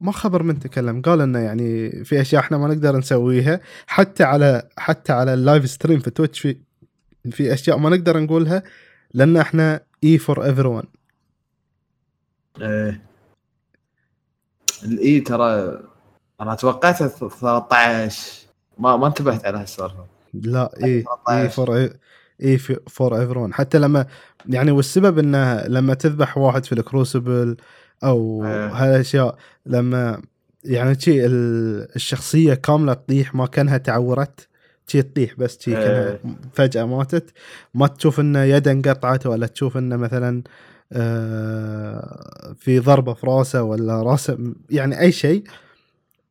ما 0.00 0.12
خبر 0.12 0.42
من 0.42 0.58
تكلم 0.58 1.02
قال 1.02 1.20
إنه 1.20 1.38
يعني 1.38 1.90
في 2.04 2.20
أشياء 2.20 2.42
إحنا 2.42 2.58
ما 2.58 2.68
نقدر 2.68 2.96
نسويها 2.96 3.60
حتى 3.86 4.24
على 4.24 4.68
حتى 4.76 5.12
على 5.12 5.34
ال 5.34 5.41
live 5.41 5.70
stream 5.70 5.98
في 5.98 6.10
Twitch 6.10 6.40
في 6.40 6.56
في 7.30 7.52
أشياء 7.52 7.78
ما 7.78 7.90
نقدر 7.90 8.18
نقولها 8.20 8.62
لأن 9.14 9.36
إحنا 9.36 9.80
E 10.04 10.18
for 10.18 10.44
everyone 10.44 10.82
إيه 12.60 13.00
ال 14.84 15.02
E 15.02 15.20
ترى 15.20 15.80
أنا 16.40 16.54
توقعتها 16.54 17.08
13 17.08 18.46
ما 18.78 18.96
ما 18.96 19.06
انتبهت 19.06 19.44
على 19.44 19.58
هالسالفه 19.58 20.06
لا 20.34 20.84
E 20.84 21.02
13. 21.02 21.42
E 21.42 21.48
for 21.48 21.88
E 22.42 22.58
for 22.88 23.20
everyone 23.20 23.54
حتى 23.54 23.78
لما 23.78 24.06
يعني 24.48 24.70
والسبب 24.70 25.18
انه 25.18 25.66
لما 25.66 25.94
تذبح 25.94 26.38
واحد 26.38 26.64
في 26.64 26.72
ال 26.72 26.81
Crucible 26.81 27.56
أو 28.04 28.44
إيه. 28.44 28.68
هالاشياء 28.68 29.36
لما 29.66 30.22
يعني 30.64 31.00
شي 31.00 31.26
ال- 31.26 31.88
الشخصية 31.96 32.54
كاملة 32.54 32.94
تطيح 32.94 33.34
ما 33.34 33.46
كأنها 33.46 33.76
تعورت 33.76 34.48
شي 34.86 35.02
تطيح 35.02 35.34
بس 35.38 35.60
شي 35.60 35.74
كأنها 35.74 36.08
إيه. 36.10 36.20
فجأة 36.52 36.84
ماتت 36.84 37.30
ما 37.74 37.86
تشوف 37.86 38.20
انه 38.20 38.42
يده 38.44 38.72
انقطعت 38.72 39.26
ولا 39.26 39.46
تشوف 39.46 39.76
انه 39.76 39.96
مثلا 39.96 40.42
آه، 40.92 42.54
في 42.58 42.78
ضربة 42.78 43.14
في 43.14 43.26
راسه 43.26 43.62
ولا 43.62 44.02
راسه 44.02 44.38
يعني 44.70 45.00
أي 45.00 45.12
شيء 45.12 45.44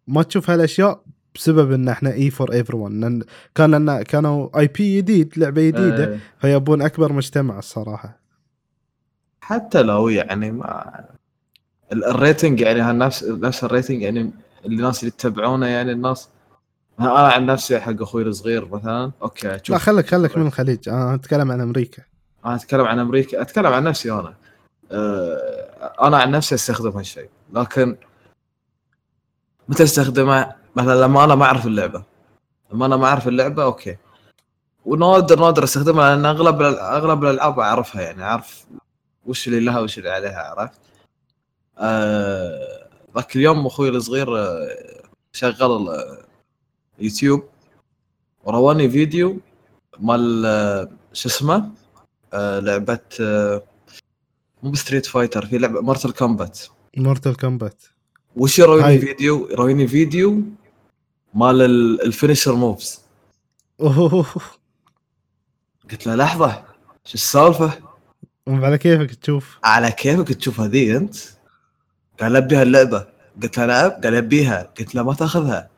ما 0.07 0.23
تشوف 0.23 0.49
هالأشياء 0.49 1.03
بسبب 1.35 1.71
إن 1.71 1.89
إحنا 1.89 2.13
E 2.13 2.29
for 2.29 2.51
everyone 2.53 3.23
كان 3.55 3.71
لنا 3.75 4.03
كانوا 4.03 4.59
IP 4.59 4.97
جديد 4.97 5.33
لعبة 5.37 5.61
جديدة 5.61 6.07
إيه. 6.07 6.19
فيبون 6.39 6.81
أكبر 6.81 7.13
مجتمع 7.13 7.59
الصراحة 7.59 8.19
حتى 9.41 9.81
لو 9.81 10.09
يعني 10.09 10.51
ما 10.51 11.05
ال 11.91 12.01
rating 12.01 12.61
يعني 12.61 12.81
هالنفس 12.81 13.23
نفس 13.23 13.63
ال 13.63 13.69
rating 13.69 14.01
يعني 14.01 14.31
الناس 14.65 14.99
اللي 14.99 15.13
يتبعونه 15.17 15.67
يعني 15.67 15.91
الناس 15.91 16.29
أنا 16.99 17.09
عن 17.11 17.45
نفسي 17.45 17.79
حق 17.79 18.01
أخوي 18.01 18.23
الصغير 18.23 18.75
مثلا. 18.75 19.11
أوكي 19.21 19.47
لا 19.47 19.59
شوف. 19.63 19.77
خليك 19.77 20.07
خليك 20.07 20.37
من 20.37 20.47
الخليج. 20.47 20.89
أنا 20.89 21.15
أتكلم 21.15 21.51
عن 21.51 21.61
أمريكا. 21.61 22.03
أنا 22.45 22.55
أتكلم 22.55 22.85
عن 22.85 22.99
أمريكا. 22.99 23.41
أتكلم 23.41 23.73
عن 23.73 23.83
نفسي 23.83 24.11
أنا. 24.11 24.33
أه، 24.91 25.93
أنا 26.01 26.17
عن 26.17 26.31
نفسي 26.31 26.55
أستخدم 26.55 26.89
هالشيء. 26.89 27.29
لكن 27.53 27.95
متى 29.69 29.83
أستخدمه؟ 29.83 30.55
مثلا 30.75 31.01
لما 31.01 31.23
أنا 31.23 31.35
ما 31.35 31.45
أعرف 31.45 31.65
اللعبة. 31.65 32.03
لما 32.73 32.85
أنا 32.85 32.97
ما 32.97 33.05
أعرف 33.05 33.27
اللعبة 33.27 33.63
أوكي. 33.63 33.97
ونادر 34.85 35.39
نادر 35.39 35.63
أستخدمها 35.63 36.15
لأن 36.15 36.25
أغلب 36.25 36.61
أغلب 36.61 37.23
الألعاب 37.23 37.59
أعرفها 37.59 38.01
يعني. 38.01 38.23
أعرف 38.23 38.65
وش 39.25 39.47
اللي 39.47 39.59
لها 39.59 39.79
وش 39.79 39.97
اللي 39.97 40.09
عليها 40.09 40.55
عرفت؟ 40.57 40.78
ذاك 43.15 43.35
اليوم 43.35 43.65
أخوي 43.65 43.89
الصغير 43.89 44.37
آه، 44.37 45.03
شغل 45.33 45.87
يوتيوب 46.99 47.43
ورواني 48.43 48.89
فيديو 48.89 49.39
مال 49.99 50.45
آه، 50.45 50.89
شو 51.13 51.29
اسمه؟ 51.29 51.69
آه، 52.33 52.59
لعبة 52.59 52.99
آه، 53.21 53.63
مو 54.63 54.71
ب 54.71 54.76
Street 54.76 55.05
Fighter 55.05 55.45
في 55.45 55.57
لعبة 55.57 55.81
Mortal 55.81 56.11
Kombat 56.11 56.59
Mortal 56.97 57.37
Kombat 57.37 57.83
وش 58.35 58.59
يرويني. 58.59 58.99
فيديو؟ 58.99 59.47
يرويني 59.51 59.87
فيديو 59.87 60.41
مال 61.33 61.61
ال- 61.61 62.01
ال 62.01 62.07
finisher 62.07 62.55
moves 62.55 63.01
أوه. 63.81 64.25
قلت 65.91 66.07
له 66.07 66.15
لحظة 66.15 66.63
شو 67.05 67.13
السالفة؟ 67.13 67.73
على 68.47 68.77
كيفك 68.77 69.15
تشوف؟ 69.15 69.57
على 69.63 69.91
كيفك 69.91 70.33
تشوف 70.33 70.59
هذه 70.59 70.97
أنت؟ 70.97 71.15
قال 72.21 72.35
ابيها 72.35 72.63
اللعبه 72.63 73.07
قلت 73.43 73.57
له 73.57 73.65
نعم. 73.65 74.01
قال 74.01 74.15
أبيها. 74.15 74.73
قلت 74.79 74.95
له 74.95 75.03
ما 75.03 75.13
تأخذها. 75.13 75.69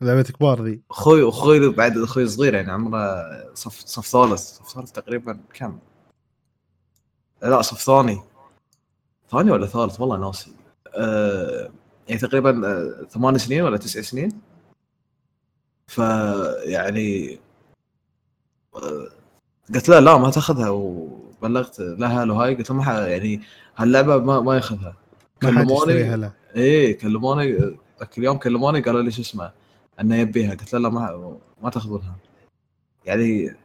لعبة 0.00 0.22
كبار 0.22 0.62
ذي. 0.62 0.80
أخوي 0.90 1.28
أخوي 1.28 1.68
بعد 1.68 1.98
أخوي 1.98 2.26
صغير 2.28 2.54
يعني 2.54 2.72
عمره 2.72 3.54
صف 3.54 3.80
صف 3.80 4.06
ثالث. 4.06 4.40
صف 4.40 4.72
ثالث 4.74 4.90
تقريبا 4.90 5.40
كم؟ 5.54 5.78
لا 7.42 7.62
صف 7.62 7.80
ثاني. 7.80 8.22
ثاني 9.30 9.50
ولا 9.50 9.66
ثالث؟ 9.66 10.00
والله 10.00 10.16
ناسي. 10.16 10.52
آه 10.94 11.70
يعني 12.08 12.20
تقريبا 12.20 12.66
آه 12.68 13.06
ثمان 13.10 13.38
سنين 13.38 13.62
ولا 13.62 13.76
تسع 13.76 14.00
سنين. 14.00 14.40
فيعني 15.86 17.40
آه 18.76 19.08
قلت 19.74 19.88
له 19.88 19.98
لا 19.98 20.16
ما 20.16 20.30
تأخذها. 20.30 20.68
وبلغت 20.68 21.80
لها 21.80 22.24
لو 22.24 22.34
هاي 22.34 22.54
قلت 22.54 22.70
له 22.70 22.76
ما 22.76 23.08
يعني 23.08 23.40
هاللعبة 23.76 24.18
ما, 24.18 24.40
ما 24.40 24.54
يأخذها. 24.54 24.96
كلموني 25.42 26.30
إيه 26.56 26.98
كلموني 26.98 27.52
ذاك 28.00 28.18
اليوم 28.18 28.36
كلموني 28.38 28.80
قالوا 28.80 29.02
لي 29.02 29.10
شو 29.10 29.22
اسمه 29.22 29.50
إنه 30.00 30.16
يبيها. 30.16 30.50
قلت 30.50 30.72
له 30.72 30.78
لا 30.80 30.88
ما 30.88 31.36
ما 31.62 31.70
تاخذونها. 31.70 32.16
يعني 33.04 33.56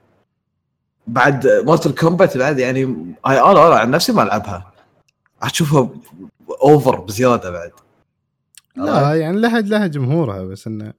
بعد 1.08 1.48
Mortal 1.48 1.92
Kombat 1.92 2.38
بعد 2.38 2.60
يعني 2.60 2.84
هاي 3.26 3.40
أنا 3.40 3.68
أنا 3.68 3.76
عن 3.76 3.92
نفسي 3.92 4.12
ما 4.12 4.24
ألعبها. 4.24 4.72
أشوفها 5.42 5.90
over 6.64 7.00
بزيادة 7.00 7.50
بعد. 7.52 7.72
لا 8.76 9.16
يعني 9.16 9.38
لها 9.42 9.62
لها 9.62 9.88
جمهورها 9.88 10.44
بس 10.44 10.68
انه 10.68 10.94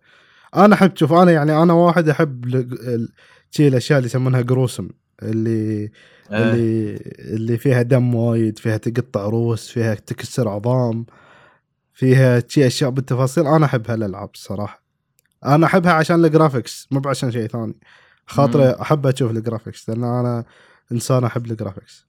أنا 0.56 0.74
أحب 0.74 0.96
شوف 0.96 1.12
أنا 1.12 1.32
يعني 1.32 1.62
أنا 1.62 1.72
واحد 1.72 2.08
أحب 2.08 2.44
ال- 2.44 2.88
ال- 2.94 3.12
شي 3.50 3.68
الأشياء 3.68 3.98
اللي 3.98 4.06
يسمونها 4.06 4.40
gruesome 4.40 4.88
اللي 5.22 5.50
إيه. 5.50 5.90
اللي 6.30 6.96
اللي 7.18 7.58
فيها 7.58 7.82
دم 7.82 8.14
وايد 8.14 8.58
فيها 8.58 8.76
تقطع 8.76 9.24
روس 9.24 9.68
فيها 9.68 9.94
تكسر 9.94 10.48
عظام 10.48 11.06
فيها 11.94 12.42
شي 12.48 12.66
أشياء 12.66 12.90
بالتفاصيل. 12.90 13.46
أنا 13.46 13.66
أحب 13.66 13.90
هالألعاب 13.90 14.30
الصراحة. 14.34 14.82
أنا 15.44 15.66
أحبها 15.66 15.92
عشان 15.92 16.24
ال 16.24 16.32
graphics 16.32 16.88
مو 16.90 17.02
عشان 17.06 17.30
شيء 17.30 17.46
ثاني. 17.46 17.74
خاطري 18.26 18.70
أحب 18.70 19.06
أشوف 19.06 19.30
ال 19.30 19.37
graphics 19.37 19.88
لأن 19.88 20.04
أنا 20.04 20.44
إنسان 20.92 21.24
أحب 21.24 21.46
ال 21.46 21.53
graphics 21.53 22.06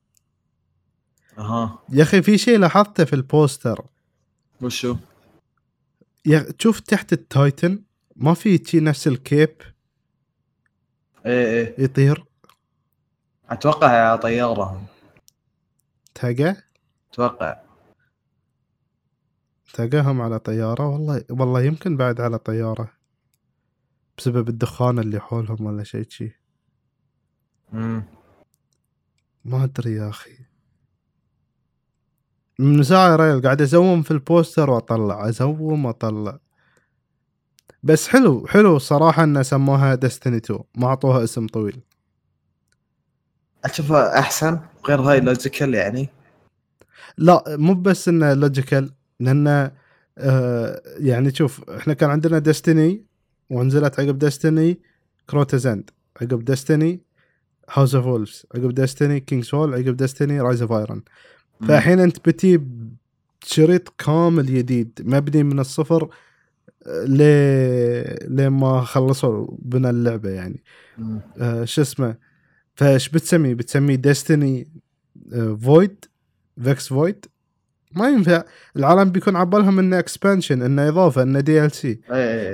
أها. 1.38 1.80
يا 1.89 2.03
أخي 2.03 2.22
في 2.22 2.38
شيء 2.38 2.60
لاحظته 2.60 3.03
في 3.05 3.14
ال 3.13 3.24
poster 3.24 3.86
وشو؟ 4.62 4.95
يا 6.26 6.39
تشوف 6.39 6.80
تحت 6.80 7.14
ال 7.13 7.25
Titan 7.25 7.84
ما 8.16 8.34
في 8.34 8.64
شي 8.66 8.80
نفس 8.80 9.08
ال 9.07 9.17
cape 9.17 9.55
إيه 11.26 11.45
إيه. 11.45 11.84
يطير؟ 11.84 12.26
أتوقع 13.50 14.16
طياره 14.16 14.82
تلقى 16.16 16.56
أتوقع. 17.12 17.58
تلقاهم 19.74 20.22
على 20.22 20.39
طيارة؟ 20.39 20.88
والله 20.88 21.24
والله 21.30 21.62
يمكن 21.62 21.98
بعد 21.98 22.22
على 22.22 22.38
طيارة. 22.38 22.91
بسبب 24.18 24.50
الدخان 24.50 25.00
اللي 25.00 25.20
حولهم 25.20 25.66
ولا 25.66 25.84
شيء 25.84 26.06
شي. 26.10 26.32
امم 27.74 28.04
ما 29.45 29.64
أدري 29.64 29.93
يا 29.95 30.10
أخي. 30.10 30.38
من 32.60 32.84
ساعة 32.84 33.12
يا 33.12 33.16
ريال 33.16 33.41
قاعد 33.41 33.62
ازوم 33.62 34.02
في 34.02 34.12
البوستر 34.12 34.70
وأطلع. 34.70 35.30
ازوم 35.30 35.86
وأطلع. 35.86 36.39
بس 37.84 38.08
حلو 38.08 38.48
حلو 38.48 38.76
الصراحة 38.76 39.24
إنه 39.24 39.41
سموها 39.41 39.95
ديستني 39.95 40.38
2 40.38 40.60
ما 40.76 40.88
أعطوها 40.88 41.24
اسم 41.24 41.48
طويل. 41.48 41.82
أشوفها 43.66 44.20
أحسن 44.20 44.60
غير 44.88 45.01
هاي 45.01 45.20
logical 45.20 45.74
يعني. 45.74 46.10
لا 47.18 47.43
مو 47.47 47.74
بس 47.74 48.08
انه 48.08 48.34
logical 48.34 48.91
لأنه 49.20 49.72
آه 50.18 50.82
يعني 50.97 51.34
شوف 51.34 51.70
إحنا 51.70 51.93
كان 51.93 52.10
عندنا 52.10 52.39
Destiny 52.39 53.05
ونزلت 53.49 53.99
عقب 53.99 54.20
Destiny 54.20 54.80
Crota's 55.30 55.72
End 55.72 55.89
عقب 56.22 56.45
Destiny 56.45 57.01
House 57.70 57.95
of 57.95 58.05
Wolves 58.05 58.45
عقب 58.55 58.74
Destiny 58.74 59.20
King's 59.20 59.55
Fall 59.55 59.74
عقب 59.74 59.97
Destiny 59.97 60.41
Rise 60.41 60.61
of 60.61 60.72
Iron 60.72 61.03
فالحين 61.68 61.99
أنت 61.99 62.30
بتي 62.30 62.62
شريط 63.45 63.89
كامل 63.89 64.45
جديد 64.45 64.99
مبني 65.05 65.43
من 65.43 65.60
الصفر 65.60 66.10
آه، 66.88 67.05
ل 67.05 67.22
لما 68.36 68.82
خلصوا 68.82 69.47
بنا 69.60 69.89
اللعبة 69.89 70.30
يعني. 70.30 70.64
آه 71.38 71.66
شو 71.66 71.82
اسمه؟ 71.82 72.26
فايش 72.78 73.09
بتسميه 73.09 73.53
بتسميه 73.53 73.95
Destiny 73.95 74.68
Void 75.61 76.05
Vex 76.63 76.88
Void 76.88 77.26
ما 77.95 78.09
ينفع. 78.09 78.43
العالم 78.75 79.09
بيكون 79.09 79.36
عبالهم 79.36 79.80
إنه 79.80 79.99
expansion 79.99 80.61
إنه 80.61 80.88
إضافة 80.88 81.21
إنه 81.23 81.39
DLC 81.39 81.99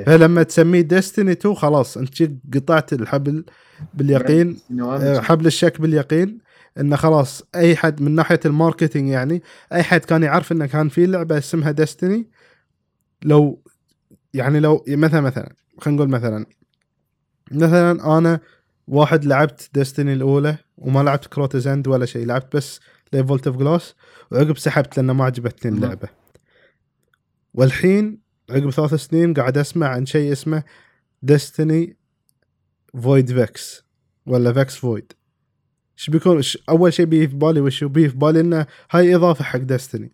فلما 0.05 0.43
تسميه 0.43 0.81
Destiny 0.81 1.31
2 1.31 1.55
خلاص 1.55 1.97
أنت 1.97 2.31
قطعت 2.53 2.93
الحبل 2.93 3.45
باليقين 3.93 4.57
آه، 4.81 5.19
حبل 5.19 5.45
الشك 5.45 5.81
باليقين 5.81 6.37
انه 6.79 6.95
خلاص 6.95 7.43
أي 7.55 7.75
حد 7.75 8.01
من 8.01 8.15
ناحية 8.15 8.39
ال 8.45 8.52
marketing 8.52 9.09
يعني 9.09 9.43
أي 9.73 9.83
حد 9.83 9.99
كان 9.99 10.23
يعرف 10.23 10.51
إنه 10.51 10.65
كان 10.65 10.89
في 10.89 11.05
لعبة 11.05 11.37
اسمها 11.37 11.71
Destiny 11.71 12.27
لو 13.23 13.61
يعني 14.33 14.59
لو 14.59 14.83
مثلا 14.87 15.21
مثلا 15.21 15.49
خلينا 15.79 15.97
نقول 15.97 16.09
مثلا 16.09 16.45
مثلا 17.51 18.17
أنا 18.17 18.39
واحد 18.87 19.25
لعبت 19.25 19.69
Destiny 19.73 20.13
الأولى 20.13 20.57
وما 20.77 21.03
لعبت 21.03 21.27
Crota's 21.27 21.67
End 21.67 21.87
ولا 21.87 22.05
شيء. 22.05 22.25
لعبت 22.25 22.55
بس 22.55 22.79
ال 23.13 23.19
Vault 23.19 23.47
of 23.47 23.57
Glass 23.57 23.95
وعقب 24.31 24.57
سحبت 24.57 24.97
لأنه 24.97 25.13
ما 25.13 25.25
عجبتني. 25.25 25.71
اللعبة. 25.71 26.09
والحين 27.53 28.21
عقب 28.49 28.69
ثلاث 28.69 28.93
سنين 28.93 29.33
قاعد 29.33 29.57
أسمع 29.57 29.87
عن 29.87 30.05
شيء 30.05 30.31
اسمه 30.31 30.63
Destiny 31.21 31.97
Void 33.01 33.31
Vex 33.31 33.83
ولا 34.25 34.53
Vex 34.53 34.75
Void 34.75 35.13
إيش 35.97 36.09
بيكون؟ 36.09 36.37
إيش 36.37 36.57
أول 36.69 36.93
شيء 36.93 37.05
بيجي 37.05 37.27
في 37.27 37.35
بالي 37.35 37.61
وش 37.61 37.83
بيجي 37.83 38.09
في 38.09 38.17
بالي 38.17 38.39
إنه 38.39 38.67
هاي 38.91 39.15
إضافة 39.15 39.43
حق 39.43 39.59
Destiny. 39.59 40.11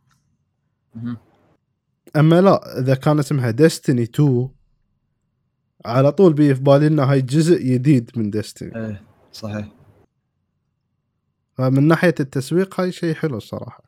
أما 2.15 2.41
لا 2.41 2.79
إذا 2.79 2.95
كان 2.95 3.19
اسمها 3.19 3.51
Destiny 3.51 4.03
2 4.03 4.49
على 5.85 6.11
طول 6.11 6.33
بيجي 6.33 6.55
في 6.55 6.61
بالي 6.61 6.87
إنه 6.87 7.03
هاي 7.03 7.21
جزء 7.21 7.63
جديد 7.63 8.11
من 8.15 8.29
Destiny 8.29 8.75
إيه 8.75 9.01
صحيح 9.33 9.67
فمن 11.53 11.87
ناحية 11.87 12.15
التسويق 12.19 12.79
هاي 12.79 12.91
شيء 12.91 13.13
حلو 13.13 13.37
الصراحة 13.37 13.83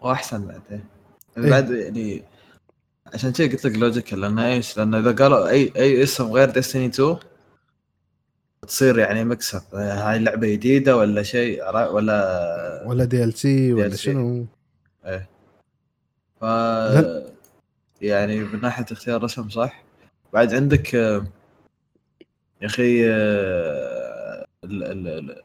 وأحسن 0.00 0.46
بعد 0.46 0.62
إيه. 0.70 0.84
إيه. 1.38 1.50
بعد 1.50 1.70
يعني 1.70 2.22
عشان 3.14 3.32
كذا 3.32 3.46
قلت 3.46 3.64
لك 3.64 3.76
logical 3.76 4.20
لأن 4.20 4.38
إيش؟ 4.38 4.76
لأن 4.76 4.94
إذا 4.94 5.12
قالوا 5.12 5.48
أي 5.48 5.72
أي 5.76 6.02
اسم 6.02 6.32
غير 6.32 6.50
Destiny 6.50 6.86
2 6.86 7.16
تصير 8.68 8.98
يعني 8.98 9.24
مكسب 9.24 9.62
هاي 9.74 10.18
لعبة 10.18 10.48
جديدة 10.48 10.96
ولا 10.96 11.22
شيء 11.22 11.68
ولا 11.92 12.82
ولا 12.86 13.04
DLC 13.04 13.72
ولا. 13.72 13.96
شنو 13.96 14.46
ف 16.40 16.44
يعني 18.00 18.40
من 18.40 18.60
ناحية 18.60 18.86
اختيار 18.92 19.22
رسم 19.22 19.48
صح 19.48 19.81
بعد 20.32 20.54
عندك 20.54 20.94
آه، 20.94 21.26
يا 22.62 22.66
أخي 22.66 23.10
آه، 23.10 24.46
ال- 24.64 24.84
ال- 24.84 25.08
ال- 25.08 25.42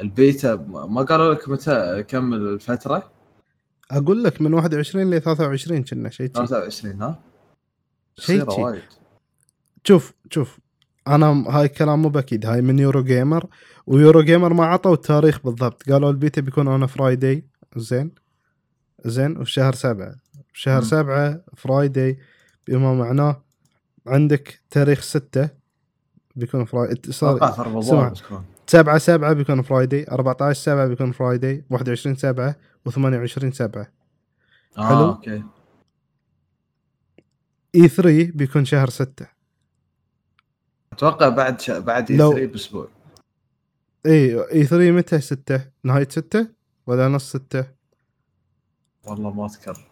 البيتا 0.00 0.54
ما 0.68 1.02
قالوا 1.02 1.34
لك 1.34 1.48
متى 1.48 2.02
كمل 2.08 2.36
الفترة؟ 2.38 3.10
أقول 3.90 4.24
لك 4.24 4.40
من 4.42 4.54
21 4.54 5.10
ل 5.14 5.20
23 5.22 5.84
كنا 5.84 6.10
شيء 6.10 6.26
شي. 6.26 6.32
23 6.32 7.02
ها 7.02 7.20
شيء 8.18 8.44
شوف 9.84 10.12
شوف 10.30 10.58
أنا 11.08 11.44
هاي 11.48 11.64
الكلام 11.66 12.02
مو 12.02 12.08
بأكيد. 12.08 12.46
هاي 12.46 12.62
من 12.62 12.78
Eurogamer. 12.78 13.46
و 13.86 14.22
Eurogamer 14.22 14.52
ما 14.52 14.64
عطوا 14.64 14.94
التاريخ 14.94 15.40
بالضبط. 15.44 15.90
قالوا 15.90 16.10
البيتا 16.10 16.40
بيكون 16.40 16.68
on 16.68 16.86
Friday 16.86 17.44
زين. 17.76 18.14
زين. 19.04 19.36
وفي 19.38 19.50
شهر 19.50 19.74
سبعة. 19.74 20.14
في 20.52 20.60
شهر. 20.60 20.82
سبعة 20.82 21.40
Friday 21.56 22.18
بما 22.68 22.94
معناه 22.94 23.42
عندك 24.08 24.60
تاريخ 24.70 25.00
ستة 25.02 25.48
بيكون. 26.36 26.66
رمضان 26.72 28.10
بتكون 28.10 28.44
سبعة 28.66 28.98
سبعة 28.98 29.32
بيكون 29.32 29.62
Friday 29.62 30.06
14 30.10 30.52
سبعة 30.62 30.86
بيكون 30.86 31.12
Friday 31.12 31.64
21 31.70 32.14
سبعة 32.16 32.56
و28 32.88 33.52
سبعة. 33.52 33.92
آه 34.78 34.88
حلو. 34.88 35.04
okay. 35.08 35.42
E3 37.74 38.30
بيكون 38.34 38.64
شهر 38.64 38.88
ستة. 38.88 39.26
أتوقع 40.92 41.28
بعد 41.28 41.60
ش... 41.60 41.70
بعد 41.70 42.12
لو- 42.12 42.32
3 42.32 42.46
بأسبوع. 42.46 42.88
اي 44.06 44.34
اي 44.52 44.64
3 44.64 44.90
متى 44.90 45.20
ستة؟ 45.20 45.64
نهاية 45.84 46.08
ستة 46.08 46.48
ولا 46.86 47.08
نص 47.08 47.28
ستة؟ 47.36 47.64
والله 49.04 49.30
ما 49.32 49.46
أذكر. 49.46 49.86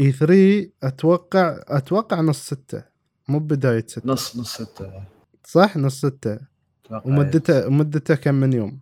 اي 0.00 0.12
3 0.12 0.70
أتوقع 0.82 1.60
أتوقع 1.68 2.20
نص 2.20 2.38
ستة. 2.46 2.82
مو 3.28 3.38
بداية 3.38 3.84
ستة. 3.88 4.02
نص 4.12 4.36
نص 4.36 4.54
ستة. 4.54 4.92
صح؟ 5.46 5.76
نص 5.76 5.98
ستة. 5.98 6.38
أتوقع 6.86 7.02
ومدته 7.06 7.68
مدته 7.70 8.14
كم 8.14 8.34
من 8.34 8.52
يوم. 8.52 8.80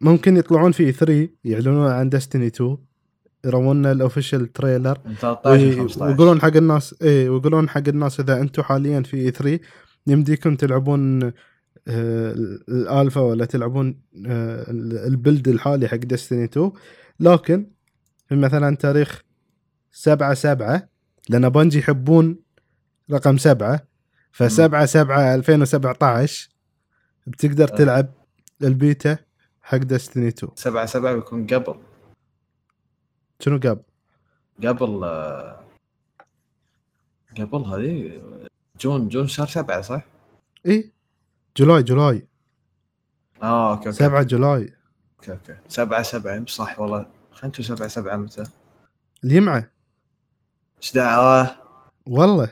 فممكن 0.00 0.36
يطلعون 0.36 0.72
في 0.72 0.92
3 0.92 1.28
يعلنون 1.44 1.90
عن 1.90 2.08
دستني 2.08 2.46
2 2.46 2.78
يروون 3.44 3.86
ال 3.86 3.93
official 3.93 4.52
trailer 4.52 4.98
من 5.04 5.14
13 5.14 5.56
ل 5.56 5.64
وي- 5.68 5.76
15 5.76 6.02
ويقولون 6.06 6.40
حق 6.40 6.56
الناس 6.56 6.94
إيه 7.02 7.30
ويقولون 7.30 7.68
حق 7.68 7.88
الناس 7.88 8.20
إذا 8.20 8.40
أنتم 8.40 8.62
حاليا 8.62 9.00
في 9.02 9.30
E3 9.30 9.58
يمديكم 10.06 10.56
تلعبون 10.56 11.22
آه، 11.88 12.32
الألفا 12.68 13.20
ولا 13.20 13.44
تلعبون 13.44 14.00
آه، 14.26 14.64
ال 15.06 15.13
build 15.13 15.48
الحالي 15.48 15.88
حق 15.88 15.96
Destiny 15.96 16.44
2 16.44 16.72
لكن 17.20 17.66
في 18.28 18.36
مثلا 18.36 18.76
تاريخ 18.76 19.22
7 19.96 20.34
7 20.34 20.88
لأن 21.28 21.48
Bungie 21.48 21.78
يحبون 21.78 22.38
رقم 23.12 23.38
7 23.38 23.80
ف 24.32 24.52
7 24.52 24.86
7 24.86 25.34
2017 25.34 26.48
بتقدر 27.26 27.72
آه. 27.72 27.76
تلعب 27.76 28.12
البيتا 28.62 29.18
حق 29.62 29.78
Destiny 29.78 30.28
2 30.28 30.52
7 30.56 30.86
7 30.86 31.12
بيكون 31.14 31.46
قبل. 31.46 31.74
شنو 33.40 33.56
قبل؟ 33.56 33.82
قبل 34.64 35.04
آه، 35.04 35.64
قبل 37.38 37.64
هذه 37.64 38.20
June 38.80 39.08
June 39.08 39.28
شهر 39.28 39.46
7 39.46 39.80
صح؟ 39.80 40.02
إي 40.66 40.92
July 41.56 41.82
July. 41.82 42.28
آه 43.42 43.70
okay 43.70 43.86
okay. 43.88 43.98
7 43.98 44.22
July. 44.22 44.72
okay 45.16 45.32
okay. 45.32 45.56
7 45.68 46.02
7 46.02 46.44
صح 46.46 46.80
والله. 46.80 47.06
خلينا 47.32 47.48
نشوف 47.60 47.66
7 47.66 47.88
7 47.88 48.16
متى. 48.16 48.44
الجمعة. 49.24 49.75
إيش 50.86 50.94
دعوة؟ 50.94 51.50
والله. 52.06 52.50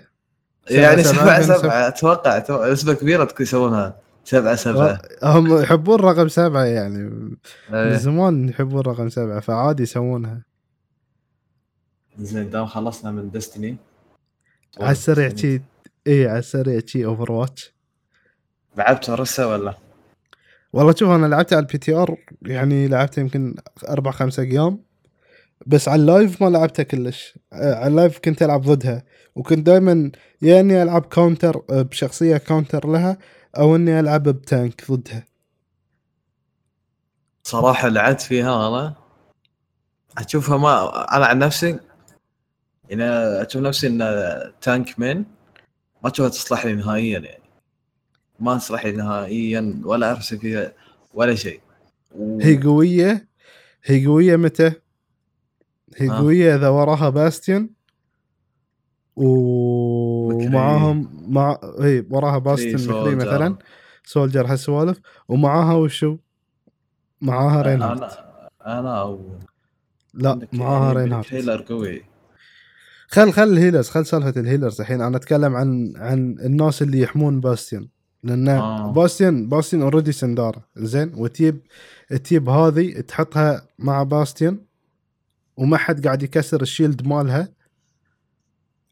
سبعة 0.69 0.81
يعني 0.81 1.03
سبعة. 1.03 1.15
7 1.15 1.39
بين 1.39 1.57
7 1.57 1.89
أتوقع 1.89 2.95
كبيره 2.95 3.25
تكون 3.25 3.43
يسوونها. 3.43 3.97
7 4.25 4.55
7 4.55 5.03
هم 5.23 5.63
يحبون 5.63 6.01
رقم 6.01 6.29
سبعة 6.29 6.65
يعني. 6.65 6.99
من 6.99 7.37
إيه. 7.75 7.97
زمان 7.97 8.49
يحبون 8.49 8.81
رقم 8.81 9.09
سبعة 9.09 9.41
فعادي 9.41 9.83
يسوونها. 9.83 10.43
زين 12.19 12.51
دام 12.51 12.67
خلصنا 12.67 13.11
من 13.11 13.31
Destiny 13.31 13.77
على 14.81 14.93
السريع 14.93 15.35
شي 15.37 15.63
اي 16.07 16.29
على 16.29 16.39
السريع 16.39 16.81
شي 16.87 17.05
Overwatch 17.05 17.75
لعبت 18.77 19.11
Orisa 19.11 19.45
ولا؟ 19.47 19.75
والله 20.73 20.95
شوف 20.95 21.11
أنا 21.11 21.27
لعبت 21.27 21.53
على 21.53 21.63
ال 21.63 21.79
PTR 21.79 22.17
يعني 22.43 22.89
لعبت 22.89 23.19
يمكن 23.19 23.55
أربع 23.89 24.11
خمسة 24.11 24.43
أيام. 24.43 24.94
بس 25.67 25.89
على 25.89 26.01
ال 26.01 26.09
live 26.09 26.43
ما 26.43 26.49
لعبتها 26.49 26.83
كلش. 26.83 27.39
آه، 27.53 27.75
على 27.75 27.87
ال 27.87 27.93
live 27.93 28.19
كنت 28.19 28.43
ألعب 28.43 28.63
ضدها. 28.63 29.05
وكنت 29.35 29.67
دائما 29.67 30.11
يا 30.43 30.61
إني 30.61 30.83
ألعب 30.83 31.05
counter 31.07 31.63
آه، 31.71 31.83
بشخصية 31.83 32.37
counter 32.37 32.89
لها 32.89 33.19
أو 33.59 33.77
إني 33.77 34.01
ألعب 34.01 34.23
ب 34.23 34.36
tank 34.36 34.91
ضدها. 34.91 35.25
صراحة 37.43 37.89
لعبت 37.89 38.21
فيها 38.21 38.69
أنا 38.69 38.95
أشوفها 40.19 40.57
ما 40.57 41.17
أنا 41.17 41.27
عن 41.27 41.39
نفسي 41.39 41.79
يعني 42.89 43.05
أشوف 43.43 43.63
نفسي 43.63 43.87
إن 43.87 44.01
tank 44.61 44.99
main 44.99 45.25
ما 46.05 46.11
أشوفها 46.11 46.29
تصلح 46.29 46.67
لي 46.67 46.75
نهائيا 46.75 47.19
يعني. 47.19 47.45
ما 48.41 48.59
تصلح 48.59 48.85
لي 48.87 48.93
نهائيا 48.93 49.81
ولا 49.85 50.11
ارسل 50.11 50.39
فيها 50.39 50.73
ولا 51.15 51.35
شيء. 51.35 51.61
و... 52.15 52.41
هي 52.41 52.57
قوية. 52.63 53.29
هي 53.85 54.07
قوية 54.07 54.37
متى؟ 54.37 54.73
هي 55.97 56.11
آه. 56.11 56.19
قوية 56.19 56.57
إذا 56.57 56.69
وراها 56.69 57.09
باستيون. 57.09 57.71
ومعاهم 59.17 61.09
مع 61.29 61.59
إي 61.83 62.07
وراها 62.11 62.39
باستيون 62.39 63.01
مكري. 63.01 63.17
مثلا 63.17 63.57
سولجر 64.05 64.47
هالسوالف 64.47 65.01
ومعاها 65.29 65.75
وشو؟ 65.75 66.17
معاها 67.21 67.63
رينهارد 67.63 68.03
أنا 68.03 68.81
أنا 68.81 69.01
أو 69.01 69.39
لا 70.15 70.49
معاها 70.53 70.93
رينهارد 70.93 71.27
healer 71.31 71.63
قوي 71.63 72.03
خل 73.09 73.33
خل 73.33 73.43
ال 73.43 73.48
healers 73.48 73.89
خل 73.89 74.07
سالفة 74.07 74.41
ال 74.41 74.46
healers 74.46 74.81
الحين 74.81 75.01
أنا 75.01 75.17
أتكلم 75.17 75.57
عن 75.57 75.93
عن 75.97 76.37
الناس 76.41 76.83
اللي 76.83 77.01
يحمون 77.01 77.41
باستيون 77.41 77.89
لأن 78.23 78.49
آه. 78.49 78.89
آه. 78.89 78.93
باستيون 78.93 79.49
باستيون 79.49 79.83
already 79.83 80.13
سندارة 80.13 80.65
زين 80.77 81.13
وتجيب 81.17 81.61
تجيب 82.25 82.49
هذه 82.49 83.01
تحطها 83.01 83.69
مع 83.79 84.03
باستيون 84.03 84.64
وما 85.57 85.77
حد 85.77 86.05
قاعد 86.07 86.23
يكسر 86.23 86.63
ال 86.63 86.69
shield 86.69 87.07
مالها. 87.07 87.49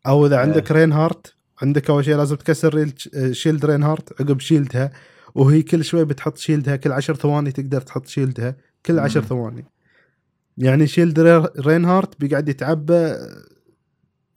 أو 0.07 0.27
إذا 0.27 0.35
إيه. 0.37 0.41
عندك 0.43 0.73
رينهارت 0.73 1.35
عندك 1.63 1.91
أول 1.91 2.05
شيء 2.05 2.17
لازم 2.17 2.37
تكسر 2.37 2.93
shield 3.33 3.65
رينهارت 3.67 4.21
عقب 4.23 4.41
shield 4.41 4.80
ها. 4.80 4.93
وهي 5.35 5.63
كل 5.63 5.85
شوي 5.85 6.05
بتحط 6.05 6.39
shield 6.39 6.72
ها 6.72 6.77
كل 6.77 6.93
عشر 6.93 7.15
ثواني 7.15 7.53
تقدر 7.53 7.81
تحط 7.81 8.07
shield 8.07 8.50
ها 8.50 8.57
كل 8.87 8.99
عشر 8.99 9.21
مم. 9.21 9.27
ثواني. 9.27 9.65
يعني 10.59 10.87
shield 10.87 11.21
ري- 11.21 11.49
رينهارت 11.59 12.21
بيقعد 12.21 12.49
يتعبى 12.49 13.15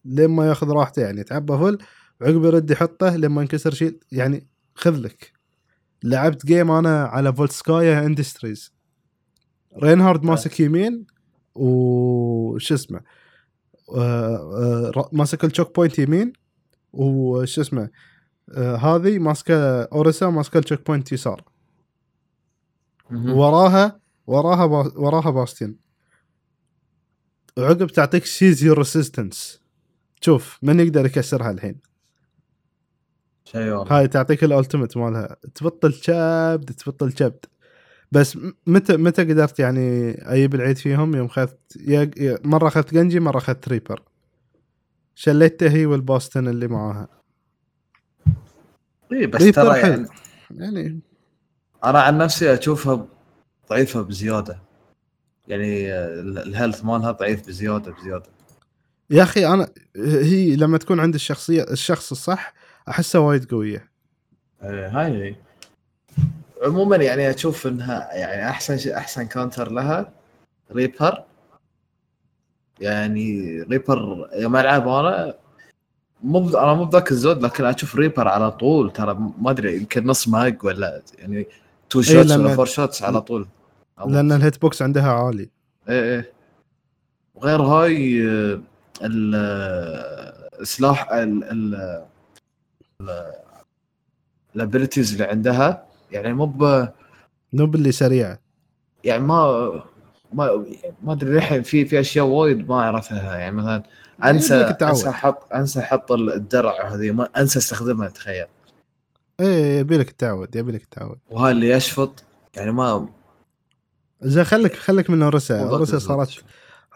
لين 0.06 0.30
ما 0.30 0.48
ياخذ 0.48 0.70
راحته 0.70 1.02
يعني 1.02 1.22
يتعبى 1.22 1.54
full 1.58 1.78
وعقب 2.22 2.44
يرد 2.46 2.72
يحطه 2.72 3.16
لما 3.16 3.42
ينكسر 3.42 3.74
شيء 3.74 4.00
يعني 4.12 4.48
خذ 4.76 4.96
لك. 4.96 5.32
لعبت 6.04 6.46
game 6.46 6.72
أنا 6.72 7.04
على 7.04 7.34
فولتسكايا 7.34 8.06
اندستريز 8.06 8.74
رينهارد 9.84 10.24
ماسك 10.24 10.60
يمين 10.60 11.06
وش 11.56 12.72
اسمه 12.72 13.02
آه، 13.96 14.92
آه، 14.96 15.10
ماسك 15.14 15.44
ال 15.44 15.49
choke 15.49 15.76
point 15.76 16.00
يمين 16.00 16.34
وش 16.94 17.60
اسمه 17.60 17.90
آه، 18.52 18.76
هذه 18.76 19.20
ماسكة 19.20 19.84
أوريسا 19.84 20.30
ماسكة 20.30 20.58
ال 20.58 20.63
choke 20.63 20.88
point 20.88 21.12
يسار. 21.12 21.44
وراها 23.12 24.00
وراها 24.28 24.66
با 24.66 24.92
وراها 24.96 25.30
باستيون. 25.30 25.78
وعقب 27.58 27.88
تعطيك 27.88 28.26
cease 28.26 28.64
your 28.64 28.78
resistance 28.78 29.62
شوف 30.22 30.60
من 30.62 30.80
يقدر 30.80 31.06
يكسرها 31.06 31.52
الحين. 31.52 31.76
شيء 33.46 33.74
هاي 33.74 34.08
تعطيك 34.08 34.44
ال 34.44 34.50
ultimate 34.50 34.98
مالها. 34.98 35.38
تبطل 35.56 35.94
كبد 35.94 36.66
تبطل 36.66 37.12
كبد 37.12 37.46
بس 38.16 38.38
متى 38.68 38.98
متى 38.98 39.24
قدرت 39.24 39.60
يعني 39.60 40.12
أجيب 40.12 40.56
العيد 40.56 40.78
فيهم؟ 40.78 41.16
يوم 41.16 41.26
اخذت 41.26 41.60
مرة 42.46 42.68
اخذت 42.68 42.94
جنجي 42.94 43.20
مرة 43.20 43.38
اخذت 43.38 43.70
ريبر. 43.70 44.02
شليته 45.16 45.70
هي 45.70 45.86
والباستيون 45.86 46.48
اللي 46.48 46.68
معاها. 46.68 47.08
اي 49.12 49.28
بس 49.28 49.52
ترى. 49.52 49.80
يعني 49.80 50.08
يعني 50.52 51.00
أنا 51.84 52.02
عن 52.02 52.18
نفسي 52.18 52.54
أشوفها 52.54 53.08
ضعيفة 53.70 54.02
بزيادة. 54.02 54.60
يعني 55.48 55.94
ال- 55.94 56.38
ال 56.38 56.45
health 56.45 56.86
مالها 56.86 57.12
ضعيف 57.12 57.48
بزيادة 57.48 57.92
بزيادة. 57.92 58.30
يا 59.10 59.24
أخي 59.24 59.48
أنا 59.48 59.70
هي 59.96 60.56
لما 60.56 60.78
تكون 60.78 61.00
عند 61.00 61.14
الشخصية 61.14 61.64
الشخص 61.64 62.12
الصح 62.12 62.54
أحسها 62.90 63.22
وايد 63.22 63.46
قوية. 63.52 63.92
إيه، 64.64 64.88
هاي. 64.88 65.36
عموما 66.66 66.96
يعني 66.96 67.30
أشوف 67.30 67.68
إنها 67.68 68.14
يعني 68.14 68.50
أحسن 68.50 68.78
شيء 68.78 68.98
أحسن 68.98 69.24
counter 69.28 69.72
لها 69.72 70.12
ريبر 70.72 71.24
يعني 72.80 73.62
ريبر 73.62 74.30
يوم 74.34 74.56
ألعب 74.56 74.88
أنا 74.88 75.34
مو 76.24 76.50
أنا 76.50 76.74
مو 76.74 76.86
بذاك 76.86 77.12
الزود 77.12 77.42
لكن 77.46 77.66
أشوف 77.66 77.96
ريبر 77.96 78.28
على 78.28 78.52
طول. 78.52 78.94
ترى 78.94 79.14
ما 79.42 79.52
أدري 79.52 79.78
يمكن 79.78 80.06
نص 80.08 80.28
mag 80.28 80.64
ولا 80.64 81.02
يعني 81.20 81.48
two 81.90 82.02
shots 82.02 82.32
لأن- 82.32 82.40
ولا 82.40 82.56
four 82.56 82.66
shots 82.66 83.04
على 83.04 83.22
طول. 83.22 83.48
لأن 84.08 84.32
ال 84.32 84.39
hit 84.39 84.62
box 84.62 84.82
عندها 84.82 85.12
عالي. 85.12 85.50
إيه 85.90 86.04
إيه. 86.16 86.32
وغير 87.36 87.62
هاي 87.62 88.22
ال- 89.02 89.36
السلاح 90.62 91.12
ال 91.12 91.44
ال 91.44 92.06
ال 94.56 94.61
abilities 94.61 95.12
اللي 95.12 95.24
عندها. 95.24 95.85
يعني 96.12 96.34
مو 96.34 96.46
ب- 96.46 96.90
نوب 97.54 97.76
اللي 97.76 97.92
سريعه 97.92 98.40
يعني 99.04 99.24
ما 99.24 99.72
ما 100.34 100.66
ما 101.04 101.14
أدري 101.14 101.30
للحين 101.32 101.64
في 101.64 101.86
في 101.86 102.00
أشياء 102.00 102.26
وايد 102.26 102.70
ما 102.70 102.76
أعرفها. 102.76 103.38
يعني 103.38 103.56
مثلا 103.56 103.84
انسى 104.24 104.54
يبيلك 104.56 104.72
التعود. 104.72 104.92
أنسى 104.92 105.10
أحط 105.10 105.54
أنسى 105.54 105.80
أحط 105.80 106.12
الدرع 106.12 106.88
هذه. 106.96 107.12
ما 107.12 107.30
أنسى 107.38 107.60
أستخدمها 107.60 108.10
تخيل. 108.10 108.46
إيه 109.40 109.80
يبي 109.80 109.98
لك 109.98 110.10
التعود 110.10 110.56
يبي 110.56 110.72
لك 110.72 110.84
التعود 110.84 111.18
وهاي 111.30 111.52
اللي 111.52 111.70
يشفط. 111.70 112.24
يعني 112.56 112.72
ما 112.72 113.10
زين 114.22 114.44
خليك 114.44 114.76
خليك 114.76 115.10
من 115.10 115.24
اوريسا 115.24 115.64
مو 115.64 115.70
اوريسا. 115.70 116.00
صارت 116.00 116.44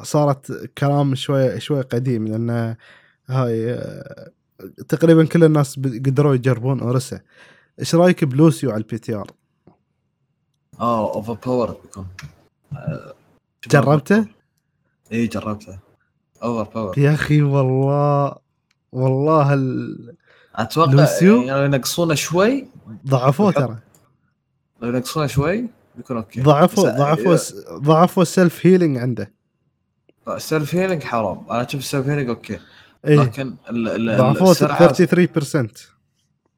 صارت 0.04 0.70
كلام 0.78 1.16
شوي 1.16 1.60
شوي 1.60 1.82
قديم 1.82 2.28
لأن 2.28 2.76
هاي 3.28 3.74
آه، 3.74 4.32
تقريبا 4.88 5.26
كل 5.26 5.44
الناس 5.44 5.80
قدروا 5.80 6.36
يجربون 6.36 6.80
اوريسا 6.80 7.20
إيش 7.80 7.96
رأيك 7.96 8.24
بلوسيو 8.24 8.72
على 8.72 8.78
ال 8.82 8.98
PTR؟ 8.98 9.32
آه 10.80 11.14
over 11.16 11.34
power 11.34 11.72
بيكون 11.72 12.08
آه، 12.74 13.14
جربته؟ 13.72 14.26
اي 15.12 15.28
جربته. 15.28 15.80
over 16.44 16.72
power 16.74 17.00
يا 17.00 17.14
أخي 17.14 17.42
والله 17.42 18.36
والله 18.92 19.54
ال- 19.54 20.16
أتوقع 20.56 20.92
لوسيو؟ 20.92 21.42
يعني 21.42 21.60
لو 21.60 21.66
ينقصونه 21.66 22.14
شوي. 22.16 22.68
ضعفوه 23.08 23.52
ترى. 23.52 23.78
لو 24.82 24.90
ينقصونه 24.90 25.28
شوي 25.28 25.70
بيكون 25.96 26.18
okay. 26.18 26.42
ضعفوا 26.42 26.90
ضعفوا 26.90 27.38
ضعفوا 27.80 28.24
ال 28.24 28.32
self 28.32 28.66
healing 28.66 28.98
عنده. 28.98 29.32
ال 30.28 30.37
self 30.37 30.76
healing 30.76 31.04
حرام. 31.04 31.46
أنا 31.52 31.68
أشوف 31.68 31.82
ال 31.82 31.87
self 31.87 32.08
healing 32.08 32.30
okay. 32.30 32.60
اي 33.08 33.16
لكن 33.16 33.56
ضعفوه 34.18 34.52
السرعة 34.52 34.94
33% 34.94 35.90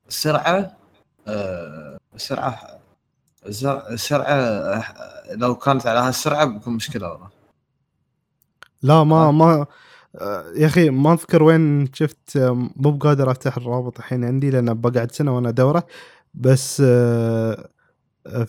السرعه 0.09 0.77
آه، 1.27 1.97
السرعه 2.15 2.81
لو 5.31 5.55
كانت 5.55 5.87
على 5.87 5.99
هالسرعه 5.99 6.45
بيكون 6.45 6.73
مشكلة 6.73 7.11
والله 7.11 7.29
لا 8.81 9.03
ما 9.03 9.27
آه. 9.27 9.31
ما 9.31 9.65
يا 10.55 10.65
أخي 10.67 10.89
ما 10.89 11.13
أذكر 11.13 11.43
وين 11.43 11.93
شفت 11.93 12.37
مو 12.37 12.91
بقادر 12.91 13.31
أفتح 13.31 13.57
الرابط 13.57 13.97
الحين 13.97 14.25
عندي 14.25 14.49
لأن 14.49 14.73
بقعد 14.73 15.11
سنة 15.11 15.35
وأنا 15.35 15.49
ادوره 15.49 15.83
بس 16.33 16.83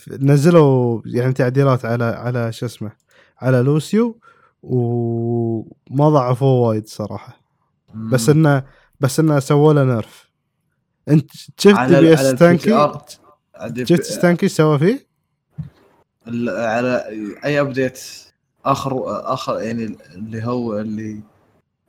نزلوا 0.09 1.03
يعني 1.07 1.33
تعديلات 1.33 1.85
على 1.85 2.05
على 2.05 2.53
شو 2.53 2.67
اسمه 2.67 2.93
على 3.41 3.63
لوسيو 3.63 4.21
وما 4.63 6.09
ضعفوه 6.09 6.69
وايد 6.69 6.89
صراحة 6.89 7.41
بس. 7.95 8.29
إنه 8.29 8.65
بس 9.01 9.21
إنه 9.21 9.39
سووا 9.39 9.73
له 9.73 9.85
nerf 9.85 10.32
انت 11.09 11.31
شفت 11.59 11.71
دي 11.71 11.78
إس 11.78 11.81
بي 11.81 12.21
ستانكي 12.21 12.71
ال 12.71 12.82
PTR 12.82 13.17
عندي 13.55 13.87
شفت 13.87 14.03
ستانكي 14.03 14.43
إيش 14.43 14.53
سوى 14.53 14.79
فيه؟ 14.79 15.07
على 16.49 17.05
أي 17.45 17.61
update 17.61 18.01
اخر 18.65 19.03
آخر 19.33 19.61
يعني 19.61 19.97
اللي 20.15 20.45
هو 20.45 20.79
اللي 20.79 21.23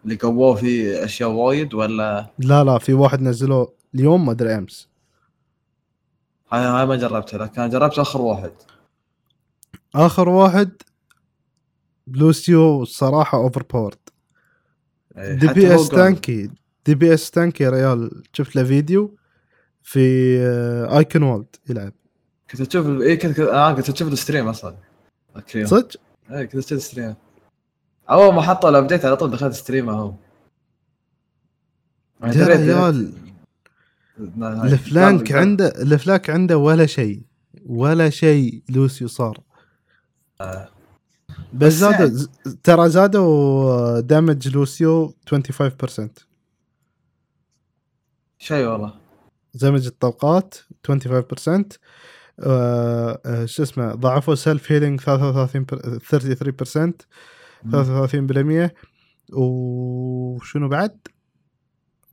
اللي 0.06 0.16
قووه 0.16 0.56
فيه 0.56 1.04
أشياء 1.06 1.30
وايد 1.30 1.74
ولا؟ 1.74 2.34
لا 2.40 2.64
لا 2.64 2.78
في 2.78 2.94
واحد 2.94 3.22
نزلوه 3.22 3.74
اليوم 3.96 4.26
ما 4.26 4.32
أدري 4.32 4.56
أمس. 4.56 4.90
هاي 6.52 6.62
هاي 6.62 6.86
ما 6.86 6.96
جربتها 6.96 7.38
لكن 7.38 7.62
أنا 7.62 7.72
جربت 7.72 8.00
آخر 8.00 8.22
واحد. 8.22 8.52
آخر 9.96 10.30
واحد 10.30 10.72
لوسيو 12.08 12.82
الصراحه 12.82 13.38
over 13.38 13.64
powered 13.64 13.98
دي 15.18 15.38
إس 15.38 15.48
بي 15.48 15.76
ستانكي 15.76 16.50
دي 16.86 16.92
إس 16.92 16.96
بي 16.96 17.14
ستانكي 17.14 17.64
يا 17.64 17.70
ريال. 17.70 18.24
شفت 18.34 18.56
له 18.56 18.64
فيديو 18.64 19.18
في 19.84 20.38
آه، 20.42 20.98
ايكون 20.98 21.24
وولد 21.24 21.56
يلعب. 21.70 21.94
كنت 22.52 22.62
أشوف 22.62 22.86
ال- 22.88 23.02
اي 23.02 23.18
كنت 23.18 23.40
آه 23.40 23.74
كنت 23.74 23.90
أشوف 23.90 24.14
ال 24.14 24.19
stream 24.19 24.48
أصلا. 24.48 24.76
اليوم. 25.56 25.68
صدق؟ 25.68 25.88
اي 26.32 26.48
كنت 26.48 26.56
أشوف 26.56 26.72
ال 26.72 26.77
stream. 26.77 27.16
أول 28.10 28.34
ما 28.34 28.42
حطوا 28.42 28.70
ال 28.70 28.75
update 28.75 29.06
على 29.06 29.16
طول 29.18 29.32
دخلت 29.32 29.54
stream 29.54 29.90
أهو. 29.90 30.14
يا 32.24 32.48
ريال. 32.48 33.14
الفلانك 34.40 35.32
عنده 35.32 35.68
الفلانك 35.68 36.30
عنده 36.30 36.58
ولا 36.58 36.86
شيء 36.86 37.22
ولا 37.66 38.10
شيء 38.10 38.64
لوسيو 38.70 39.08
صار. 39.08 39.40
آه. 40.42 40.70
بس 41.54 41.74
زادوا 41.74 41.98
يعني- 42.06 42.58
ترى 42.64 42.90
زادوا 42.90 44.00
damage 44.00 44.48
لوسيو 44.48 45.16
25% 45.30 46.10
شيء 48.44 48.66
والله. 48.68 48.94
damage 49.54 49.86
الطلقات 49.86 50.56
25% 50.88 51.80
آه 52.40 53.22
آه، 53.26 53.46
شو 53.46 53.64
اسمه 53.64 53.96
ضعفوا 53.96 54.36
self 54.36 54.72
healing 54.72 55.00
33 55.02 55.66
33% 56.00 56.94
33% 57.72 58.74
وشنو 59.34 60.68
بعد؟ 60.70 60.98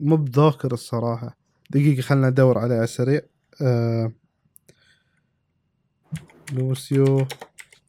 مو 0.00 0.16
بذاكر 0.16 0.72
الصراحة. 0.72 1.36
دقيقة 1.70 2.02
خلنا 2.02 2.30
ندور 2.30 2.58
عليه 2.58 2.74
على 2.74 2.84
السريع 2.84 3.20
آه 3.62 4.12
لوسيو 6.52 7.26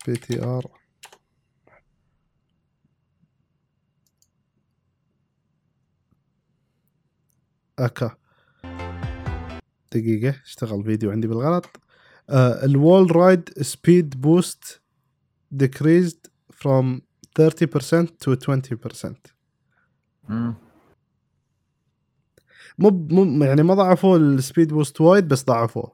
PTR. 0.07 0.65
أكا. 7.79 8.20
دقيقة 9.95 10.35
اشتغل 10.45 10.83
فيديو 10.83 11.11
عندي 11.11 11.27
بالغلط. 11.27 11.65
آه 12.29 12.65
ال 12.65 13.15
wall 13.15 13.32
ride 13.32 13.49
speed 13.61 14.21
boost 14.21 14.81
decreased 15.63 16.29
from 16.53 16.99
30% 17.39 18.07
to 18.25 18.35
20% 18.35 19.13
مم. 20.29 20.53
مو 22.79 22.89
مو 22.89 23.45
يعني 23.45 23.63
ما 23.63 23.73
ضعفوا 23.73 24.17
ال 24.17 24.26
speed 24.26 24.73
boost 24.73 25.01
وايد 25.01 25.27
بس 25.27 25.43
ضعفوه. 25.43 25.91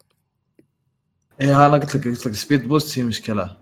إيه 1.41 1.66
أنا 1.66 1.74
قلت 1.78 1.95
لك 1.95 2.08
قلت 2.08 2.28
لك 2.28 2.34
speed 2.34 2.68
boost 2.68 2.99
هي 3.00 3.04
مشكلة. 3.04 3.58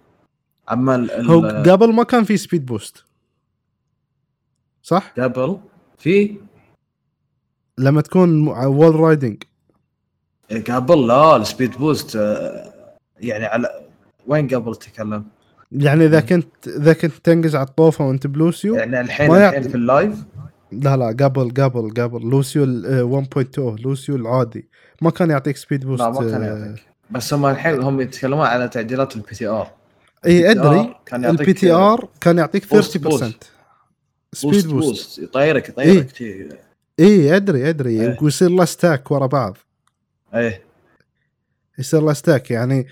أما 0.72 0.96
ال- 0.96 1.12
ال- 1.12 1.26
هو 1.32 1.64
قبل 1.72 1.94
ما 1.94 2.04
كان 2.04 2.24
في 2.24 2.38
speed 2.38 2.66
boost 2.66 3.06
صح؟ 4.82 5.14
قبل 5.20 5.60
في؟ 5.98 6.38
لما 7.78 8.02
تكون 8.02 8.48
wall 8.48 8.96
riding 8.96 9.44
قبل 10.70 11.08
لا 11.08 11.36
ال 11.36 11.43
speed 11.43 11.78
boost 11.78 12.16
آه، 12.16 12.74
يعني 13.20 13.46
على 13.46 13.70
وين 14.28 14.48
قبل 14.48 14.76
تتكلم؟ 14.76 15.24
يعني 15.72 16.06
إذا 16.06 16.20
كنت 16.20 16.68
إذا 16.68 16.94
كنت 16.94 17.12
تنقز 17.24 17.56
على 17.56 17.68
الطوفة 17.68 18.08
وأنت 18.08 18.28
ب 18.28 18.36
Lucio 18.36 18.76
يعني 18.76 19.02
الحين 19.02 19.28
ما 19.30 19.38
الحين 19.48 19.54
يعطي- 19.64 19.70
في 19.70 19.76
ال 19.76 19.82
live؟ 19.82 20.16
لا 20.72 20.98
لا 20.98 21.08
قبل 21.08 21.50
قبل 21.64 21.94
قبل. 22.02 22.30
Lucio 22.30 22.64
ال- 22.64 22.86
آه، 22.86 23.04
1.2 23.04 23.76
Lucio 23.84 24.16
العادي. 24.16 24.70
ما 25.02 25.10
كان 25.10 25.30
يعطيك 25.30 25.58
speed 25.58 25.86
boost 25.86 26.02
لا 26.02 26.10
ما 26.10 26.20
كان 26.20 26.44
آه، 26.44 26.48
يعطيك. 26.66 26.84
بس 27.12 27.34
هم 27.34 27.46
الحين 27.46 27.82
هم 27.84 28.02
يتكلمون 28.02 28.46
على 28.46 28.68
تعديلات 28.68 29.16
ال 29.16 29.36
PTR 29.36 29.68
اي 30.26 30.52
أدري. 30.52 30.96
كان 31.06 31.24
يعطيك 31.24 31.40
ال 31.42 31.54
PTR 31.54 32.08
كان 32.22 32.38
يعطيك 32.38 32.66
30% 32.66 32.76
boost- 32.78 32.98
boost. 32.98 33.52
speed 34.34 34.68
boost 34.68 34.88
boost 34.88 35.20
يطيرك 35.20 35.70
يطيرك. 35.70 36.22
اي 37.00 37.36
ادري 37.36 37.70
أدري. 37.70 38.02
إيه. 38.02 38.18
ويصير 38.22 38.50
له 38.50 38.66
stack 38.66 39.12
ورا 39.12 39.26
بعض. 39.28 39.58
إيه 40.36 40.64
يصير 41.80 42.02
له 42.02 42.14
stack 42.14 42.52
يعني 42.52 42.88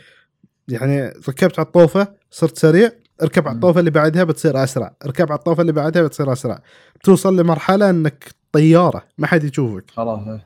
يعني 0.67 1.07
ركبت 1.07 1.59
على 1.59 1.65
الطوفة 1.65 2.07
صرت 2.31 2.57
سريع 2.57 2.91
اركب 3.21 3.47
على. 3.47 3.55
الطوفة 3.55 3.79
اللي 3.79 3.91
بعدها 3.91 4.23
بتصير 4.23 4.63
أسرع 4.63 4.95
اركب 5.05 5.31
على 5.31 5.39
الطوفة 5.39 5.61
اللي 5.61 5.71
بعدها 5.71 6.03
بتصير 6.03 6.33
أسرع 6.33 6.61
بتوصل 6.95 7.39
لمرحلة 7.39 7.89
إنك 7.89 8.31
طيارة 8.51 9.03
ما 9.17 9.27
حد 9.27 9.43
يشوفك 9.43 9.91
خلاص 9.91 10.27
إيه. 10.27 10.45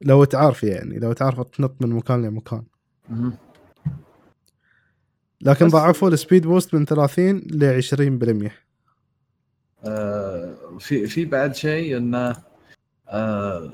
لو 0.00 0.24
تعرف 0.24 0.64
يعني 0.64 0.98
لو 0.98 1.12
تعرف 1.12 1.40
تنط 1.40 1.74
من 1.80 1.88
مكان 1.88 2.22
لمكان. 2.22 2.62
لكن 5.40 5.68
ضعفوا 5.68 6.08
ال 6.08 6.14
speed 6.14 6.46
boost 6.46 6.74
من 6.74 6.84
30 6.84 7.38
ل 7.38 7.82
20% 8.48 8.50
آه، 9.84 10.54
في 10.78 11.06
في 11.06 11.24
بعد 11.24 11.54
شيء 11.54 11.96
إنه 11.96 12.36
آه، 13.08 13.72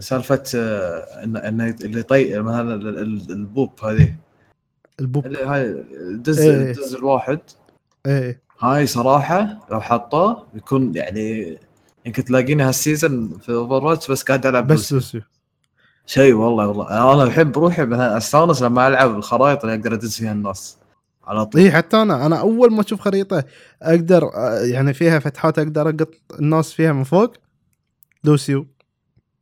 سالفة 0.00 0.42
آه، 0.54 0.98
انه 1.24 1.38
انه 1.38 1.74
اللي 1.84 2.02
طي 2.02 2.38
مثلا 2.38 2.74
ال- 2.74 2.98
ال- 2.98 3.30
ال 3.30 3.41
boop 3.41 3.84
هذه. 3.84 4.14
ال 5.00 5.04
boop. 5.04 5.26
هاي 5.26 5.84
دز 6.10 6.40
إيه. 6.40 6.72
دز 6.72 6.94
الواحد. 6.94 7.40
إيه. 8.06 8.40
هاي 8.60 8.86
صراحة 8.86 9.66
لو 9.70 9.80
حطوه 9.80 10.46
بيكون 10.54 10.94
يعني 10.96 11.58
يمكن 12.06 12.24
تلاقيني 12.24 12.62
هال 12.62 12.81
season 12.81 13.38
في 13.38 13.52
Overwatch 13.52 14.10
بس 14.10 14.22
قاعد 14.22 14.46
ألعب 14.46 14.66
بس 14.66 14.80
بس 14.80 14.92
Lucio 14.92 15.20
شيء 16.06 16.34
والله 16.34 16.68
والله. 16.68 17.12
أنا 17.14 17.28
احب 17.30 17.58
روحي 17.58 17.84
مثلا 17.84 18.16
أستانس 18.16 18.62
لما 18.62 18.88
ألعب 18.88 19.16
الخرائط 19.16 19.64
اللي 19.64 19.76
أقدر 19.76 19.94
أدز 19.94 20.16
فيها 20.16 20.32
الناس. 20.32 20.76
على 21.24 21.46
طول. 21.46 21.60
اي 21.60 21.70
حتى 21.72 22.02
أنا 22.02 22.26
أنا 22.26 22.40
أول 22.40 22.72
ما 22.72 22.80
أشوف 22.80 23.00
خريطة 23.00 23.44
أقدر 23.82 24.24
آه، 24.34 24.60
يعني 24.60 24.94
فيها 24.94 25.18
فتحات 25.18 25.58
أقدر 25.58 25.88
أقط 25.88 26.08
الناس 26.40 26.72
فيها 26.72 26.92
من 26.92 27.04
فوق. 27.04 27.32
Lucio. 28.24 28.66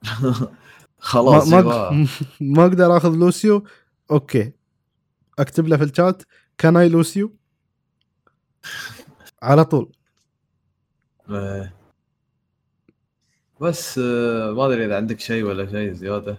خلاص 0.99 1.49
ما. 1.49 2.07
ما 2.41 2.63
أقدر 2.63 2.97
آخذ 2.97 3.15
Lucio. 3.15 3.65
okay. 4.11 4.53
أكتب 5.39 5.69
له 5.69 5.77
في 5.77 5.85
الشات. 5.85 6.23
كان 6.59 6.77
اي 6.77 6.89
Lucio 6.89 7.33
على 9.43 9.65
طول. 9.65 9.93
إيه. 11.31 11.75
بس 13.61 13.99
آه، 13.99 14.53
ما 14.53 14.67
أدري 14.67 14.85
إذا 14.85 14.97
عندك 14.97 15.21
شيء 15.21 15.45
ولا 15.45 15.71
شيء 15.71 15.93
زيادة. 15.93 16.39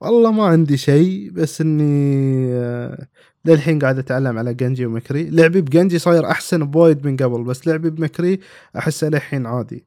والله 0.00 0.32
ما 0.32 0.44
عندي 0.44 0.76
شيء 0.76 1.30
بس 1.30 1.60
إني 1.60 2.52
آه، 2.54 3.06
للحين 3.44 3.78
قاعد 3.78 3.98
أتعلم 3.98 4.38
على 4.38 4.54
Genji 4.54 4.86
و 4.86 4.92
McCree 4.92 5.30
لعبي 5.30 5.60
ب 5.60 5.66
Genji 5.66 5.98
صاير 5.98 6.30
أحسن 6.30 6.64
بوايد 6.70 7.06
من 7.06 7.16
قبل 7.16 7.44
بس 7.44 7.66
لعبي 7.66 7.90
ب 7.90 7.97
McCree 7.97 8.40
أحسه 8.76 9.08
للحين 9.08 9.46
عادي. 9.46 9.86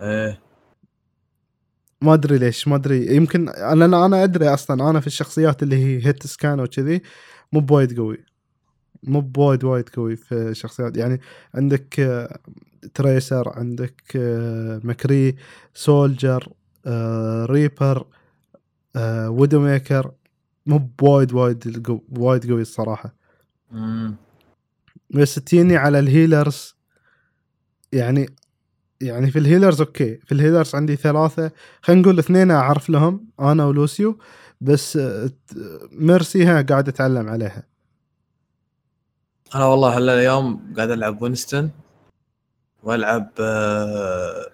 إيه 0.00 0.43
ما 2.02 2.14
أدري 2.14 2.38
ليش 2.38 2.68
ما 2.68 2.76
أدري. 2.76 3.16
يمكن 3.16 3.48
أنا 3.48 4.06
أنا 4.06 4.24
أدري 4.24 4.48
أصلا 4.48 4.90
أنا 4.90 5.00
في 5.00 5.06
الشخصيات 5.06 5.62
اللي 5.62 5.76
هي 5.76 6.06
hitscan 6.06 6.60
وكذي 6.60 7.02
مو 7.52 7.60
بوايد 7.60 7.98
قوي. 7.98 8.18
مو 9.02 9.20
بوايد 9.20 9.64
وايد 9.64 9.88
قوي 9.88 10.16
في 10.16 10.34
الشخصيات. 10.34 10.96
يعني 10.96 11.20
عندك 11.54 12.00
آه، 12.00 12.38
Tracer 12.94 13.48
عندك 13.58 14.02
آه، 14.16 14.80
McCree 14.84 15.36
Soldier 15.74 16.48
آه، 16.86 17.46
Reaper 17.46 18.06
Widowmaker. 19.28 20.12
مو 20.66 20.78
بوايد 20.98 21.32
وايد 21.32 22.00
وايد 22.18 22.50
قوي 22.50 22.62
الصراحة. 22.62 23.14
بس 25.10 25.34
تجيني 25.34 25.76
على 25.76 25.98
ال 25.98 26.08
healers 26.08 26.76
يعني 27.92 28.26
يعني 29.04 29.30
في 29.30 29.38
ال 29.38 29.43
healers 29.43 29.80
okay. 29.80 30.16
في 30.26 30.32
ال 30.32 30.37
healers 30.37 30.74
عندي 30.74 30.96
ثلاثة. 30.96 31.50
خلينا 31.82 32.02
نقول 32.02 32.18
اثنين 32.18 32.50
أعرف 32.50 32.90
لهم 32.90 33.26
أنا 33.40 33.66
و 33.66 33.73
Lucio. 33.73 34.18
بس 34.60 34.96
آه، 34.96 35.30
Mercy 35.92 36.44
ها 36.44 36.62
قاعد 36.62 36.88
أتعلم 36.88 37.28
عليها. 37.28 37.62
أنا 39.54 39.64
والله 39.66 39.98
هلا 39.98 40.14
اليوم 40.14 40.72
قاعد 40.76 40.90
ألعب 40.90 41.22
Winston 41.22 41.70
وألعب 42.82 43.30
آه، 43.40 44.46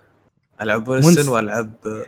ألعب 0.62 0.88
Winston 0.88 1.14
Winst- 1.14 1.28
وألعب 1.28 1.72
آه، 1.86 2.06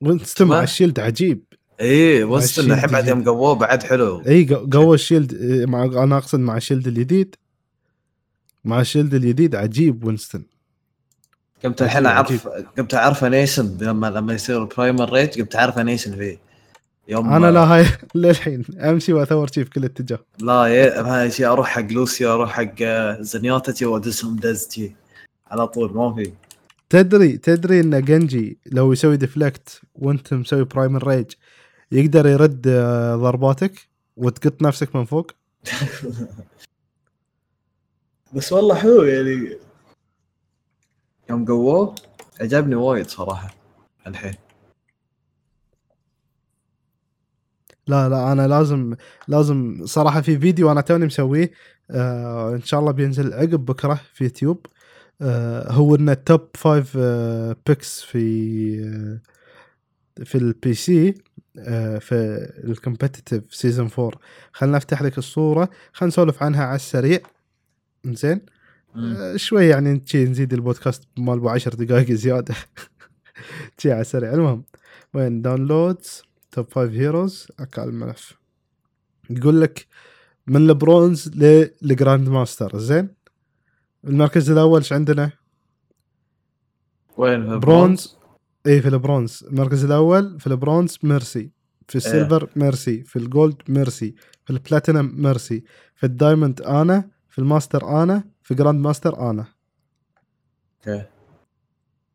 Winston 0.00 0.48
مع 0.48 0.62
ال 0.62 0.67
shield 0.67 1.00
عجيب. 1.00 1.44
إيه 1.80 2.24
Winston 2.24 2.72
الحين 2.72 2.90
بعد. 2.90 3.08
يوم 3.08 3.24
قووه 3.24 3.54
بعد 3.54 3.82
حلو. 3.82 4.20
إي 4.26 4.46
قو- 4.46 4.68
قوى 4.72 4.94
ال 4.94 5.00
shield 5.00 5.34
مع 5.68 5.84
أنا 5.84 6.16
أقصد 6.18 6.38
مع 6.38 6.56
ال 6.56 6.60
shield 6.60 6.86
الجديد. 6.86 7.34
مع 8.64 8.80
ال 8.80 8.85
shield 8.85 9.14
الجديد 9.14 9.54
عجيب 9.54 10.04
Winston. 10.04 10.44
قمت 11.64 11.82
الحين 11.82 12.06
أعرف 12.06 12.48
قمت 12.48 12.94
اعرف 12.94 13.28
أفنش 13.28 13.76
لما 13.80 14.06
لما 14.06 14.34
يصير 14.34 14.62
ال 14.62 14.69
primal 14.69 15.12
rage 15.12 15.38
قمت 15.38 15.56
اعرف 15.56 15.82
أفنش 15.82 16.16
فيه 16.16 16.38
يوم 17.08 17.32
أنا 17.32 17.50
لا 17.50 17.60
هاي 17.60 17.86
للحين 18.14 18.64
أمشي 18.80 19.12
وأثور 19.12 19.46
شي 19.52 19.64
في 19.64 19.70
كل 19.70 19.84
اتجاه. 19.84 20.18
لا 20.38 20.52
هاي 20.52 21.30
شيء 21.30 21.46
أروح 21.46 21.68
حق 21.68 21.92
Lucio 21.92 22.34
أروح 22.34 22.50
حق 22.52 22.74
آه، 22.82 23.18
Zenyatta 23.20 23.84
وادزهم 23.84 24.36
دزتي 24.36 24.94
على 25.46 25.66
طول 25.66 25.94
ما 25.94 26.14
في. 26.14 26.32
تدري 26.90 27.36
تدري 27.36 27.80
إن 27.80 28.04
Genji 28.04 28.58
لو 28.66 28.92
يسوي 28.92 29.16
deflect 29.16 29.80
وأنت 29.94 30.34
مسوي 30.34 30.64
primal 30.64 31.08
rage 31.08 31.26
يقدر 31.92 32.26
يرد 32.26 32.66
آه، 32.68 33.16
ضرباتك 33.16 33.88
وتقط 34.16 34.62
نفسك 34.62 34.96
من 34.96 35.04
فوق؟ 35.04 35.30
بس 38.34 38.52
والله 38.52 38.74
حلو 38.74 39.02
يعني 39.02 39.56
يوم 41.30 41.44
قووه 41.44 41.94
عجبني 42.40 42.74
وايد 42.74 43.06
صراحة 43.08 43.54
الحين. 44.06 44.34
لا 47.86 48.08
لا 48.08 48.32
أنا 48.32 48.48
لازم 48.48 48.96
لازم 49.28 49.86
صراحة 49.86 50.20
في 50.20 50.38
فيديو 50.38 50.72
أنا 50.72 50.80
توني 50.80 51.06
مسويه 51.06 51.50
آه 51.90 52.50
إن 52.54 52.62
شاء 52.62 52.80
الله 52.80 52.92
بينزل 52.92 53.32
عقب 53.34 53.64
بكرة 53.64 54.00
في 54.14 54.24
يوتيوب. 54.24 54.66
آه 55.22 55.72
هو 55.72 55.94
ان 55.94 56.08
ال 56.08 56.18
top 56.18 56.48
5 56.56 56.84
آه 56.96 57.56
picks 57.66 58.02
في 58.02 58.20
آه 60.20 60.24
في 60.24 60.34
ال 60.38 60.74
PC 60.74 61.14
آه 61.58 61.98
في 61.98 62.14
ال 62.64 62.72
competitive 62.72 63.54
season 63.54 63.90
4 63.98 64.10
خلنا 64.52 64.76
افتح 64.76 65.02
لك 65.02 65.18
الصورة 65.18 65.68
خلينا 65.92 66.08
نسولف 66.08 66.42
عنها 66.42 66.64
على 66.64 66.76
السريع. 66.76 67.20
زين 68.06 68.40
شوي 69.36 69.66
يعني 69.66 70.02
نزيد 70.14 70.52
البودكاست 70.52 71.08
مال 71.18 71.34
ابو 71.38 71.48
10 71.48 71.74
دقائق 71.74 72.12
زيادة. 72.12 72.54
شي 73.78 73.92
على 73.92 74.00
السريع. 74.00 74.34
المهم 74.34 74.64
وين؟ 75.14 75.42
downloads 75.42 76.22
top 76.50 76.72
5 76.72 76.92
heroes 76.92 77.48
أكال 77.60 77.84
الملف 77.84 78.32
يقول 79.30 79.60
لك 79.60 79.86
من 80.46 80.70
ال 80.70 80.77
bronze 80.77 81.17
لل 81.17 81.30
grandmaster. 81.82 82.78
زين؟ 82.78 83.08
المركز 84.04 84.50
الأول 84.50 84.78
إيش 84.78 84.92
عندنا؟ 84.92 85.30
وين؟ 87.16 87.50
في 87.50 87.56
برونز. 87.58 88.16
اي 88.66 88.80
في 88.82 88.88
البرونز 88.88 89.44
المركز 89.50 89.84
الأول 89.84 90.40
في 90.40 90.46
ال 90.46 90.53
bronze 90.53 90.98
Mercy. 91.02 91.50
في 91.88 91.96
ال 91.96 92.03
silver 92.03 92.48
Mercy. 92.56 93.02
في 93.02 93.16
ال 93.16 93.25
gold 93.25 93.62
Mercy. 93.68 94.14
في 94.44 94.50
ال 94.50 94.57
platinum 94.57 95.12
Mercy. 95.16 95.64
في 95.94 96.06
ال 96.06 96.13
diamond 96.13 96.62
Ana. 96.62 97.08
في 97.28 97.38
ال 97.38 97.47
master 97.47 98.02
Ana. 98.02 98.33
في 98.44 98.54
grandmaster 98.54 99.30
Ana. 99.30 99.44
okay 100.88 101.04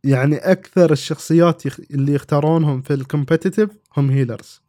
يعني 0.03 0.37
أكثر 0.37 0.91
الشخصيات. 0.91 1.63
اللي 1.91 2.13
يختارونهم 2.13 2.81
في 2.81 2.93
ال 2.93 3.00
competitive 3.00 3.69
هم 3.97 4.09
healers 4.09 4.61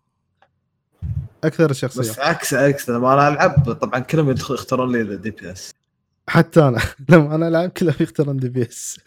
أكثر 1.44 1.70
الشخصيات. 1.70 2.06
بس 2.06 2.18
عكس 2.18 2.54
عكس. 2.54 2.90
لما 2.90 3.12
أنا 3.14 3.28
ألعب. 3.28 3.72
طبعا 3.72 3.98
كلهم 4.00 4.30
يختارون 4.30 4.92
لي 4.92 5.00
ال 5.00 5.30
DPS 5.30 5.74
حتى 6.28 6.68
أنا. 6.68 6.80
لما 7.08 7.34
أنا 7.34 7.48
ألعب 7.48 7.70
كلهم 7.70 7.94
يختارون 8.00 8.36
DPS 8.36 9.00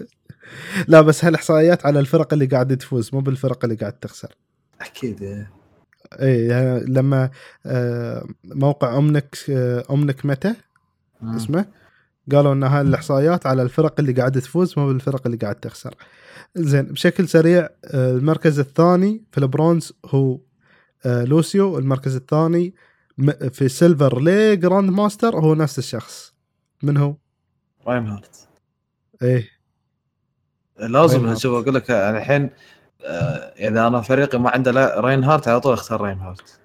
لا 0.87 1.01
بس 1.01 1.25
هالإحصائيات 1.25 1.85
على 1.85 1.99
الفرق 1.99 2.33
اللي 2.33 2.45
قاعدة 2.45 2.75
تفوز 2.75 3.09
مو 3.13 3.19
بالفرق 3.21 3.63
اللي 3.65 3.75
قاعد 3.75 3.93
تخسر. 3.93 4.35
أكيد 4.81 5.23
إيه. 5.23 5.51
اي 6.13 6.45
يعني 6.47 6.85
لما 6.85 7.29
آه، 7.65 8.27
موقع 8.45 8.97
Omnic 8.97 9.37
آه، 9.49 9.83
Omnic 9.91 10.25
Meta. 10.25 10.55
اسمه؟ 11.23 11.65
قالوا 12.31 12.53
إن 12.53 12.63
هاي 12.63 12.81
الإحصائيات 12.81 13.45
على 13.47 13.61
الفرق 13.61 13.99
اللي 13.99 14.11
قاعدة 14.13 14.39
تفوز 14.39 14.79
مو 14.79 14.87
بالفرق 14.87 15.21
اللي 15.25 15.37
قاعد 15.37 15.55
تخسر. 15.55 15.95
زين 16.55 16.81
بشكل 16.85 17.27
سريع 17.27 17.69
آه، 17.85 18.11
المركز 18.11 18.59
الثاني 18.59 19.23
في 19.31 19.37
البرونز 19.37 19.93
هو 20.05 20.39
آه، 21.05 21.23
Lucio. 21.23 21.77
المركز 21.77 22.15
الثاني 22.15 22.73
في 23.51 23.69
silver 23.69 24.21
ل 24.21 24.89
grandmaster 24.89 25.35
هو 25.39 25.55
نفس 25.55 25.79
الشخص. 25.79 26.33
من 26.83 26.97
هو؟ 26.97 27.15
Reinhardt. 27.87 28.47
إيه. 29.21 29.49
لازم 30.79 31.35
شوف 31.35 31.61
أقول 31.63 31.75
لك 31.75 31.91
الحين 31.91 32.49
آه، 33.05 33.09
إذا 33.69 33.87
أنا 33.87 34.01
فريقي 34.01 34.39
ما 34.39 34.49
عنده 34.49 34.71
لا- 34.71 34.99
راين 34.99 35.23
هارت 35.23 35.47
على 35.47 35.59
طول 35.61 35.73
أختار 35.73 36.01
راين 36.01 36.17
هارت. 36.19 36.59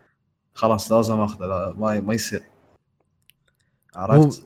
خلاص 0.54 0.92
لازم 0.92 1.20
أخذه 1.20 1.74
ما 1.78 2.00
ما 2.00 2.14
يصير. 2.14 2.42
عرفت؟ 3.98 4.42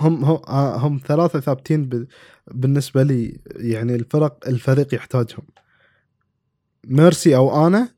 هم 0.00 0.24
هم 0.24 0.34
آه، 0.48 0.76
هم 0.76 1.00
ثلاثة 1.06 1.40
ثابتين 1.40 2.06
بالنسبة 2.50 3.02
لي 3.02 3.40
يعني 3.46 3.94
الفرق 3.94 4.48
الفريق 4.48 4.94
يحتاجهم 4.94 5.44
ميرسي 6.86 7.36
أو 7.36 7.66
أنا 7.66 7.88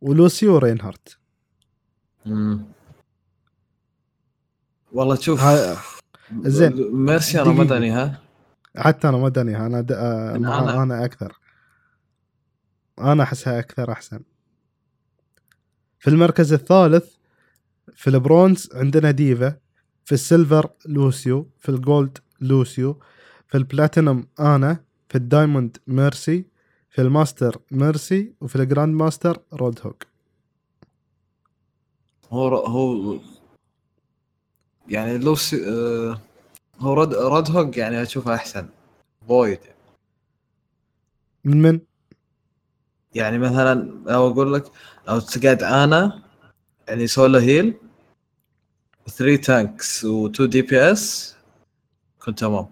ولوسيو 0.00 0.54
ورينهارت 0.54 1.18
مم. 2.26 2.64
والله 4.92 5.16
تشوف 5.16 5.40
هاي- 5.42 5.76
زين. 6.42 6.92
ميرسي 6.92 7.42
أنا 7.42 7.48
ما 7.50 7.54
دقيقة. 7.64 7.68
داني 7.74 7.90
ها 7.90 8.18
حتى 8.76 9.08
أنا 9.08 9.16
ما 9.16 9.28
داني 9.28 9.56
أنا 9.66 9.80
د... 9.80 9.92
آه، 9.92 10.36
أنا. 10.36 10.82
أنا 10.82 11.04
أكثر 11.04 11.38
أنا 12.98 13.22
أحسها 13.22 13.58
أكثر 13.58 13.92
أحسن 13.92 14.20
في 15.98 16.10
المركز 16.10 16.52
الثالث 16.52 17.14
في 17.94 18.10
البرونز 18.10 18.68
عندنا 18.74 19.10
ديفا 19.10 19.56
في 20.04 20.12
السيلفر 20.12 20.70
لوسيو 20.86 21.50
في 21.58 21.68
الجولد 21.68 22.18
لوسيو 22.40 23.00
في 23.48 23.56
البلاتينوم 23.56 24.26
أنا 24.40 24.84
في 25.08 25.14
الدايموند 25.14 25.76
ميرسي 25.86 26.44
في 26.90 27.02
الماستر 27.02 27.58
ميرسي 27.70 28.32
وفي 28.40 28.56
الجراند 28.56 28.94
ماستر 28.94 29.38
رود 29.52 29.80
هوك. 29.84 30.06
هو 32.30 32.56
هو 32.56 33.18
يعني 34.88 35.18
لو 35.18 35.34
س... 35.34 35.54
آه، 35.54 36.20
هو 36.78 36.94
رود 36.94 37.14
رود 37.14 37.50
هوج 37.50 37.76
يعني 37.76 38.02
أشوفه 38.02 38.34
أحسن. 38.34 38.68
وايد 39.28 39.58
من 41.44 41.62
من؟ 41.62 41.80
يعني 43.14 43.38
مثلا 43.38 43.74
لو 44.06 44.30
أقول 44.30 44.54
لك 44.54 44.64
لو 45.08 45.18
تقعد 45.18 45.62
أنا 45.62 46.22
يعني 46.88 47.06
solo 47.06 47.38
heal 47.38 47.74
3 49.08 49.36
tanks 49.36 50.06
و2 50.06 50.42
DPS 50.42 51.34
كنت 52.18 52.38
تمام. 52.38 52.66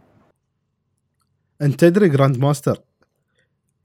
أنت 1.63 1.81
تدري 1.81 2.09
grand 2.09 2.39
master 2.39 2.79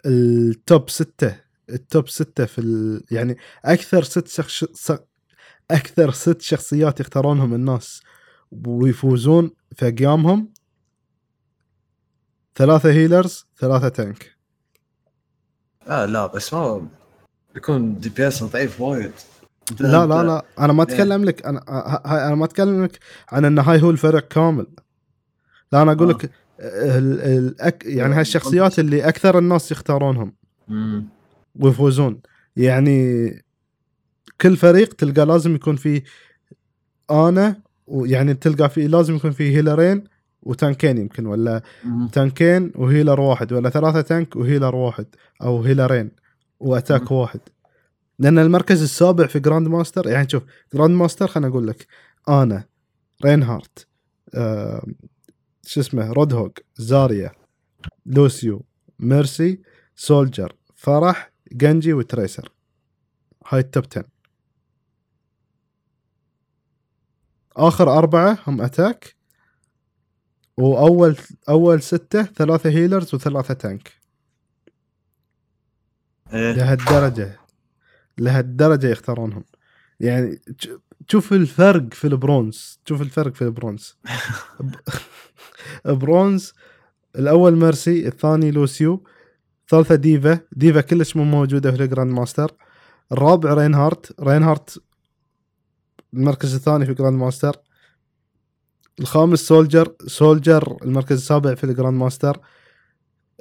ال 0.05 0.26
top 0.26 0.89
ستة. 0.89 1.45
ال 1.69 1.79
top 1.79 2.09
ستة 2.09 2.45
في 2.45 2.59
ال... 2.61 3.03
يعني 3.11 3.37
أكثر 3.65 4.03
ست 4.03 4.27
شخص 4.27 4.91
أكثر 5.71 6.11
ست 6.11 6.41
شخصيات 6.41 6.99
يختارونهم 6.99 7.53
الناس 7.53 8.01
ويفوزون 8.67 9.51
في 9.75 9.87
اقيامهم 9.87 10.53
ثلاثة 12.55 12.91
healers 12.91 13.45
ثلاثة 13.57 13.89
tank 13.89 14.35
آه 15.87 16.05
لا 16.05 16.27
بس 16.27 16.53
ما 16.53 16.87
يكون 17.55 17.99
DPS 17.99 18.43
ضعيف 18.43 18.81
وايد. 18.81 19.11
لا 19.79 20.05
لا 20.05 20.23
لا 20.23 20.45
أنا 20.59 20.73
ما. 20.73 20.83
أتكلم 20.83 21.25
لك 21.25 21.45
أنا 21.45 21.63
هاي 22.05 22.27
أنا 22.27 22.35
ما 22.35 22.45
أتكلم 22.45 22.83
لك 22.83 22.99
عن 23.29 23.45
إن 23.45 23.59
هاي 23.59 23.81
هو 23.81 23.89
الفرق 23.89 24.27
كامل 24.27 24.67
لا 25.71 25.81
أنا 25.81 25.91
أقول 25.91 26.09
آه. 26.09 26.13
لك 26.13 26.31
ال... 26.59 27.21
ال... 27.21 27.61
أك... 27.61 27.83
يعني 27.85 28.15
هالشخصيات 28.15 28.79
اللي 28.79 29.07
أكثر 29.07 29.37
الناس 29.37 29.71
يختارونهم 29.71 30.33
مم. 30.67 31.05
ويفوزون 31.59 32.21
يعني 32.55 33.29
كل 34.41 34.57
فريق 34.57 34.93
تلقى 34.93 35.25
لازم 35.25 35.55
يكون 35.55 35.75
فيه 35.75 36.03
أنا 37.11 37.61
ويعني 37.87 38.33
تلقى 38.33 38.69
فيه 38.69 38.87
لازم 38.87 39.15
يكون 39.15 39.31
فيه 39.31 39.57
هيلرين 39.57 40.03
وتانكين 40.43 40.97
يمكن 40.97 41.25
ولا 41.25 41.61
مم. 41.83 42.07
تانكين 42.07 42.71
و 42.75 42.81
healer 42.81 43.19
واحد 43.19 43.53
ولا 43.53 43.69
ثلاثة 43.69 44.01
tank 44.01 44.35
و 44.35 44.41
healer 44.41 44.75
واحد 44.75 45.05
أو 45.41 45.61
هيلرين 45.61 46.11
و 46.59 46.67
attack 46.67 47.11
واحد 47.11 47.39
لأن 48.19 48.39
المركز 48.39 48.81
السابع 48.81 49.27
في 49.27 49.39
grand 49.39 49.67
master 49.67 50.07
يعني 50.07 50.29
شوف 50.29 50.43
grand 50.73 50.95
master 50.95 51.27
خليني 51.27 51.51
أقول 51.51 51.67
لك 51.67 51.87
أنا 52.29 52.63
رينهارت 53.25 53.87
آه 54.33 54.85
شو 55.65 55.79
اسمه 55.79 56.11
رود 56.11 56.33
هوج 56.33 56.51
زاريا 56.75 57.31
لوسيو 58.05 58.65
ميرسي 58.99 59.61
سولجر 59.95 60.55
فرح 60.75 61.31
جنجي 61.51 61.93
وتريسر 61.93 62.51
هاي 63.47 63.59
ال 63.59 63.65
top 63.65 63.83
10 63.91 64.05
آخر 67.57 67.97
أربعة 67.97 68.37
هم 68.47 68.61
attack 68.61 69.15
وأول 70.57 71.17
أول 71.49 71.81
ستة 71.81 72.23
ثلاثة 72.23 72.69
healers 72.69 73.15
وثلاثة 73.15 73.53
tank 73.53 73.91
إيه. 76.33 76.51
لهالدرجة. 76.51 77.39
لهالدرجة 78.17 78.87
يختارونهم. 78.87 79.43
يعني 79.99 80.41
ش- 80.59 80.69
شوف 81.11 81.33
الفرق 81.33 81.93
في 81.93 82.07
البرونز 82.07 82.79
شوف 82.85 83.01
الفرق 83.01 83.33
في 83.35 83.41
البرونز. 83.41 83.97
برونز 85.85 86.53
الأول 87.15 87.55
ميرسي 87.55 88.07
الثاني 88.07 88.51
لوسيو 88.51 89.03
ثالثه 89.69 89.95
ديفا. 89.95 90.39
ديفا 90.51 90.81
كلش 90.81 91.15
مو 91.15 91.23
موجودة 91.23 91.71
في 91.71 91.83
ال 91.83 91.88
grand 91.88 92.11
master. 92.11 92.51
الرابع 93.11 93.53
رينهارت. 93.53 94.21
رينهارت 94.21 94.81
المركز 96.13 96.55
الثاني 96.55 96.85
في 96.85 96.91
ال 96.91 96.95
grand 96.95 97.15
master. 97.19 97.55
الخامس 98.99 99.39
سولجر. 99.39 99.95
سولجر 100.07 100.77
المركز 100.83 101.17
السابع 101.17 101.55
في 101.55 101.63
ال 101.63 101.69
grand 101.69 101.99
master. 101.99 102.39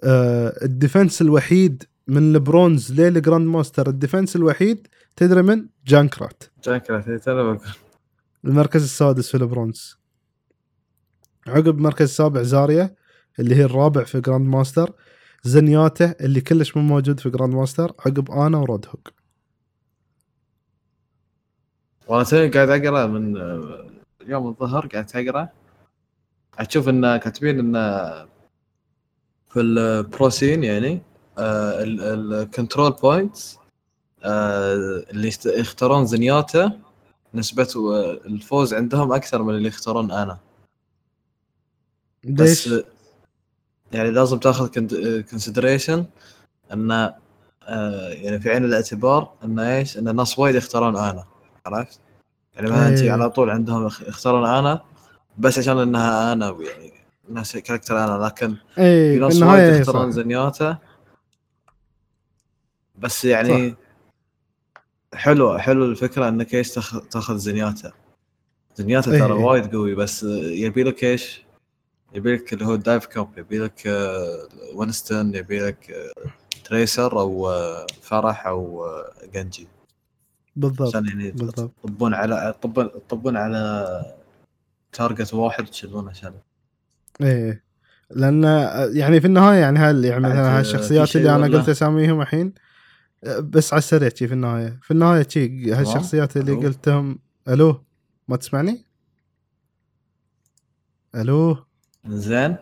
آه 0.04 0.64
ال 0.64 0.72
defense 0.72 1.22
الوحيد 1.22 1.84
من 2.06 2.34
ال 2.34 2.44
bronze 2.44 3.00
لل 3.00 3.13
grand 3.13 3.46
master 3.46 3.88
ال 3.88 3.94
defense 3.94 4.36
الوحيد 4.36 4.86
تدري 5.16 5.42
من؟ 5.42 5.66
جانكرات 5.86 6.42
جانكرات 6.64 7.28
بقول 7.28 7.60
المركز 8.44 8.82
السادس 8.82 9.28
في 9.28 9.36
البرونز 9.36 9.98
عقب 11.46 11.78
المركز 11.78 12.02
السابع 12.02 12.42
زاريا 12.42 12.94
اللي 13.38 13.54
هي 13.54 13.64
الرابع 13.64 14.04
في 14.04 14.20
grand 14.20 14.48
master 14.48 14.92
زنياته 15.42 16.10
اللي 16.10 16.40
كلش 16.40 16.76
مو 16.76 16.82
موجود 16.82 17.20
في 17.20 17.30
grand 17.30 17.54
master 17.54 17.92
عقب 17.98 18.30
آنا 18.30 18.58
ورود 18.58 18.86
هوج. 18.86 19.12
والله 22.06 22.24
توني 22.24 22.48
قاعد 22.48 22.68
أقرأ 22.68 23.06
من 23.06 23.36
آه، 23.36 23.90
يوم 24.26 24.48
الظهر 24.48 24.86
قاعد 24.86 25.06
أقرأ. 25.14 25.48
أشوف 26.58 26.88
إن 26.88 27.16
كاتبين 27.16 27.58
إن 27.58 27.74
في 29.48 29.60
ال 29.60 29.72
pro 29.72 30.07
scene 30.07 30.64
يعني. 30.64 31.02
ال 31.38 31.57
control 31.57 32.90
points 32.92 33.58
اللي 34.24 35.28
يست- 35.28 35.46
يختارون 35.46 36.06
زنياته 36.06 36.72
نسبة 37.34 37.68
آه، 37.76 38.12
الفوز 38.26 38.74
عندهم 38.74 39.12
أكثر 39.12 39.42
من 39.42 39.54
اللي 39.54 39.68
يختارون 39.68 40.10
أنا 40.10 40.38
بس؟ 42.24 42.70
يعني 43.92 44.10
لازم 44.10 44.38
تاخذ 44.38 44.68
consideration 45.30 46.04
إن 46.72 46.90
آه، 47.68 48.08
يعني 48.08 48.40
في 48.40 48.50
عين 48.50 48.64
الاعتبار 48.64 49.32
إن 49.44 49.58
إيش؟ 49.58 49.98
إن 49.98 50.08
الناس 50.08 50.38
وايد 50.38 50.54
يختارون 50.54 50.96
أنا 50.96 51.24
عرفت؟ 51.66 52.00
يعني 52.54 52.70
مثلا 52.70 52.88
انت 52.88 52.98
أي. 53.00 53.10
على 53.10 53.30
طول 53.30 53.50
عندهم 53.50 53.86
يخ- 53.86 54.02
يختارون 54.02 54.48
أنا 54.48 54.80
بس 55.38 55.58
عشان 55.58 55.78
إنها 55.78 56.32
أنا 56.32 56.46
يعني 56.60 56.92
ناس 57.28 57.56
character 57.56 58.04
أنا 58.04 58.24
لكن 58.26 58.56
اي 58.78 59.12
في 59.12 59.14
في 59.14 59.20
ناس 59.20 59.42
وايد 59.42 59.74
يختارون 59.80 60.12
صح. 60.12 60.78
بس 62.98 63.24
يعني 63.24 63.74
حلو 65.14 65.58
حلو 65.58 65.84
الفكرة 65.84 66.28
انك 66.28 66.54
إيش 66.54 66.72
تاخذ 67.10 67.36
زنياته 67.36 67.92
إيه. 68.80 69.18
ترى 69.18 69.32
وايد 69.32 69.72
قوي 69.72 69.94
بس 69.94 70.22
يبي 70.42 70.82
لك 70.82 71.04
إيش؟ 71.04 71.44
يبي 72.14 72.36
لك 72.36 72.52
اللي 72.52 72.66
هو 72.66 72.74
ال 72.74 72.81
dive 72.81 73.06
comp 73.06 73.38
يبي 73.38 73.58
لك 73.58 73.86
آه، 73.86 74.48
وينستون 74.74 75.34
يبي 75.34 75.60
لك 75.60 75.90
آه، 75.90 76.30
تريسر 76.64 77.20
أو 77.20 77.50
آه، 77.50 77.86
فرح 78.02 78.46
أو 78.46 78.86
جنجي 79.34 79.68
بالضبط 80.56 80.88
عشان 80.88 81.06
يعني 81.06 81.30
بالضبط. 81.30 81.72
تطبون 81.82 82.14
على 82.14 82.54
تطبون 83.08 83.36
على 83.36 84.14
target 84.92 85.34
واحد 85.34 85.64
تشيلونه 85.64 86.10
عشان 86.10 86.32
إيه 87.20 87.64
لأن 88.10 88.42
يعني 88.92 89.20
في 89.20 89.26
النهاية 89.26 89.58
يعني 89.58 89.78
هل 89.78 90.04
يعني 90.04 90.20
مثلا 90.20 90.58
هالشخصيات 90.58 91.16
اللي 91.16 91.34
أنا؟ 91.34 91.58
قلت 91.58 91.68
أساميهم 91.68 92.20
الحين 92.20 92.54
بس 93.24 93.72
على 93.72 93.78
السريع 93.78 94.08
في 94.08 94.32
النهاية. 94.32 94.78
في 94.82 94.90
النهاية 94.90 95.28
شي 95.28 95.72
هالشخصيات 95.72 96.36
اللي 96.36 96.52
ألو؟ 96.52 96.60
قلتهم. 96.60 97.18
ألو؟ 97.48 97.84
ما 98.28 98.36
تسمعني؟ 98.36 98.84
ألو؟ 101.14 101.56
زين؟ 102.06 102.56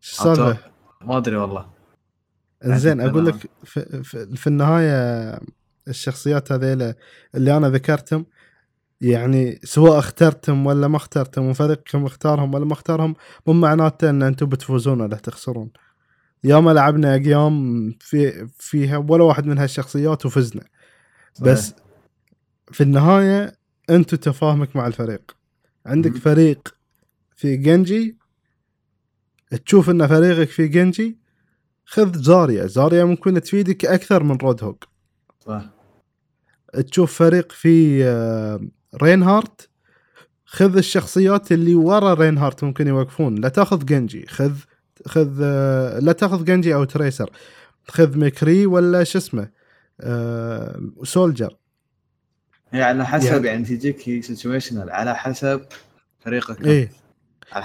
شو 0.00 0.32
السالفه؟ 0.32 0.70
ما 1.00 1.16
أدري 1.16 1.36
والله. 1.36 1.70
زين 2.64 3.00
أقول 3.00 3.26
لك 3.26 3.34
في, 3.64 4.02
في, 4.02 4.36
في 4.36 4.46
النهاية 4.46 5.40
الشخصيات 5.88 6.52
هذيلا 6.52 6.94
اللي 7.34 7.56
أنا 7.56 7.68
ذكرتهم 7.68 8.26
يعني 9.00 9.60
سواء 9.64 9.98
اخترتم 9.98 10.66
ولا 10.66 10.88
ما 10.88 10.96
اخترتم 10.96 11.44
وفريقكم 11.44 12.04
اختارهم 12.04 12.54
ولا 12.54 12.64
ما 12.64 12.72
اختارهم 12.72 13.14
مو 13.46 13.52
معناته 13.52 14.10
إن 14.10 14.22
أنتم 14.22 14.46
بتفوزون 14.46 15.00
ولا 15.00 15.16
تخسرون. 15.16 15.70
ياما 16.44 16.70
لعبنا 16.70 17.14
أيام 17.14 17.90
في 18.00 18.48
فيها 18.58 18.96
ولا 18.96 19.24
واحد 19.24 19.46
من 19.46 19.58
هالشخصيات 19.58 20.26
وفزنا. 20.26 20.64
بس 21.40 21.74
في 22.72 22.82
النهاية 22.82 23.52
أنتم 23.90 24.16
تفاهمك 24.16 24.76
مع 24.76 24.86
الفريق. 24.86 25.36
عندك. 25.86 26.16
فريق 26.16 26.74
في 27.36 27.56
جنجي 27.56 28.16
تشوف 29.66 29.90
إن 29.90 30.06
فريقك 30.06 30.48
في 30.48 30.68
جنجي 30.68 31.18
خذ 31.84 32.22
زاريا. 32.22 32.66
زاريا 32.66 33.04
ممكن 33.04 33.40
تفيدك 33.40 33.84
أكثر 33.84 34.22
من 34.22 34.36
رود 34.36 34.64
هوك. 34.64 34.84
صح. 35.40 35.70
تشوف 36.90 37.12
فريق 37.14 37.52
في 37.52 38.04
آه، 38.04 38.60
رينهارت 39.02 39.68
خذ 40.44 40.76
الشخصيات 40.76 41.52
اللي 41.52 41.74
ورا 41.74 42.14
رينهارت 42.14 42.64
ممكن 42.64 42.86
يوقفون. 42.86 43.34
لا 43.34 43.48
تاخذ 43.48 43.84
جنجي 43.84 44.26
خذ 44.26 44.52
خذ 45.06 45.38
آه، 45.42 45.98
لا 45.98 46.12
تأخذ 46.12 46.44
جنجي 46.44 46.74
أو 46.74 46.84
تريسر 46.84 47.30
خذ 47.88 48.18
ميكري 48.18 48.66
ولا 48.66 49.04
شو 49.04 49.18
اسمه 49.18 49.48
آه، 50.00 50.80
سولجر 51.04 51.56
هي 52.70 52.82
على 52.82 53.06
حسب 53.06 53.44
يعني- 53.44 53.46
يعني, 53.46 53.64
تجيك 53.64 54.24
situational 54.24 54.90
على 54.90 55.14
حسب 55.16 55.60
فريقك 56.20 56.66
إيه. 56.66 56.90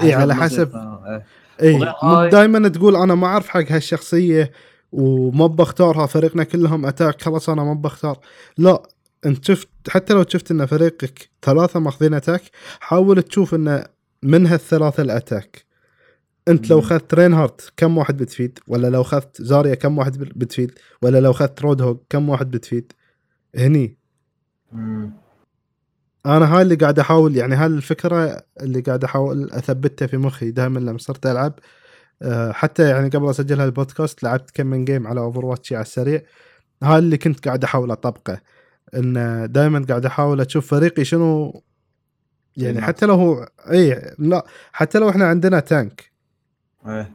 إيه، 0.02 0.16
على 0.16 0.34
مثلاً- 0.36 0.38
حسب- 0.38 0.76
إيه. 1.06 1.26
اي 1.62 1.94
مو 2.04 2.26
دائما 2.30 2.68
تقول 2.70 2.96
أنا 2.96 3.16
ما 3.16 3.28
أعرف 3.28 3.48
حق 3.48 3.64
هالشخصية 3.72 4.52
وما 4.92 5.48
بختارها 5.48 6.06
فريقنا 6.06 6.44
كلهم 6.44 6.86
attack 6.86 7.22
خلاص 7.22 7.50
أنا 7.50 7.64
ما 7.64 7.74
بختار. 7.74 8.20
لا 8.58 8.84
انت 9.26 9.46
شفت 9.46 9.68
حتى 9.90 10.14
لو 10.14 10.26
شفت 10.30 10.52
إن 10.52 10.66
فريقك 10.66 11.30
ثلاثة 11.42 11.80
ماخذين 11.80 12.14
attack 12.14 12.42
حاول 12.80 13.24
تشوف 13.24 13.56
إن 13.56 13.84
من 14.24 14.48
هالثلاثة 14.48 15.04
ال 15.04 15.11
attack. 15.11 15.65
انت 16.48 16.70
لو. 16.70 16.80
اخذت 16.80 17.14
رينهارت 17.14 17.74
كم 17.78 17.98
واحد 17.98 18.18
بتفيد؟ 18.18 18.60
ولا 18.68 18.88
لو 18.88 19.02
اخذت 19.02 19.42
زاريا 19.42 19.76
كم 19.76 19.98
واحد 19.98 20.18
بتفيد؟ 20.18 20.72
ولا 21.02 21.20
لو 21.20 21.32
اخذت 21.32 21.62
رود 21.62 21.82
هوج 21.82 21.98
كم 22.10 22.30
واحد 22.30 22.52
بتفيد؟ 22.52 22.94
هني. 23.56 23.98
مم. 24.72 25.14
أنا 26.26 26.56
هاي 26.56 26.62
اللي 26.62 26.76
قاعد 26.76 27.00
احاول 27.00 27.36
يعني 27.38 27.56
هاي 27.56 27.66
الفكرة 27.66 28.44
اللي 28.62 28.82
قاعد 28.82 29.04
احاول 29.04 29.52
اثبتها 29.52 30.08
في 30.08 30.18
مخي 30.18 30.52
دائما 30.52 30.80
لما 30.80 30.98
صرت 30.98 31.26
ألعب. 31.26 31.60
أه، 32.22 32.52
حتى 32.52 32.90
يعني 32.90 33.10
قبل 33.10 33.30
أسجل 33.30 33.62
هالبودكاست 33.62 34.24
لعبت 34.24 34.52
كم 34.52 34.68
من 34.68 34.86
game 34.86 35.08
على 35.08 35.20
Overwatch 35.20 35.74
على 35.74 35.82
السريع. 35.82 36.22
هاي 36.84 37.00
اللي 37.00 37.18
كنت 37.18 37.46
قاعد 37.46 37.64
احاول 37.64 37.92
أطبقه. 37.92 38.42
إن 38.96 39.48
دائما 39.52 39.86
قاعد 39.90 40.06
احاول 40.06 40.42
أشوف 40.42 40.68
فريقي 40.68 41.06
شنو 41.06 41.62
يعني. 42.58 42.82
حتى 42.82 43.06
لو 43.06 43.16
هو 43.16 43.50
اي 43.72 44.14
لا 44.20 44.46
حتى 44.72 45.00
لو 45.00 45.10
إحنا 45.10 45.26
عندنا 45.26 45.60
tank 45.60 46.15
إيه. 46.88 47.12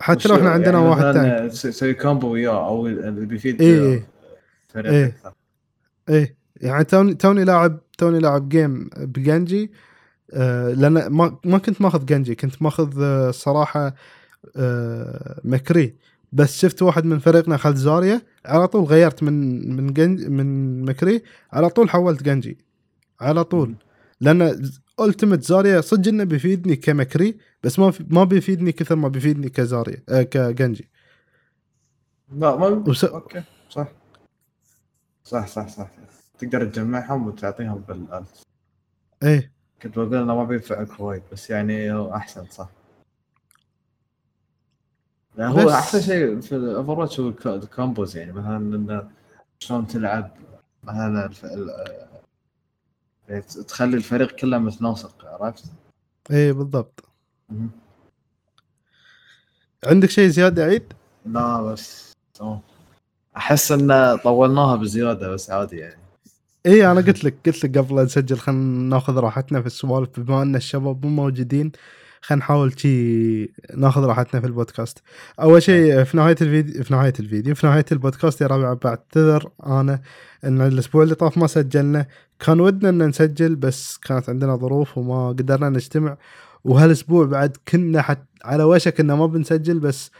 حتى 0.00 0.28
لو 0.28 0.36
إحنا 0.36 0.50
عندنا 0.50 0.78
يعني 0.78 0.88
واحد 0.88 1.14
tank 1.14 1.52
تسوي 1.52 1.94
combo 1.94 2.28
وياه 2.32 2.66
أو 2.68 2.86
اللي 2.86 3.26
بيفيد 3.26 3.62
إيه، 3.62 3.80
إيه. 3.80 4.06
فريق 4.68 4.92
إيه. 4.92 5.06
أكثر. 5.06 5.32
إيه 6.08 6.36
يعني 6.56 6.84
توني 6.84 7.14
توني 7.14 7.44
لاعب 7.44 7.80
توني 7.98 8.18
لاعب 8.18 8.48
game 8.48 8.90
بجنجي 8.96 9.70
آه 10.32 10.72
لأن 10.72 11.06
ما 11.06 11.38
ما 11.44 11.58
كنت 11.58 11.80
ماخذ 11.82 12.04
جنجي 12.04 12.34
كنت 12.34 12.62
ماخذ 12.62 13.02
آه 13.02 13.30
صراحة 13.30 13.94
آه 14.56 15.40
مكري 15.44 15.94
بس 16.32 16.58
شفت 16.60 16.82
واحد 16.82 17.04
من 17.04 17.18
فريقنا 17.18 17.54
اخذ 17.54 17.74
زاريا 17.74 18.22
على 18.46 18.68
طول 18.68 18.84
غيرت 18.84 19.22
من 19.22 19.76
من 19.76 19.92
جنج 19.92 20.26
من 20.26 20.82
مكري 20.84 21.22
على 21.52 21.68
طول 21.68 21.90
حولت 21.90 22.22
جنجي 22.22 22.58
على 23.20 23.44
طول 23.44 23.74
لأن 24.20 24.70
ultimate 25.04 25.42
زاريا 25.42 25.80
صدق 25.80 26.08
إنه 26.08 26.24
بيفيدني 26.24 26.76
كمكري 26.76 27.38
بس 27.62 27.78
ما 27.78 27.92
ما 28.10 28.24
بيفيدني 28.24 28.72
كثر 28.72 28.96
ما 28.96 29.08
بيفيدني 29.08 29.48
كزاريا 29.48 30.02
آه 30.08 30.22
كجنجي. 30.22 30.88
لا 32.32 32.56
ما 32.56 32.66
وس- 32.66 33.04
أوكي 33.04 33.42
صح. 33.70 33.88
صح 35.24 35.46
صح 35.46 35.68
صح. 35.68 35.90
تقدر 36.38 36.64
تجمعهم 36.66 37.26
وتعطيهم 37.26 37.78
بال 37.88 38.10
ult 38.10 38.42
إيه. 39.22 39.52
كنت 39.82 39.98
بقول 39.98 40.14
إنه 40.14 40.36
ما 40.36 40.44
بينفعك 40.44 41.00
وايد 41.00 41.22
بس 41.32 41.50
يعني 41.50 41.92
هو 41.92 42.14
أحسن 42.14 42.46
صح. 42.50 42.68
يعني 45.38 45.52
هو 45.52 45.66
بس- 45.66 45.72
أحسن 45.72 46.00
شيء 46.00 46.40
في 46.40 46.56
الاوفر 46.56 46.92
هو 47.22 47.28
الك- 47.28 47.46
ال 47.46 47.56
combos 47.56 48.16
يعني 48.16 48.32
مثلا 48.32 48.56
إنه 48.56 49.10
شلون 49.58 49.86
تلعب 49.86 50.30
مثلا 50.84 51.30
تخلي 53.68 53.96
الفريق 53.96 54.30
كله 54.30 54.58
متناسق 54.58 55.24
عرفت؟ 55.24 55.64
إيه 56.30 56.52
بالضبط. 56.52 57.04
مهم. 57.50 57.70
عندك 59.86 60.10
شيء 60.10 60.28
زيادة 60.28 60.64
عيد؟ 60.64 60.92
لا 61.26 61.62
بس 61.62 62.12
تمام 62.34 62.60
أحس 63.36 63.72
إن 63.72 64.16
طولناها 64.16 64.76
بزيادة 64.76 65.28
بس 65.28 65.50
عادي 65.50 65.76
يعني. 65.76 66.02
اي 66.66 66.90
أنا 66.92 67.00
قلت 67.00 67.24
لك 67.24 67.34
قلت 67.46 67.64
لك 67.64 67.78
قبل 67.78 68.02
نسجل 68.02 68.38
خلينا 68.38 68.88
ناخذ 68.96 69.16
راحتنا 69.16 69.60
في 69.60 69.66
السوالف 69.66 70.20
بما 70.20 70.42
إن 70.42 70.56
الشباب 70.56 71.06
مو 71.06 71.10
موجودين. 71.22 71.72
خلينا 72.22 72.40
نحاول 72.44 72.80
شي 72.80 73.42
ناخذ 73.76 74.02
راحتنا 74.04 74.40
في 74.40 74.46
البودكاست. 74.46 74.98
أول 75.40 75.62
شيء 75.62 76.04
في 76.04 76.16
نهاية 76.16 76.36
الفيديو 76.40 76.84
في 76.84 76.94
نهاية 76.94 77.12
الفيديو 77.20 77.54
في 77.54 77.66
نهاية 77.66 77.84
البودكاست 77.92 78.40
يا 78.40 78.46
ربع 78.46 78.72
بعتذر 78.74 79.50
أنا 79.66 80.00
إن 80.44 80.60
الأسبوع 80.60 81.02
اللي 81.02 81.14
طاف 81.14 81.38
ما 81.38 81.46
سجلنا. 81.46 82.06
كان 82.40 82.60
ودنا 82.60 82.88
إن 82.88 83.08
نسجل 83.08 83.54
بس 83.56 83.96
كانت 83.98 84.28
عندنا 84.28 84.56
ظروف 84.56 84.98
وما 84.98 85.28
قدرنا 85.28 85.68
نجتمع. 85.68 86.16
وهالأسبوع 86.64 87.26
بعد 87.26 87.56
كنا 87.68 88.02
حت 88.02 88.22
على 88.44 88.62
وشك 88.64 89.00
إنه 89.00 89.16
ما 89.16 89.26
بنسجل 89.26 89.78
بس 89.78 90.10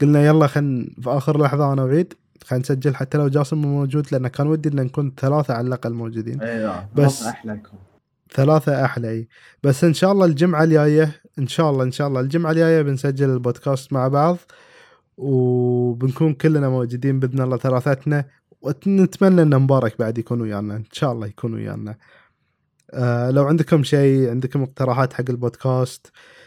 قلنا 0.00 0.26
يلا 0.26 0.46
خلينا 0.46 0.86
في 1.02 1.10
آخر 1.10 1.42
لحظة 1.42 1.72
أنا 1.72 1.82
وعيد 1.84 2.14
خلينا 2.44 2.62
نسجل 2.62 2.94
حتى 2.96 3.18
لو 3.18 3.28
جاسم 3.28 3.58
مو 3.58 3.68
موجود 3.68 4.06
لأن 4.12 4.28
كان 4.28 4.46
ودي 4.46 4.68
إن 4.68 4.76
نكون 4.76 5.12
ثلاثة 5.20 5.54
على 5.54 5.66
الأقل 5.66 5.92
موجودين. 5.92 6.40
اي 6.42 6.58
لا 6.62 6.84
بس- 6.94 7.04
بس 7.06 7.22
احلىكم 7.22 7.76
ثلاثة 8.34 8.84
أحلى. 8.84 9.26
بس 9.62 9.84
إن 9.84 9.94
شاء 9.94 10.12
الله 10.12 10.26
الجمعة 10.26 10.64
الجاية 10.64 11.22
إن 11.38 11.46
شاء 11.46 11.70
الله 11.70 11.84
إن 11.84 11.92
شاء 11.92 12.08
الله 12.08 12.20
الجمعة 12.20 12.50
الجاية 12.50 12.82
بنسجل 12.82 13.30
البودكاست 13.30 13.92
مع 13.92 14.08
بعض 14.08 14.38
وبنكون 15.16 16.34
كلنا 16.34 16.68
موجودين 16.68 17.20
بإذن 17.20 17.40
الله 17.40 17.56
ثلاثتنا 17.56 18.24
ونتمنى 18.62 19.42
أن 19.42 19.58
مبارك 19.62 19.98
بعد 19.98 20.18
يكون 20.18 20.40
ويانا 20.40 20.76
إن 20.76 20.84
شاء 20.92 21.12
الله 21.12 21.26
يكون 21.26 21.54
ويانا 21.54 21.96
آه 22.90 23.30
لو 23.30 23.44
عندكم 23.44 23.82
شيء 23.82 24.30
عندكم 24.30 24.62
اقتراحات 24.62 25.12
حق 25.12 25.24
البودكاست 25.30 26.06
آه 26.06 26.41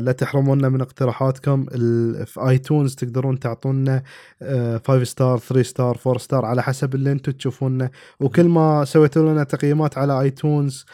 لا 0.00 0.14
تحرمونا 0.18 0.68
من 0.68 0.80
اقتراحاتكم. 0.80 1.64
في 2.24 2.40
iTunes 2.48 2.94
تقدرون 2.94 3.38
تعطونا 3.38 4.02
5 4.86 5.04
star 5.04 5.38
3 5.38 5.62
star 5.62 5.98
4 6.06 6.18
star 6.18 6.44
على 6.44 6.62
حسب 6.62 6.94
اللي 6.94 7.12
أنتم 7.12 7.32
تشوفونه 7.32 7.90
وكل 8.20 8.48
ما 8.48 8.84
سويتوا 8.84 9.32
لنا 9.32 9.44
تقييمات 9.44 9.98
على 9.98 10.20
iTunes 10.20 10.86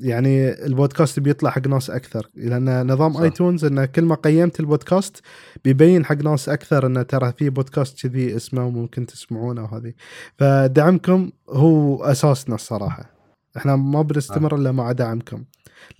يعني 0.00 0.64
البودكاست 0.66 1.20
بيطلع 1.20 1.50
حق 1.50 1.66
ناس 1.66 1.90
أكثر. 1.90 2.30
لأن 2.34 2.92
نظام 2.92 3.12
صح. 3.12 3.20
iTunes 3.20 3.64
انه 3.64 3.84
كل 3.84 4.04
ما 4.04 4.14
قيمت 4.14 4.60
البودكاست 4.60 5.20
بيبين 5.64 6.04
حق 6.04 6.16
ناس 6.16 6.48
أكثر 6.48 6.86
انه 6.86 7.02
ترى 7.02 7.32
في 7.38 7.50
بودكاست 7.50 8.06
كذي 8.06 8.36
اسمه 8.36 8.66
وممكن 8.66 9.06
تسمعونه 9.06 9.64
وهذه 9.64 9.92
فدعمكم 10.38 11.30
هو 11.50 12.04
أساسنا 12.04 12.54
الصراحة. 12.54 13.16
إحنا 13.56 13.76
ما 13.76 14.02
بنستمر 14.02 14.56
إلا 14.56 14.72
مع 14.72 14.92
دعمكم. 14.92 15.44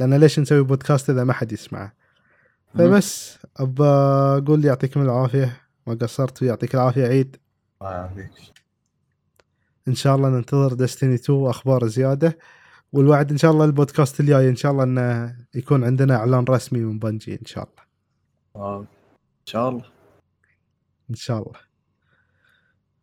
لأن 0.00 0.14
ليش 0.14 0.38
نسوي 0.38 0.62
بودكاست 0.62 1.10
إذا 1.10 1.24
ما 1.24 1.32
حد 1.32 1.52
يسمعه؟ 1.52 1.92
فبس 2.74 3.38
ابى 3.56 3.84
أقول 4.42 4.64
يعطيكم 4.64 5.02
العافية. 5.02 5.60
ما 5.86 5.94
قصرت 5.94 6.42
ويعطيك 6.42 6.74
العافية 6.74 7.06
عيد. 7.06 7.36
الله 7.82 7.92
يعافيك. 7.92 8.30
إن 9.88 9.94
شاء 9.94 10.16
الله 10.16 10.28
ننتظر 10.28 10.74
ديستني 10.74 11.14
2 11.14 11.46
أخبار 11.46 11.86
زيادة. 11.86 12.38
والوعد 12.92 13.30
إن 13.30 13.38
شاء 13.38 13.50
الله 13.50 13.64
البودكاست 13.64 14.20
الجاي 14.20 14.48
إن 14.48 14.56
شاء 14.56 14.72
الله 14.72 14.84
إنه 14.84 15.36
يكون 15.54 15.84
عندنا 15.84 16.16
إعلان 16.16 16.44
رسمي 16.44 16.80
من 16.80 16.98
بنجي 16.98 17.32
إن 17.40 17.46
شاء 17.46 17.64
الله. 17.64 17.86
آه، 18.56 18.80
إن 18.80 19.46
شاء 19.46 19.68
الله. 19.68 19.84
إن 21.10 21.14
شاء 21.14 21.38
الله. 21.38 21.60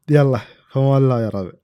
يلا 0.10 0.40
فما 0.72 0.98
الله 0.98 1.22
يا 1.22 1.30
ربع 1.30 1.63